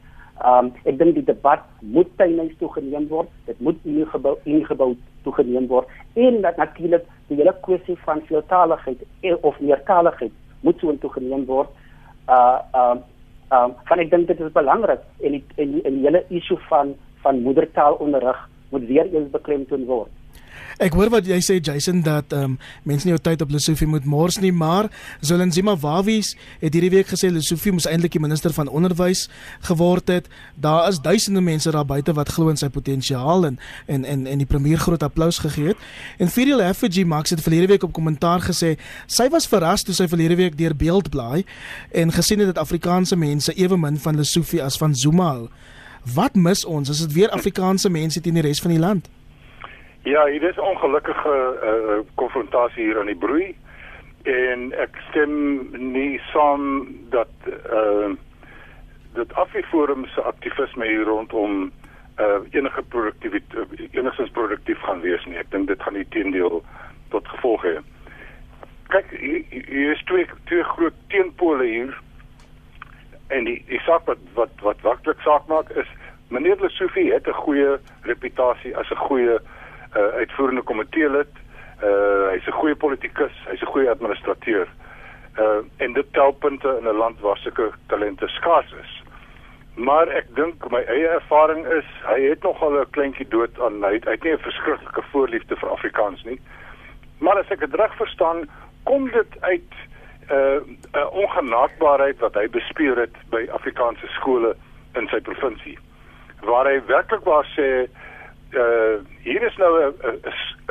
Um 0.45 0.71
ek 0.86 1.00
dink 1.00 1.17
die 1.17 1.26
debat 1.28 1.63
moet 1.82 2.10
tydelik 2.21 2.58
toegeneem 2.62 3.08
word. 3.12 3.30
Dit 3.50 3.60
moet 3.60 3.80
ingebou 3.84 4.36
ingebou 4.45 4.93
toegeneem 5.26 5.67
word 5.67 5.91
en 6.15 6.41
dat 6.41 6.58
natuurlik 6.62 7.06
die 7.28 7.39
hele 7.39 7.56
kwessie 7.65 7.97
van 8.06 8.23
veeltaligheid 8.30 9.04
eh, 9.21 9.36
of 9.41 9.60
meertaligheid 9.60 10.32
moet 10.62 10.80
so 10.80 10.95
toegeneem 11.04 11.45
word. 11.50 11.71
Uh 12.30 12.60
um 12.84 13.04
um 13.58 13.76
van 13.89 14.04
ek 14.04 14.12
dink 14.13 14.28
dit 14.32 14.39
is 14.39 14.54
belangrik 14.56 15.04
en 15.23 15.38
die, 15.38 15.43
en 15.56 15.73
die, 15.76 15.84
en 15.84 16.00
die 16.00 16.06
hele 16.08 16.23
issue 16.30 16.60
van 16.69 16.95
van 17.26 17.41
moedertaalonderrig 17.43 18.45
moet 18.71 18.88
weer 18.88 19.08
eens 19.13 19.32
beklemtoon 19.34 19.86
word. 19.89 20.12
Ek 20.78 20.94
hoor 20.94 21.10
wat 21.10 21.26
jy 21.26 21.40
sê 21.42 21.56
Jason 21.58 22.04
dat 22.06 22.34
ehm 22.36 22.52
um, 22.52 22.58
mense 22.86 23.08
nie 23.08 23.16
jou 23.16 23.22
tyd 23.26 23.42
op 23.42 23.50
Lesofie 23.50 23.88
moet 23.90 24.06
mors 24.06 24.36
nie, 24.38 24.52
maar 24.54 24.92
Zolinzima 25.26 25.74
Wawies 25.82 26.36
het 26.62 26.76
hierdie 26.78 26.92
week 26.94 27.10
gesê 27.10 27.32
Lesofie 27.34 27.74
moes 27.74 27.88
eintlik 27.90 28.13
die 28.13 28.22
minister 28.22 28.54
van 28.54 28.70
onderwys 28.70 29.24
geword 29.66 30.13
het. 30.13 30.30
Daar 30.54 30.86
is 30.92 31.00
duisende 31.02 31.42
mense 31.42 31.74
daar 31.74 31.88
buite 31.90 32.13
wat 32.13 32.30
glo 32.30 32.54
in 32.54 32.62
sy 32.62 32.70
potensiaal 32.70 33.50
en 33.50 33.60
en 33.88 34.06
en 34.06 34.28
en 34.30 34.38
die 34.38 34.46
premier 34.46 34.78
groot 34.78 35.02
applous 35.02 35.42
gegee 35.42 35.74
het. 35.74 35.82
En 36.22 36.30
Fidel 36.30 36.62
Effigy 36.62 37.04
Max 37.04 37.34
het 37.34 37.42
verlede 37.42 37.74
week 37.74 37.84
op 37.84 37.98
kommentaar 37.98 38.46
gesê 38.46 38.76
sy 39.08 39.30
was 39.34 39.50
verras 39.50 39.82
toe 39.82 39.98
sy 39.98 40.06
verlede 40.08 40.38
week 40.38 40.58
deur 40.62 40.78
Beeldblaai 40.78 41.42
en 41.92 42.13
gesien 42.13 42.46
het 42.46 42.54
dat 42.54 42.62
Afrikaanse 42.62 43.18
mense 43.18 43.54
ewe 43.58 43.78
min 43.78 43.98
van 43.98 44.16
Lesofie 44.16 44.62
as 44.63 44.78
van 44.78 44.96
Zuma 44.96 45.34
hou. 45.34 45.50
Wat 46.13 46.36
mis 46.36 46.66
ons? 46.66 46.90
Is 46.90 47.02
dit 47.08 47.13
weer 47.18 47.34
Afrikaanse 47.34 47.90
mense 47.90 48.22
teen 48.22 48.38
die 48.38 48.46
res 48.46 48.62
van 48.62 48.78
die 48.78 48.80
land? 48.80 49.10
Ja, 50.08 50.26
hier 50.26 50.43
is 50.43 50.58
ongelukkige 50.58 51.60
uh, 51.63 52.00
konfrontasie 52.15 52.84
hier 52.84 53.00
aan 53.00 53.10
die 53.12 53.15
broei 53.20 53.48
en 54.24 54.70
ek 54.80 54.96
stem 55.10 55.34
nie 55.76 56.22
saam 56.32 56.86
dat 57.12 57.50
uh 57.50 58.13
dat 59.17 59.34
Afriforum 59.41 60.06
se 60.13 60.24
aktivisme 60.30 60.88
hier 60.88 61.04
rondom 61.10 61.58
uh 62.24 62.38
enige 62.56 62.84
produktiwiteit 62.93 63.84
enigstens 63.91 64.32
produktief 64.32 64.80
gaan 64.88 65.04
wees 65.04 65.26
nie. 65.26 65.36
Ek 65.43 65.52
dink 65.52 65.67
dit 65.67 65.84
gaan 65.84 66.00
die 66.00 66.08
teendeel 66.15 66.63
tot 67.12 67.28
gevolg 67.34 67.67
hê. 67.67 67.76
Kyk, 68.96 69.12
hier 69.20 69.91
is 69.91 70.08
twee 70.08 70.30
twee 70.46 70.63
groot 70.72 71.04
teenpole 71.12 71.67
hier 71.67 72.00
en 73.28 73.52
die 73.52 73.60
die 73.67 73.84
saak 73.89 74.08
wat 74.08 74.24
wat 74.39 74.56
wat 74.70 74.88
werklik 74.88 75.20
saak 75.28 75.52
maak 75.52 75.76
is 75.76 75.91
meneer 76.32 76.63
Lesofie 76.63 77.12
het 77.12 77.28
'n 77.28 77.41
goeie 77.43 77.80
reputasie 78.08 78.78
as 78.78 78.96
'n 78.96 79.04
goeie 79.12 79.39
uh, 79.95 80.08
uitvoerende 80.21 80.62
komitee 80.62 81.10
lid. 81.10 81.34
Uh, 81.84 82.30
hy's 82.34 82.47
'n 82.47 82.60
goeie 82.60 82.76
politikus, 82.76 83.34
hy's 83.50 83.62
'n 83.62 83.71
goeie 83.73 83.89
administrateur. 83.89 84.67
Uh, 85.39 85.62
en 85.78 85.93
dit 85.93 86.13
tel 86.13 86.32
punte 86.32 86.78
in 86.80 86.88
'n 86.88 86.97
land 86.97 87.19
waar 87.19 87.38
sulke 87.38 87.71
talente 87.88 88.28
skaars 88.28 88.73
is. 88.82 89.04
Maar 89.76 90.08
ek 90.08 90.36
dink 90.36 90.71
my 90.71 90.82
eie 90.82 91.08
ervaring 91.08 91.65
is 91.67 91.86
hy 92.04 92.21
het 92.21 92.43
nogal 92.43 92.80
'n 92.82 92.89
kleintjie 92.89 93.28
dood 93.28 93.60
aan 93.62 93.84
hy 93.84 93.93
het, 93.93 94.06
hy 94.06 94.12
het 94.12 94.23
nie 94.23 94.34
'n 94.34 94.47
verskriklike 94.50 95.04
voorliefde 95.12 95.56
vir 95.56 95.69
Afrikaans 95.69 96.23
nie. 96.23 96.39
Maar 97.19 97.38
as 97.38 97.50
ek 97.50 97.60
dit 97.60 97.73
reg 97.73 97.95
verstaan, 97.95 98.50
kom 98.84 99.10
dit 99.12 99.41
uit 99.41 99.73
'n 100.30 100.34
uh, 100.34 100.60
'n 101.02 101.10
ongenaakbaarheid 101.12 102.19
wat 102.19 102.34
hy 102.34 102.47
bespeur 102.50 102.97
het 102.97 103.15
by 103.30 103.47
Afrikaanse 103.52 104.08
skole 104.08 104.56
in 104.95 105.08
sy 105.08 105.19
provinsie 105.19 105.78
waar 106.45 106.67
hy 106.69 106.82
werklik 106.86 107.23
waar 107.26 107.47
sê 107.56 107.88
uh 108.58 108.98
hier 109.24 109.41
is 109.41 109.58
nou 109.58 109.72
'n 109.84 109.93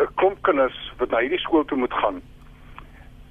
'n 0.02 0.08
klomp 0.14 0.42
kinders 0.42 0.92
wat 0.98 1.10
na 1.10 1.18
hierdie 1.18 1.38
skool 1.38 1.64
toe 1.64 1.78
moet 1.78 1.92
gaan. 1.92 2.22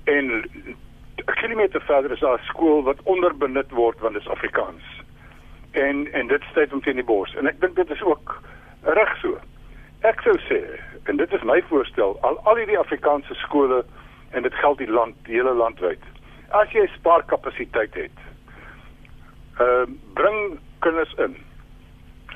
En 0.04 0.26
'n 0.26 1.36
kilometer 1.41 1.82
verder 1.82 2.12
is 2.12 2.20
daar 2.20 2.39
'n 2.39 2.50
skool 2.52 2.84
wat 2.84 3.04
onderbenut 3.04 3.72
word 3.72 4.00
want 4.00 4.13
dit 4.13 4.22
is 4.22 4.30
Afrikaans. 4.30 4.84
En 5.72 6.12
en 6.13 6.28
dit 6.28 6.44
steek 6.52 6.74
om 6.74 6.82
teen 6.82 6.96
die 6.96 7.04
bors. 7.04 7.36
En 7.36 7.48
ek 7.48 7.60
dink 7.60 7.76
dit 7.76 7.89
is 7.89 8.02
ook 8.02 8.41
reg 8.82 9.18
so. 9.18 9.38
Ek 10.02 10.22
sou 10.22 10.38
sê 10.50 10.62
en 11.04 11.18
dit 11.18 11.34
is 11.34 11.44
my 11.44 11.63
voorstel 11.70 12.18
al 12.22 12.39
al 12.44 12.56
hierdie 12.56 12.80
Afrikaanse 12.80 13.34
skole 13.34 13.86
en 14.32 14.41
dit 14.41 14.54
geld 14.54 14.78
die 14.78 14.91
land 14.91 15.15
die 15.24 15.36
hele 15.36 15.54
land 15.54 15.80
wyd 15.80 16.02
as 16.50 16.72
jy 16.76 16.86
spaarkapasiteit 16.94 17.94
het 17.94 18.24
ehm 19.60 19.65
uh, 19.65 19.86
bring 20.13 20.60
kinders 20.80 21.13
in 21.26 21.38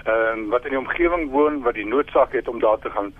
ehm 0.09 0.39
um, 0.39 0.49
wat 0.49 0.63
in 0.63 0.69
die 0.75 0.79
omgewing 0.79 1.29
woon 1.31 1.61
wat 1.61 1.73
die 1.73 1.85
noodsaak 1.85 2.31
het 2.31 2.47
om 2.47 2.59
daar 2.59 2.79
te 2.79 2.89
gaan 2.89 3.13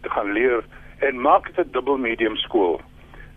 te 0.00 0.10
gaan 0.10 0.32
leer 0.32 0.64
en 0.98 1.20
maak 1.20 1.54
dit 1.54 1.66
'n 1.66 1.72
dubbel 1.72 1.96
medium 1.96 2.36
skool. 2.36 2.80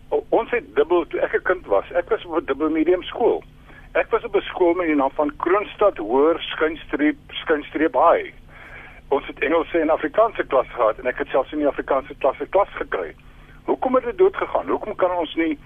O, 0.09 0.25
ons 0.29 0.51
het 0.51 0.75
dubbel 0.75 1.07
toe 1.07 1.19
ek 1.19 1.33
'n 1.33 1.41
kind 1.41 1.65
was. 1.65 1.91
Ek 1.91 2.09
was 2.09 2.25
op 2.25 2.37
'n 2.37 2.45
dubbel 2.45 2.69
medium 2.69 3.03
skool. 3.03 3.43
Ek 3.91 4.09
was 4.09 4.23
op 4.23 4.35
'n 4.35 4.41
skool 4.41 4.73
met 4.73 4.85
die 4.85 4.95
naam 4.95 5.11
van 5.11 5.35
Kroonstad 5.37 5.97
Hoër 5.97 6.41
Skynstreep 6.41 7.17
Skynstreep 7.27 7.93
High. 7.93 8.33
Ons 9.07 9.27
het 9.27 9.39
Engelse 9.39 9.79
en 9.79 9.89
Afrikaanse 9.89 10.43
klas 10.43 10.67
gehad 10.69 10.99
en 10.99 11.05
ek 11.05 11.17
het 11.17 11.27
selfs 11.27 11.51
in 11.51 11.57
die 11.57 11.67
Afrikaanse 11.67 12.15
klasse 12.17 12.45
klas 12.49 12.69
gekry. 12.69 13.15
Hoekom 13.63 13.95
het 13.95 14.03
dit 14.03 14.17
dood 14.17 14.35
gegaan? 14.35 14.67
Hoekom 14.67 14.95
kan 14.95 15.11
ons 15.11 15.35
nie 15.35 15.59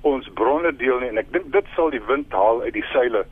ons 0.00 0.28
bronne 0.34 0.76
deel 0.76 0.98
nie? 0.98 1.08
En 1.08 1.18
ek 1.18 1.32
dink 1.32 1.52
dit 1.52 1.66
sal 1.74 1.90
die 1.90 2.02
wind 2.06 2.32
haal 2.32 2.62
uit 2.62 2.72
die 2.72 2.88
seile 2.92 3.26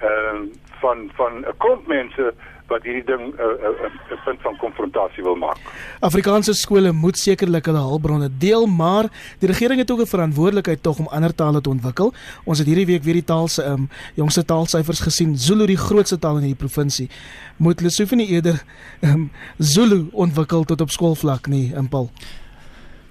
ehm 0.00 0.36
uh, 0.36 0.70
van 0.84 1.10
van 1.18 1.32
'n 1.46 1.56
klomp 1.62 1.86
mense 1.86 2.34
wat 2.72 2.84
hierdie 2.86 3.04
ding 3.04 3.22
'n 3.22 3.34
uh, 3.36 3.68
'n 3.70 3.74
uh, 3.86 4.16
'n 4.16 4.20
punt 4.24 4.40
van 4.46 4.56
konfrontasie 4.56 5.22
wil 5.22 5.36
maak. 5.36 5.58
Afrikaanse 6.00 6.54
skole 6.54 6.92
moet 6.92 7.18
sekerlik 7.18 7.66
hulle 7.66 7.78
hulpbronne 7.78 8.30
deel, 8.38 8.66
maar 8.66 9.08
die 9.38 9.50
regering 9.52 9.80
het 9.80 9.90
ook 9.90 10.04
'n 10.04 10.14
verantwoordelikheid 10.14 10.82
tog 10.82 10.98
om 10.98 11.08
ander 11.08 11.34
tale 11.34 11.60
te 11.60 11.68
ontwikkel. 11.68 12.12
Ons 12.44 12.58
het 12.58 12.66
hierdie 12.66 12.86
week 12.86 13.02
weer 13.02 13.20
die 13.20 13.30
taal 13.32 13.48
se 13.48 13.64
um, 13.64 13.88
jongste 14.14 14.44
taalsyfers 14.44 15.00
gesien. 15.00 15.38
Zulu 15.38 15.66
die 15.66 15.82
grootste 15.86 16.18
taal 16.18 16.36
in 16.36 16.46
hierdie 16.46 16.66
provinsie. 16.66 17.08
Moet 17.56 17.80
Lesotho 17.80 18.16
nie 18.16 18.28
eerder 18.28 18.62
um, 19.00 19.30
Zulu 19.58 20.08
ontwikkel 20.12 20.64
tot 20.64 20.80
op 20.80 20.90
skoolvlak 20.90 21.46
nie, 21.46 21.72
Impal? 21.74 22.10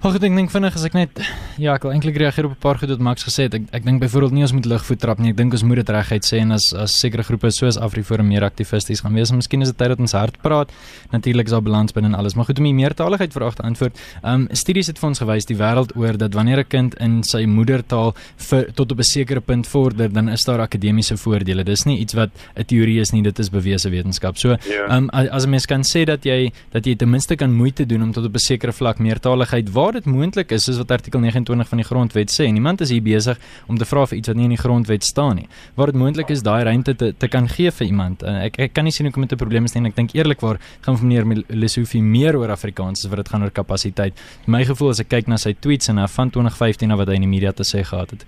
Ag 0.02 0.16
ek 0.18 0.24
dink 0.24 0.50
vinnig 0.50 0.74
as 0.74 0.82
ek 0.82 0.96
net 0.98 1.20
ja, 1.62 1.76
ek 1.76 1.84
wil 1.86 1.92
eintlik 1.94 2.16
reageer 2.18 2.48
op 2.48 2.56
'n 2.56 2.58
paar 2.58 2.74
goed 2.74 2.90
wat 2.90 2.98
Max 2.98 3.22
gesê 3.22 3.46
het. 3.46 3.54
Ek 3.54 3.62
ek 3.70 3.84
dink 3.84 4.00
byvoorbeeld 4.02 4.32
nie 4.32 4.42
ons 4.42 4.52
moet 4.52 4.66
ligvoet 4.66 4.98
trap 4.98 5.20
nie. 5.20 5.30
Ek 5.30 5.36
dink 5.36 5.52
ons 5.52 5.62
moet 5.62 5.76
dit 5.78 5.88
reguit 5.88 6.24
sê 6.26 6.40
en 6.42 6.50
as 6.50 6.74
as 6.74 6.90
sekere 6.90 7.22
groepe 7.22 7.48
soos 7.52 7.78
Afriforum 7.78 8.26
meer 8.26 8.42
aktivisties 8.42 9.00
gaan 9.02 9.14
wees, 9.14 9.30
miskien 9.30 9.62
is 9.62 9.68
dit 9.68 9.78
tyd 9.78 9.90
dat 9.90 10.00
ons 10.00 10.12
hard 10.12 10.42
praat. 10.42 10.72
Natuurlik 11.12 11.46
is 11.46 11.52
daar 11.52 11.62
balans 11.62 11.92
binne 11.92 12.16
alles, 12.16 12.34
maar 12.34 12.46
goed 12.46 12.58
om 12.58 12.64
die 12.64 12.74
meertaligheid 12.74 13.32
vraag 13.32 13.54
te 13.54 13.62
antwoord. 13.62 13.94
Ehm 14.24 14.34
um, 14.34 14.48
studies 14.50 14.88
het 14.88 14.98
vir 14.98 15.08
ons 15.08 15.18
gewys 15.18 15.46
die 15.46 15.56
wêreld 15.56 15.94
oor 15.94 16.18
dat 16.18 16.34
wanneer 16.34 16.58
'n 16.58 16.68
kind 16.68 16.94
in 16.98 17.22
sy 17.22 17.44
moedertaal 17.44 18.12
vir 18.36 18.72
tot 18.74 18.90
op 18.90 18.98
'n 18.98 19.02
sekere 19.04 19.40
punt 19.40 19.66
vorder, 19.68 20.12
dan 20.12 20.28
is 20.28 20.44
daar 20.44 20.60
akademiese 20.60 21.16
voordele. 21.16 21.62
Dis 21.62 21.84
nie 21.84 21.98
iets 21.98 22.14
wat 22.14 22.30
'n 22.56 22.64
teorie 22.64 22.98
is 23.00 23.12
nie, 23.12 23.22
dit 23.22 23.38
is 23.38 23.50
bewese 23.50 23.88
wetenskap. 23.88 24.36
So, 24.36 24.48
ja. 24.48 24.58
ehm 24.88 25.04
um, 25.04 25.10
as 25.10 25.44
'n 25.44 25.50
mens 25.50 25.66
kan 25.66 25.82
sê 25.82 26.04
dat 26.04 26.24
jy 26.24 26.52
dat 26.72 26.84
jy 26.86 26.96
ten 26.96 27.10
minste 27.10 27.36
kan 27.36 27.52
moeite 27.52 27.86
doen 27.86 28.02
om 28.02 28.12
tot 28.12 28.24
op 28.24 28.34
'n 28.34 28.38
sekere 28.38 28.72
vlak 28.72 28.98
meertaligheid 28.98 29.70
waar 29.72 29.91
waar 29.92 30.00
dit 30.00 30.12
moontlik 30.12 30.52
is 30.56 30.64
soos 30.64 30.78
wat 30.80 30.90
artikel 30.94 31.20
29 31.20 31.68
van 31.68 31.80
die 31.80 31.84
grondwet 31.84 32.30
sê 32.32 32.46
niemand 32.48 32.80
is 32.80 32.88
hier 32.88 33.02
besig 33.04 33.36
om 33.68 33.76
te 33.76 33.84
vra 33.84 34.06
vir 34.08 34.18
iets 34.18 34.30
wat 34.30 34.38
nie 34.38 34.46
in 34.48 34.54
die 34.54 34.60
grondwet 34.60 35.04
staan 35.04 35.36
nie. 35.36 35.48
Waar 35.76 35.92
dit 35.92 35.98
moontlik 36.00 36.30
is 36.32 36.42
daai 36.42 36.64
ruimte 36.64 36.94
te 36.96 37.10
te 37.12 37.28
kan 37.28 37.48
gee 37.48 37.70
vir 37.70 37.86
iemand. 37.86 38.22
Uh, 38.22 38.46
ek 38.46 38.56
ek 38.58 38.72
kan 38.72 38.88
nie 38.88 38.92
sien 38.92 39.06
hoekom 39.06 39.26
dit 39.26 39.32
'n 39.32 39.36
probleem 39.36 39.64
is 39.64 39.74
nie 39.74 39.82
en 39.82 39.90
ek 39.90 39.96
dink 39.96 40.14
eerlikwaar 40.14 40.58
gaan 40.80 40.96
van 40.96 41.06
meneer 41.06 41.44
Lesofie 41.48 42.02
meer 42.02 42.36
oor 42.36 42.48
Afrikaans 42.50 43.04
as 43.04 43.10
wat 43.10 43.16
dit 43.16 43.28
gaan 43.28 43.42
oor 43.42 43.50
kapasiteit. 43.50 44.14
My 44.46 44.64
gevoel 44.64 44.90
as 44.90 45.00
ek 45.00 45.08
kyk 45.08 45.28
na 45.28 45.36
sy 45.36 45.54
tweets 45.60 45.88
en 45.88 45.96
na 45.96 46.06
van 46.06 46.30
2015 46.30 46.88
na 46.88 46.96
wat 46.96 47.08
hy 47.08 47.14
in 47.14 47.28
die 47.28 47.28
media 47.28 47.52
te 47.52 47.62
sê 47.62 47.84
gehad 47.84 48.10
het. 48.10 48.24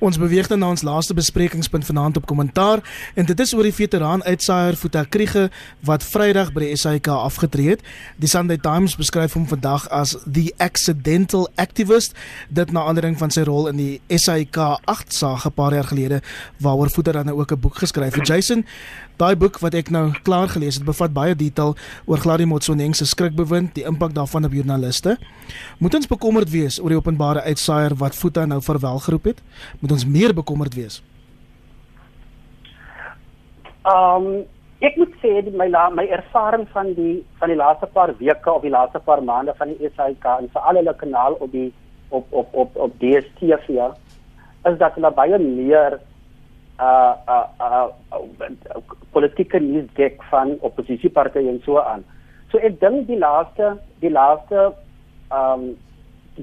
Ons 0.00 0.18
beweeg 0.18 0.48
dan 0.48 0.60
na 0.60 0.68
ons 0.68 0.82
laaste 0.82 1.14
besprekingspunt 1.14 1.84
vanaand 1.84 2.16
op 2.16 2.26
kommentaar 2.26 2.82
en 3.14 3.24
dit 3.24 3.40
is 3.40 3.54
oor 3.54 3.62
die 3.62 3.72
veteraan 3.72 4.22
uitsaaier 4.22 4.76
Futa 4.76 5.04
Kriege 5.04 5.50
wat 5.80 6.04
Vrydag 6.04 6.52
by 6.52 6.60
die 6.60 6.76
SAIK 6.76 7.08
afgetree 7.08 7.70
het. 7.70 7.80
Die 8.18 8.28
Sunday 8.28 8.58
Times 8.58 8.96
beskryf 8.96 9.32
hom 9.32 9.46
vandag 9.46 9.88
as 9.88 10.16
the 10.26 10.52
accident 10.58 10.97
accidental 10.98 11.48
activist. 11.54 12.14
Dit 12.48 12.72
na 12.72 12.84
aandering 12.84 13.18
van 13.18 13.30
sy 13.30 13.42
rol 13.46 13.68
in 13.68 13.76
die 13.76 14.00
SAIK 14.08 14.56
8 14.84 15.12
saak 15.12 15.46
'n 15.46 15.52
paar 15.52 15.72
jaar 15.72 15.84
gelede 15.84 16.22
waaroor 16.60 16.90
Voeter 16.90 17.12
dan 17.12 17.30
ook 17.30 17.52
'n 17.52 17.60
boek 17.60 17.76
geskryf 17.78 18.14
het. 18.14 18.26
Jason 18.26 18.64
daai 19.16 19.36
boek 19.36 19.58
wat 19.58 19.74
ek 19.74 19.90
nou 19.90 20.12
klaar 20.22 20.48
gelees 20.48 20.74
het 20.74 20.84
bevat 20.84 21.12
baie 21.12 21.34
detail 21.34 21.76
oor 22.06 22.18
Gladie 22.18 22.46
Motsoneng 22.46 22.94
se 22.94 23.04
skrikbewind 23.06 23.74
die 23.74 23.84
impak 23.84 24.14
daarvan 24.14 24.44
op 24.44 24.52
joernaliste. 24.52 25.18
Moet 25.78 25.94
ons 25.94 26.06
bekommerd 26.06 26.50
wees 26.50 26.80
oor 26.80 26.88
die 26.88 26.98
openbare 26.98 27.42
uitsaaier 27.42 27.94
wat 27.96 28.14
Voeter 28.14 28.46
nou 28.46 28.62
verwel 28.62 28.98
geroep 28.98 29.24
het? 29.24 29.42
Moet 29.80 29.92
ons 29.92 30.06
meer 30.06 30.34
bekommerd 30.34 30.74
wees? 30.74 31.02
Um 33.84 34.46
ek 34.80 34.96
moet 34.98 35.14
sê 35.22 35.32
die, 35.42 35.54
my 35.58 35.66
la, 35.70 35.88
my 35.90 36.04
ervaring 36.14 36.66
van 36.74 36.92
die 36.94 37.18
van 37.40 37.50
die 37.50 37.58
laaste 37.58 37.88
paar 37.94 38.12
weke 38.20 38.52
of 38.52 38.62
die 38.62 38.74
laaste 38.74 39.00
paar 39.06 39.22
maande 39.26 39.54
van 39.58 39.72
die 39.74 39.90
SAK 39.96 40.26
en 40.36 40.50
veral 40.54 40.78
hulle 40.80 40.94
kanaal 41.00 41.38
op 41.42 41.50
die 41.54 41.72
op 42.14 42.30
op 42.42 42.54
op 42.62 42.76
op 42.86 42.94
DStv 43.02 43.72
ja, 43.74 43.88
is 44.70 44.78
dat 44.78 44.94
hulle 44.94 45.10
baie 45.16 45.38
meer 45.42 45.98
uh 46.78 47.14
uh, 47.34 47.46
uh, 47.60 47.88
uh 48.14 48.78
politieke 49.10 49.58
nuus 49.58 49.88
dek 49.96 50.22
van 50.30 50.54
oppositiepartye 50.60 51.48
en 51.50 51.60
so 51.64 51.82
aan. 51.82 52.04
So 52.52 52.62
ek 52.62 52.78
dink 52.80 53.08
die 53.10 53.18
laaste 53.18 53.74
die 54.04 54.14
laaste 54.14 54.70
um 55.34 55.72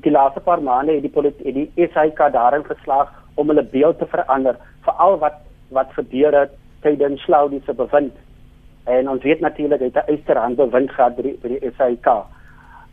die 0.03 0.11
laaste 0.11 0.43
paar 0.43 0.59
maande 0.59 0.97
het 0.97 1.07
die 1.07 1.15
politiek 1.15 1.55
die 1.55 1.87
SAK 1.93 2.19
daarin 2.35 2.67
geslaag 2.67 3.15
om 3.39 3.47
hulle 3.47 3.63
beeld 3.63 3.99
te 3.99 4.11
verander 4.11 4.59
veral 4.83 5.19
wat 5.23 5.39
wat 5.71 5.95
gebeur 5.95 6.35
het 6.41 6.59
tydens 6.85 7.25
Slaudi 7.25 7.61
se 7.65 7.73
bewind 7.73 8.13
en 8.85 9.09
ons 9.09 9.23
weet 9.25 9.41
natuurlik 9.41 9.81
hy 9.81 9.89
het 9.89 9.97
'n 10.03 10.11
uiterhand 10.11 10.55
bewind 10.55 10.91
gehad 10.91 11.15
by 11.15 11.21
die, 11.21 11.37
by 11.41 11.47
die 11.47 11.71
SAIK. 11.77 12.07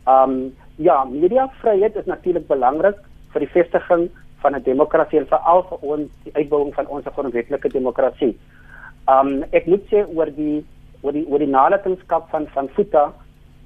Um 0.07 0.53
ja, 0.75 1.03
mediavryheid 1.03 1.95
is 1.95 2.05
natuurlik 2.05 2.47
belangrik 2.47 2.97
vir 3.33 3.39
die 3.39 3.53
vestiging 3.53 4.09
van 4.41 4.55
'n 4.55 4.63
demokrasie 4.63 5.19
en 5.19 5.27
veral 5.27 5.63
vir 5.69 5.77
ons 5.81 6.09
die 6.23 6.33
uitbouing 6.33 6.73
van 6.73 6.87
ons 6.87 7.05
grondwetlike 7.05 7.69
demokrasie. 7.69 8.37
Um 9.07 9.43
ek 9.51 9.65
moet 9.65 9.85
sê 9.91 10.05
oor 10.15 10.29
die 10.35 10.65
oor 11.01 11.13
die 11.13 11.25
oor 11.27 11.39
die 11.39 11.53
nalatenskap 11.59 12.29
van 12.29 12.47
van 12.47 12.69
Futa 12.69 13.13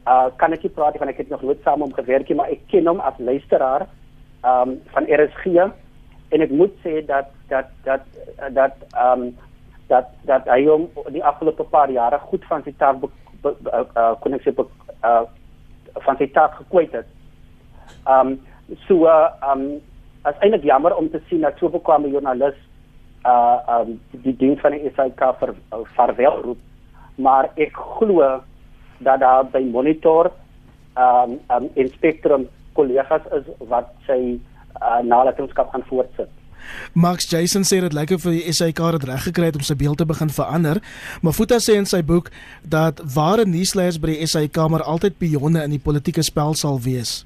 uh 0.07 0.29
kan 0.37 0.53
ek 0.53 0.63
nie 0.63 0.75
praat 0.75 0.99
want 0.99 1.11
ek 1.11 1.17
het 1.17 1.29
nog 1.29 1.41
nooit 1.41 1.63
saam 1.63 1.81
hom 1.81 1.93
gewerk 1.93 2.29
nie, 2.29 2.35
maar 2.35 2.49
ek 2.49 2.67
ken 2.67 2.87
hom 2.87 2.99
as 2.99 3.17
luisteraar 3.17 3.87
um 4.43 4.79
van 4.93 5.05
RSG 5.07 5.45
en 6.29 6.41
ek 6.41 6.51
moet 6.51 6.73
sê 6.83 7.05
dat 7.05 7.31
dat 7.47 7.67
dat 7.83 8.03
dat 8.53 8.75
um 8.93 9.37
dat 9.87 10.09
dat 10.27 10.47
hy 10.51 10.63
hom 10.67 10.87
die 11.13 11.23
afgelope 11.23 11.63
paar 11.71 11.91
jare 11.91 12.19
goed 12.29 12.45
van 12.49 12.63
sy 12.63 12.73
taak 12.77 13.03
uh, 13.03 14.13
kon 14.21 14.35
ek 14.35 14.45
sê 14.45 14.53
uh, 14.53 15.23
van 16.05 16.19
sy 16.19 16.27
taak 16.35 16.57
gekwyt 16.61 16.95
het. 16.99 17.09
Um 18.07 18.37
so 18.87 19.07
uh, 19.07 19.31
um 19.51 19.79
as 20.27 20.35
eintlik 20.41 20.65
jammer 20.67 20.95
om 20.95 21.09
te 21.09 21.21
sien 21.29 21.45
dat 21.45 21.59
so 21.59 21.69
bekwame 21.71 22.11
joernalis 22.11 22.57
uh 23.25 23.79
um 23.79 23.95
die 24.23 24.35
ding 24.35 24.57
van 24.61 24.75
die 24.75 24.91
SAK 24.95 25.23
vir 25.39 25.55
uh, 25.55 25.83
verwel 25.95 26.41
roep 26.43 26.61
maar 27.17 27.49
ek 27.55 27.77
glo 27.97 28.41
dat 28.99 29.19
daar 29.23 29.47
by 29.53 29.63
monitor 29.71 30.31
um 30.97 31.39
um 31.55 31.69
in 31.75 31.89
spectrum 31.95 32.47
kollegas 32.77 33.25
is 33.39 33.47
wat 33.71 33.89
sy 34.05 34.37
uh, 34.81 35.01
nalatenskap 35.01 35.71
gaan 35.73 35.85
voortsit. 35.89 36.29
Max 36.93 37.29
Jason 37.29 37.63
sê 37.63 37.81
dit 37.81 37.93
lyk 37.93 38.11
of 38.11 38.21
die 38.21 38.53
SAK 38.53 38.79
het 38.97 39.03
reg 39.03 39.23
gekry 39.23 39.45
het 39.45 39.55
om 39.55 39.65
sy 39.65 39.75
beeld 39.75 39.97
te 39.97 40.05
begin 40.05 40.29
verander, 40.29 40.81
maar 41.21 41.33
Futa 41.33 41.59
sê 41.59 41.77
in 41.77 41.85
sy 41.85 42.03
boek 42.03 42.29
dat 42.63 43.01
ware 43.15 43.45
nuusleiers 43.45 43.99
by 43.99 44.13
die 44.13 44.27
SAK 44.27 44.57
maar 44.69 44.83
altyd 44.83 45.17
pionne 45.17 45.63
in 45.63 45.75
die 45.75 45.83
politieke 45.83 46.23
spel 46.23 46.53
sal 46.53 46.79
wees. 46.83 47.23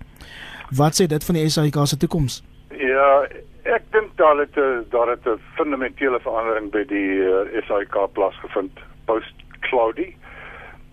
Wat 0.72 0.96
sê 0.96 1.08
dit 1.08 1.24
van 1.24 1.36
die 1.36 1.50
SAK 1.50 1.78
se 1.86 1.98
toekoms? 1.98 2.42
Ja, 2.80 3.26
ek 3.64 3.84
dink 3.92 4.16
daar 4.18 4.38
het 4.40 4.56
daar 4.90 5.10
het 5.10 5.26
'n 5.28 5.40
fundamentele 5.56 6.20
verandering 6.20 6.72
by 6.72 6.84
die 6.88 7.12
uh, 7.20 7.58
eh, 7.58 7.64
SAK 7.68 8.14
plaasgevind 8.14 8.80
post 9.06 9.36
Claudie. 9.60 10.16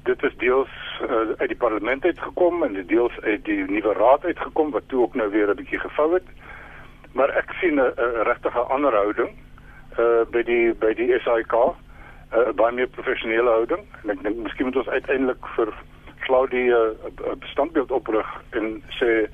Dit 0.05 0.23
is 0.23 0.37
deels 0.37 0.69
uh, 1.03 1.37
uit 1.39 1.49
die 1.49 1.57
parlement 1.57 2.05
uitgekom 2.05 2.63
en 2.63 2.87
deels 2.87 3.21
uit 3.21 3.45
die 3.45 3.65
nuwe 3.69 3.93
raad 3.93 4.25
uitgekom 4.25 4.71
wat 4.71 4.83
toe 4.87 5.03
ook 5.03 5.15
nou 5.15 5.31
weer 5.31 5.51
'n 5.51 5.57
bietjie 5.57 5.79
gevou 5.79 6.15
het. 6.15 6.27
Maar 7.13 7.29
ek 7.29 7.53
sien 7.61 7.81
'n 7.81 7.93
regtige 8.23 8.59
ander 8.59 8.95
houding 8.95 9.31
uh 9.99 10.25
by 10.31 10.43
die 10.43 10.75
by 10.75 10.95
die 10.95 11.19
SAK, 11.19 11.53
'n 11.53 12.39
uh, 12.39 12.53
baie 12.55 12.73
meer 12.73 12.89
professionele 12.89 13.51
houding. 13.51 13.85
En 14.03 14.11
ek 14.11 14.23
dink 14.23 14.37
miskien 14.37 14.67
moet 14.67 14.77
ons 14.77 14.89
uiteindelik 14.89 15.47
vir 15.57 15.73
Claudie 16.27 16.71
'n 16.71 16.97
uh, 17.25 17.33
standbeeld 17.53 17.91
oprig 17.91 18.27
en 18.51 18.83
sê 19.01 19.29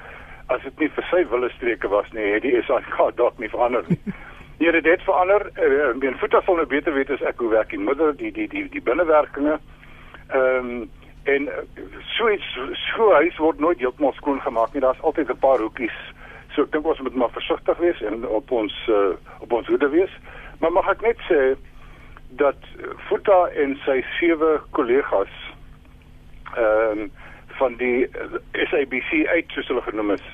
as 0.46 0.62
dit 0.62 0.78
nie 0.78 0.88
vir 0.88 1.04
sy 1.10 1.24
wille 1.28 1.50
streke 1.50 1.88
was 1.88 2.10
nie, 2.12 2.32
het 2.32 2.42
die 2.42 2.62
SAK 2.62 3.16
dalk 3.16 3.38
nie 3.38 3.48
verander 3.48 3.84
nie. 3.88 4.00
Nee, 4.58 4.70
dit 4.70 4.84
het 4.84 5.02
verander. 5.02 5.50
Uh, 5.58 6.08
en 6.08 6.18
Futa 6.18 6.40
sal 6.40 6.54
nou 6.54 6.66
beter 6.66 6.94
weet 6.94 7.10
as 7.10 7.22
ek 7.26 7.40
hoe 7.42 7.50
werk 7.50 7.70
die 7.74 7.78
middel, 7.78 8.12
die 8.16 8.30
die 8.32 8.46
die 8.48 8.68
die 8.70 8.82
binnewerkinge. 8.82 9.58
Ehm 10.30 10.70
um, 10.70 10.90
en 11.24 11.48
so 12.16 12.28
iets 12.30 12.58
so 12.94 13.12
huis 13.12 13.36
word 13.36 13.58
nooit 13.58 13.78
heeltemal 13.80 14.12
skoon 14.12 14.40
gemaak 14.40 14.72
nie. 14.72 14.80
Daar's 14.80 15.00
altyd 15.00 15.30
'n 15.30 15.38
paar 15.38 15.58
hoekies. 15.58 15.98
So 16.54 16.62
ek 16.62 16.72
dink 16.72 16.86
ons 16.86 17.00
moet 17.02 17.14
maar 17.14 17.34
versigtig 17.34 17.78
wees 17.82 18.00
en 18.02 18.26
op 18.28 18.50
ons 18.50 18.74
uh, 18.88 19.14
op 19.40 19.52
ons 19.52 19.66
hoede 19.66 19.88
wees. 19.90 20.12
Maar 20.60 20.72
mag 20.72 20.88
ek 20.88 21.02
net 21.02 21.20
sê 21.28 21.54
dat 22.38 22.58
Futa 23.08 23.48
en 23.62 23.76
sy 23.84 24.00
sewe 24.18 24.56
kollegas 24.70 25.34
ehm 26.54 27.06
um, 27.06 27.12
van 27.54 27.76
die 27.78 28.08
SABC 28.66 29.28
uit 29.30 29.52
soos 29.54 29.68
hulle 29.70 29.82
genoem 29.86 30.10
is 30.16 30.24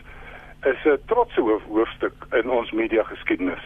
is 0.68 0.85
'n 0.85 1.01
trotse 1.07 1.41
hoof, 1.41 1.64
hoofstuk 1.68 2.14
in 2.33 2.51
ons 2.51 2.71
media 2.71 3.03
geskiedenis. 3.03 3.64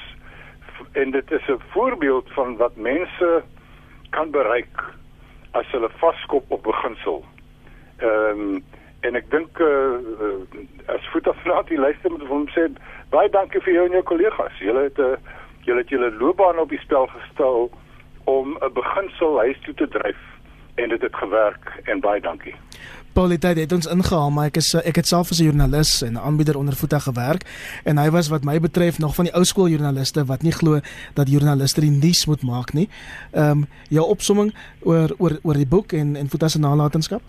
En 0.92 1.10
dit 1.10 1.30
is 1.30 1.46
'n 1.48 1.62
voorbeeld 1.70 2.30
van 2.32 2.56
wat 2.56 2.76
mense 2.76 3.42
kan 4.10 4.30
bereik 4.30 4.84
as 5.50 5.70
hulle 5.70 5.90
vaskop 5.98 6.44
op 6.48 6.62
beginsel. 6.62 7.24
Ehm 7.98 8.40
um, 8.40 8.64
en 9.04 9.16
ek 9.20 9.30
dink 9.30 9.60
eh 9.60 9.66
uh, 10.26 10.94
as 10.96 11.08
voetaflaat 11.12 11.68
die 11.68 11.78
luister 11.78 12.10
moet 12.10 12.28
hom 12.28 12.46
sê 12.56 12.68
baie 13.12 13.30
dankie 13.30 13.60
vir 13.60 13.74
jou 13.74 13.86
en 13.86 13.96
jou 13.98 14.02
kollegas. 14.02 14.60
Julle 14.60 14.82
het 14.88 14.98
'n 14.98 15.16
uh, 15.16 15.16
julle 15.66 15.80
het 15.80 15.88
julle 15.88 16.10
loopbaan 16.20 16.58
op 16.58 16.68
die 16.68 16.80
spel 16.80 17.06
gestel 17.06 17.70
om 18.24 18.56
'n 18.60 18.72
beginsel 18.72 19.38
huis 19.38 19.60
toe 19.64 19.74
te 19.74 19.88
dryf 19.88 20.20
en 20.74 20.88
dit 20.88 21.02
het 21.02 21.16
gewerk 21.16 21.80
en 21.84 22.00
baie 22.00 22.20
dankie. 22.20 22.54
Politiek 23.12 23.56
het 23.56 23.72
ons 23.72 23.86
ingehaal, 23.86 24.30
maar 24.30 24.46
ek 24.50 24.56
is 24.56 24.74
ek 24.74 24.96
het 24.96 25.06
self 25.06 25.30
as 25.30 25.38
'n 25.40 25.44
joernalis 25.44 26.02
en 26.02 26.12
'n 26.12 26.24
aanbieder 26.28 26.56
onder 26.58 26.74
voete 26.74 27.00
gewerk 27.00 27.42
en 27.84 27.98
hy 27.98 28.10
was 28.10 28.28
wat 28.28 28.44
my 28.44 28.60
betref 28.60 28.98
nog 28.98 29.14
van 29.14 29.24
die 29.24 29.34
ou 29.34 29.44
skool 29.44 29.68
joernaliste 29.68 30.24
wat 30.24 30.42
nie 30.42 30.52
glo 30.52 30.80
dat 31.14 31.30
joernaliste 31.30 31.80
die 31.80 31.90
nuus 31.90 32.26
moet 32.26 32.42
maak 32.42 32.72
nie. 32.72 32.88
Ehm 33.32 33.50
um, 33.50 33.66
jou 33.88 34.06
opsomming 34.06 34.54
oor 34.82 35.14
oor 35.18 35.38
oor 35.42 35.54
die 35.54 35.66
boek 35.66 35.92
en 35.92 36.16
en 36.16 36.28
voete 36.28 36.48
se 36.48 36.58
nalatenskap? 36.58 37.22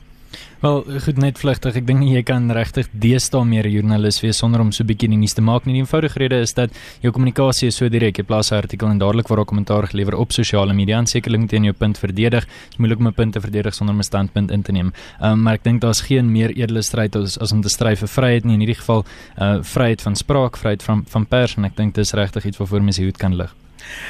Wel, 0.61 0.83
goed 1.03 1.17
net 1.17 1.37
vlugtig. 1.37 1.75
Ek 1.75 1.85
dink 1.85 1.99
nie 1.99 2.15
jy 2.15 2.23
kan 2.25 2.47
regtig 2.51 2.87
deesdae 2.91 3.45
meer 3.45 3.67
'n 3.67 3.71
joernalis 3.71 4.21
wees 4.23 4.37
sonder 4.37 4.61
om 4.61 4.71
so 4.71 4.83
'n 4.83 4.87
bietjie 4.87 5.09
nuus 5.09 5.33
te 5.33 5.41
maak 5.41 5.65
nie. 5.65 5.73
Die 5.73 5.81
eenvoudige 5.81 6.19
rede 6.19 6.39
is 6.41 6.53
dat 6.53 6.71
jou 7.01 7.11
kommunikasie 7.11 7.67
is 7.67 7.75
so 7.75 7.89
direk. 7.89 8.17
Jy 8.17 8.23
plaas 8.23 8.51
'n 8.51 8.55
artikel 8.55 8.87
en 8.89 8.97
dadelik 8.97 9.27
word 9.27 9.41
'n 9.41 9.45
kommentaar 9.45 9.87
gelewer 9.87 10.15
op 10.15 10.31
sosiale 10.31 10.73
media 10.73 10.97
en 10.97 11.05
sekerlik 11.05 11.41
moet 11.41 11.51
jy 11.51 11.63
jou 11.63 11.73
punt 11.73 11.97
verdedig. 11.97 12.45
Dit 12.45 12.71
is 12.71 12.77
moeilik 12.77 12.99
om 12.99 13.07
'n 13.07 13.13
punt 13.13 13.33
te 13.33 13.41
verdedig 13.41 13.73
sonder 13.73 13.95
'n 13.95 14.03
standpunt 14.03 14.51
in 14.51 14.61
te 14.63 14.71
neem. 14.71 14.93
Um, 15.21 15.41
maar 15.43 15.53
ek 15.53 15.63
dink 15.63 15.81
daar's 15.81 16.01
geen 16.01 16.31
meer 16.31 16.49
edele 16.49 16.81
stryd 16.81 17.15
as, 17.15 17.37
as 17.37 17.51
om 17.51 17.61
te 17.61 17.69
stry 17.69 17.95
vir 17.95 18.07
vryheid 18.07 18.45
nie. 18.45 18.53
In 18.53 18.59
hierdie 18.59 18.79
geval, 18.79 19.05
uh 19.37 19.61
vryheid 19.61 20.01
van 20.01 20.15
spraak, 20.15 20.57
vryheid 20.57 20.83
van 20.83 21.03
van 21.07 21.25
pers 21.25 21.57
en 21.57 21.65
ek 21.65 21.75
dink 21.75 21.93
dis 21.93 22.13
regtig 22.13 22.45
iets 22.45 22.57
waarvoor 22.57 22.81
mense 22.81 23.03
hoed 23.03 23.17
kan 23.17 23.35
lig. 23.35 23.55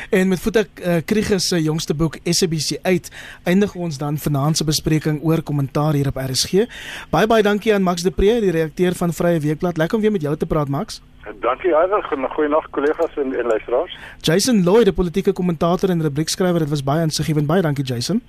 En 0.09 0.27
met 0.27 0.39
Voeta 0.39 0.63
uh, 0.63 0.95
Krieges 1.05 1.47
se 1.47 1.61
jongste 1.61 1.93
boek 1.93 2.17
SABC 2.23 2.79
uit, 2.81 3.11
eindig 3.43 3.75
ons 3.75 3.97
dan 3.97 4.17
vanaand 4.17 4.57
se 4.57 4.63
bespreking 4.63 5.23
oor 5.23 5.41
kommentaar 5.41 5.93
hier 5.93 6.07
op 6.07 6.15
RSG. 6.15 6.65
Baie 7.09 7.27
baie 7.27 7.43
dankie 7.43 7.73
aan 7.73 7.83
Max 7.83 8.01
de 8.01 8.11
Pre, 8.11 8.39
die 8.39 8.51
redakteur 8.51 8.95
van 8.95 9.13
Vrye 9.13 9.39
Weekblad. 9.39 9.77
Lekker 9.77 9.95
om 9.95 10.01
weer 10.01 10.11
met 10.11 10.21
jou 10.21 10.37
te 10.37 10.45
praat, 10.45 10.67
Max. 10.67 11.01
Dankie 11.41 11.69
Iwer, 11.69 12.03
goeienaand 12.29 12.69
kollegas 12.69 13.17
en 13.17 13.33
en 13.33 13.45
luisteraars. 13.45 13.97
Jason 14.21 14.63
Lloyd, 14.63 14.87
'n 14.87 14.93
politieke 14.93 15.33
kommentator 15.33 15.89
en 15.89 16.01
rubriekskrywer, 16.01 16.59
dit 16.59 16.69
was 16.69 16.83
baie 16.83 17.01
insiggewend. 17.01 17.47
Baie 17.47 17.61
dankie 17.61 17.83
Jason. 17.83 18.21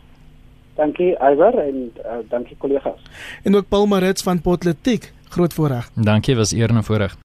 Dankie 0.74 1.16
Iwer 1.18 1.58
en 1.58 1.92
uh, 1.98 2.12
dankie 2.28 2.56
kollegas. 2.58 3.00
En 3.42 3.56
ook 3.56 3.68
Paul 3.68 3.86
Marits 3.86 4.22
van 4.22 4.40
Potletiek, 4.40 5.12
groot 5.28 5.54
voorreg. 5.54 5.90
Dankie, 5.94 6.36
was 6.36 6.52
eer 6.52 6.68
en 6.68 6.84
voorreg. 6.84 7.16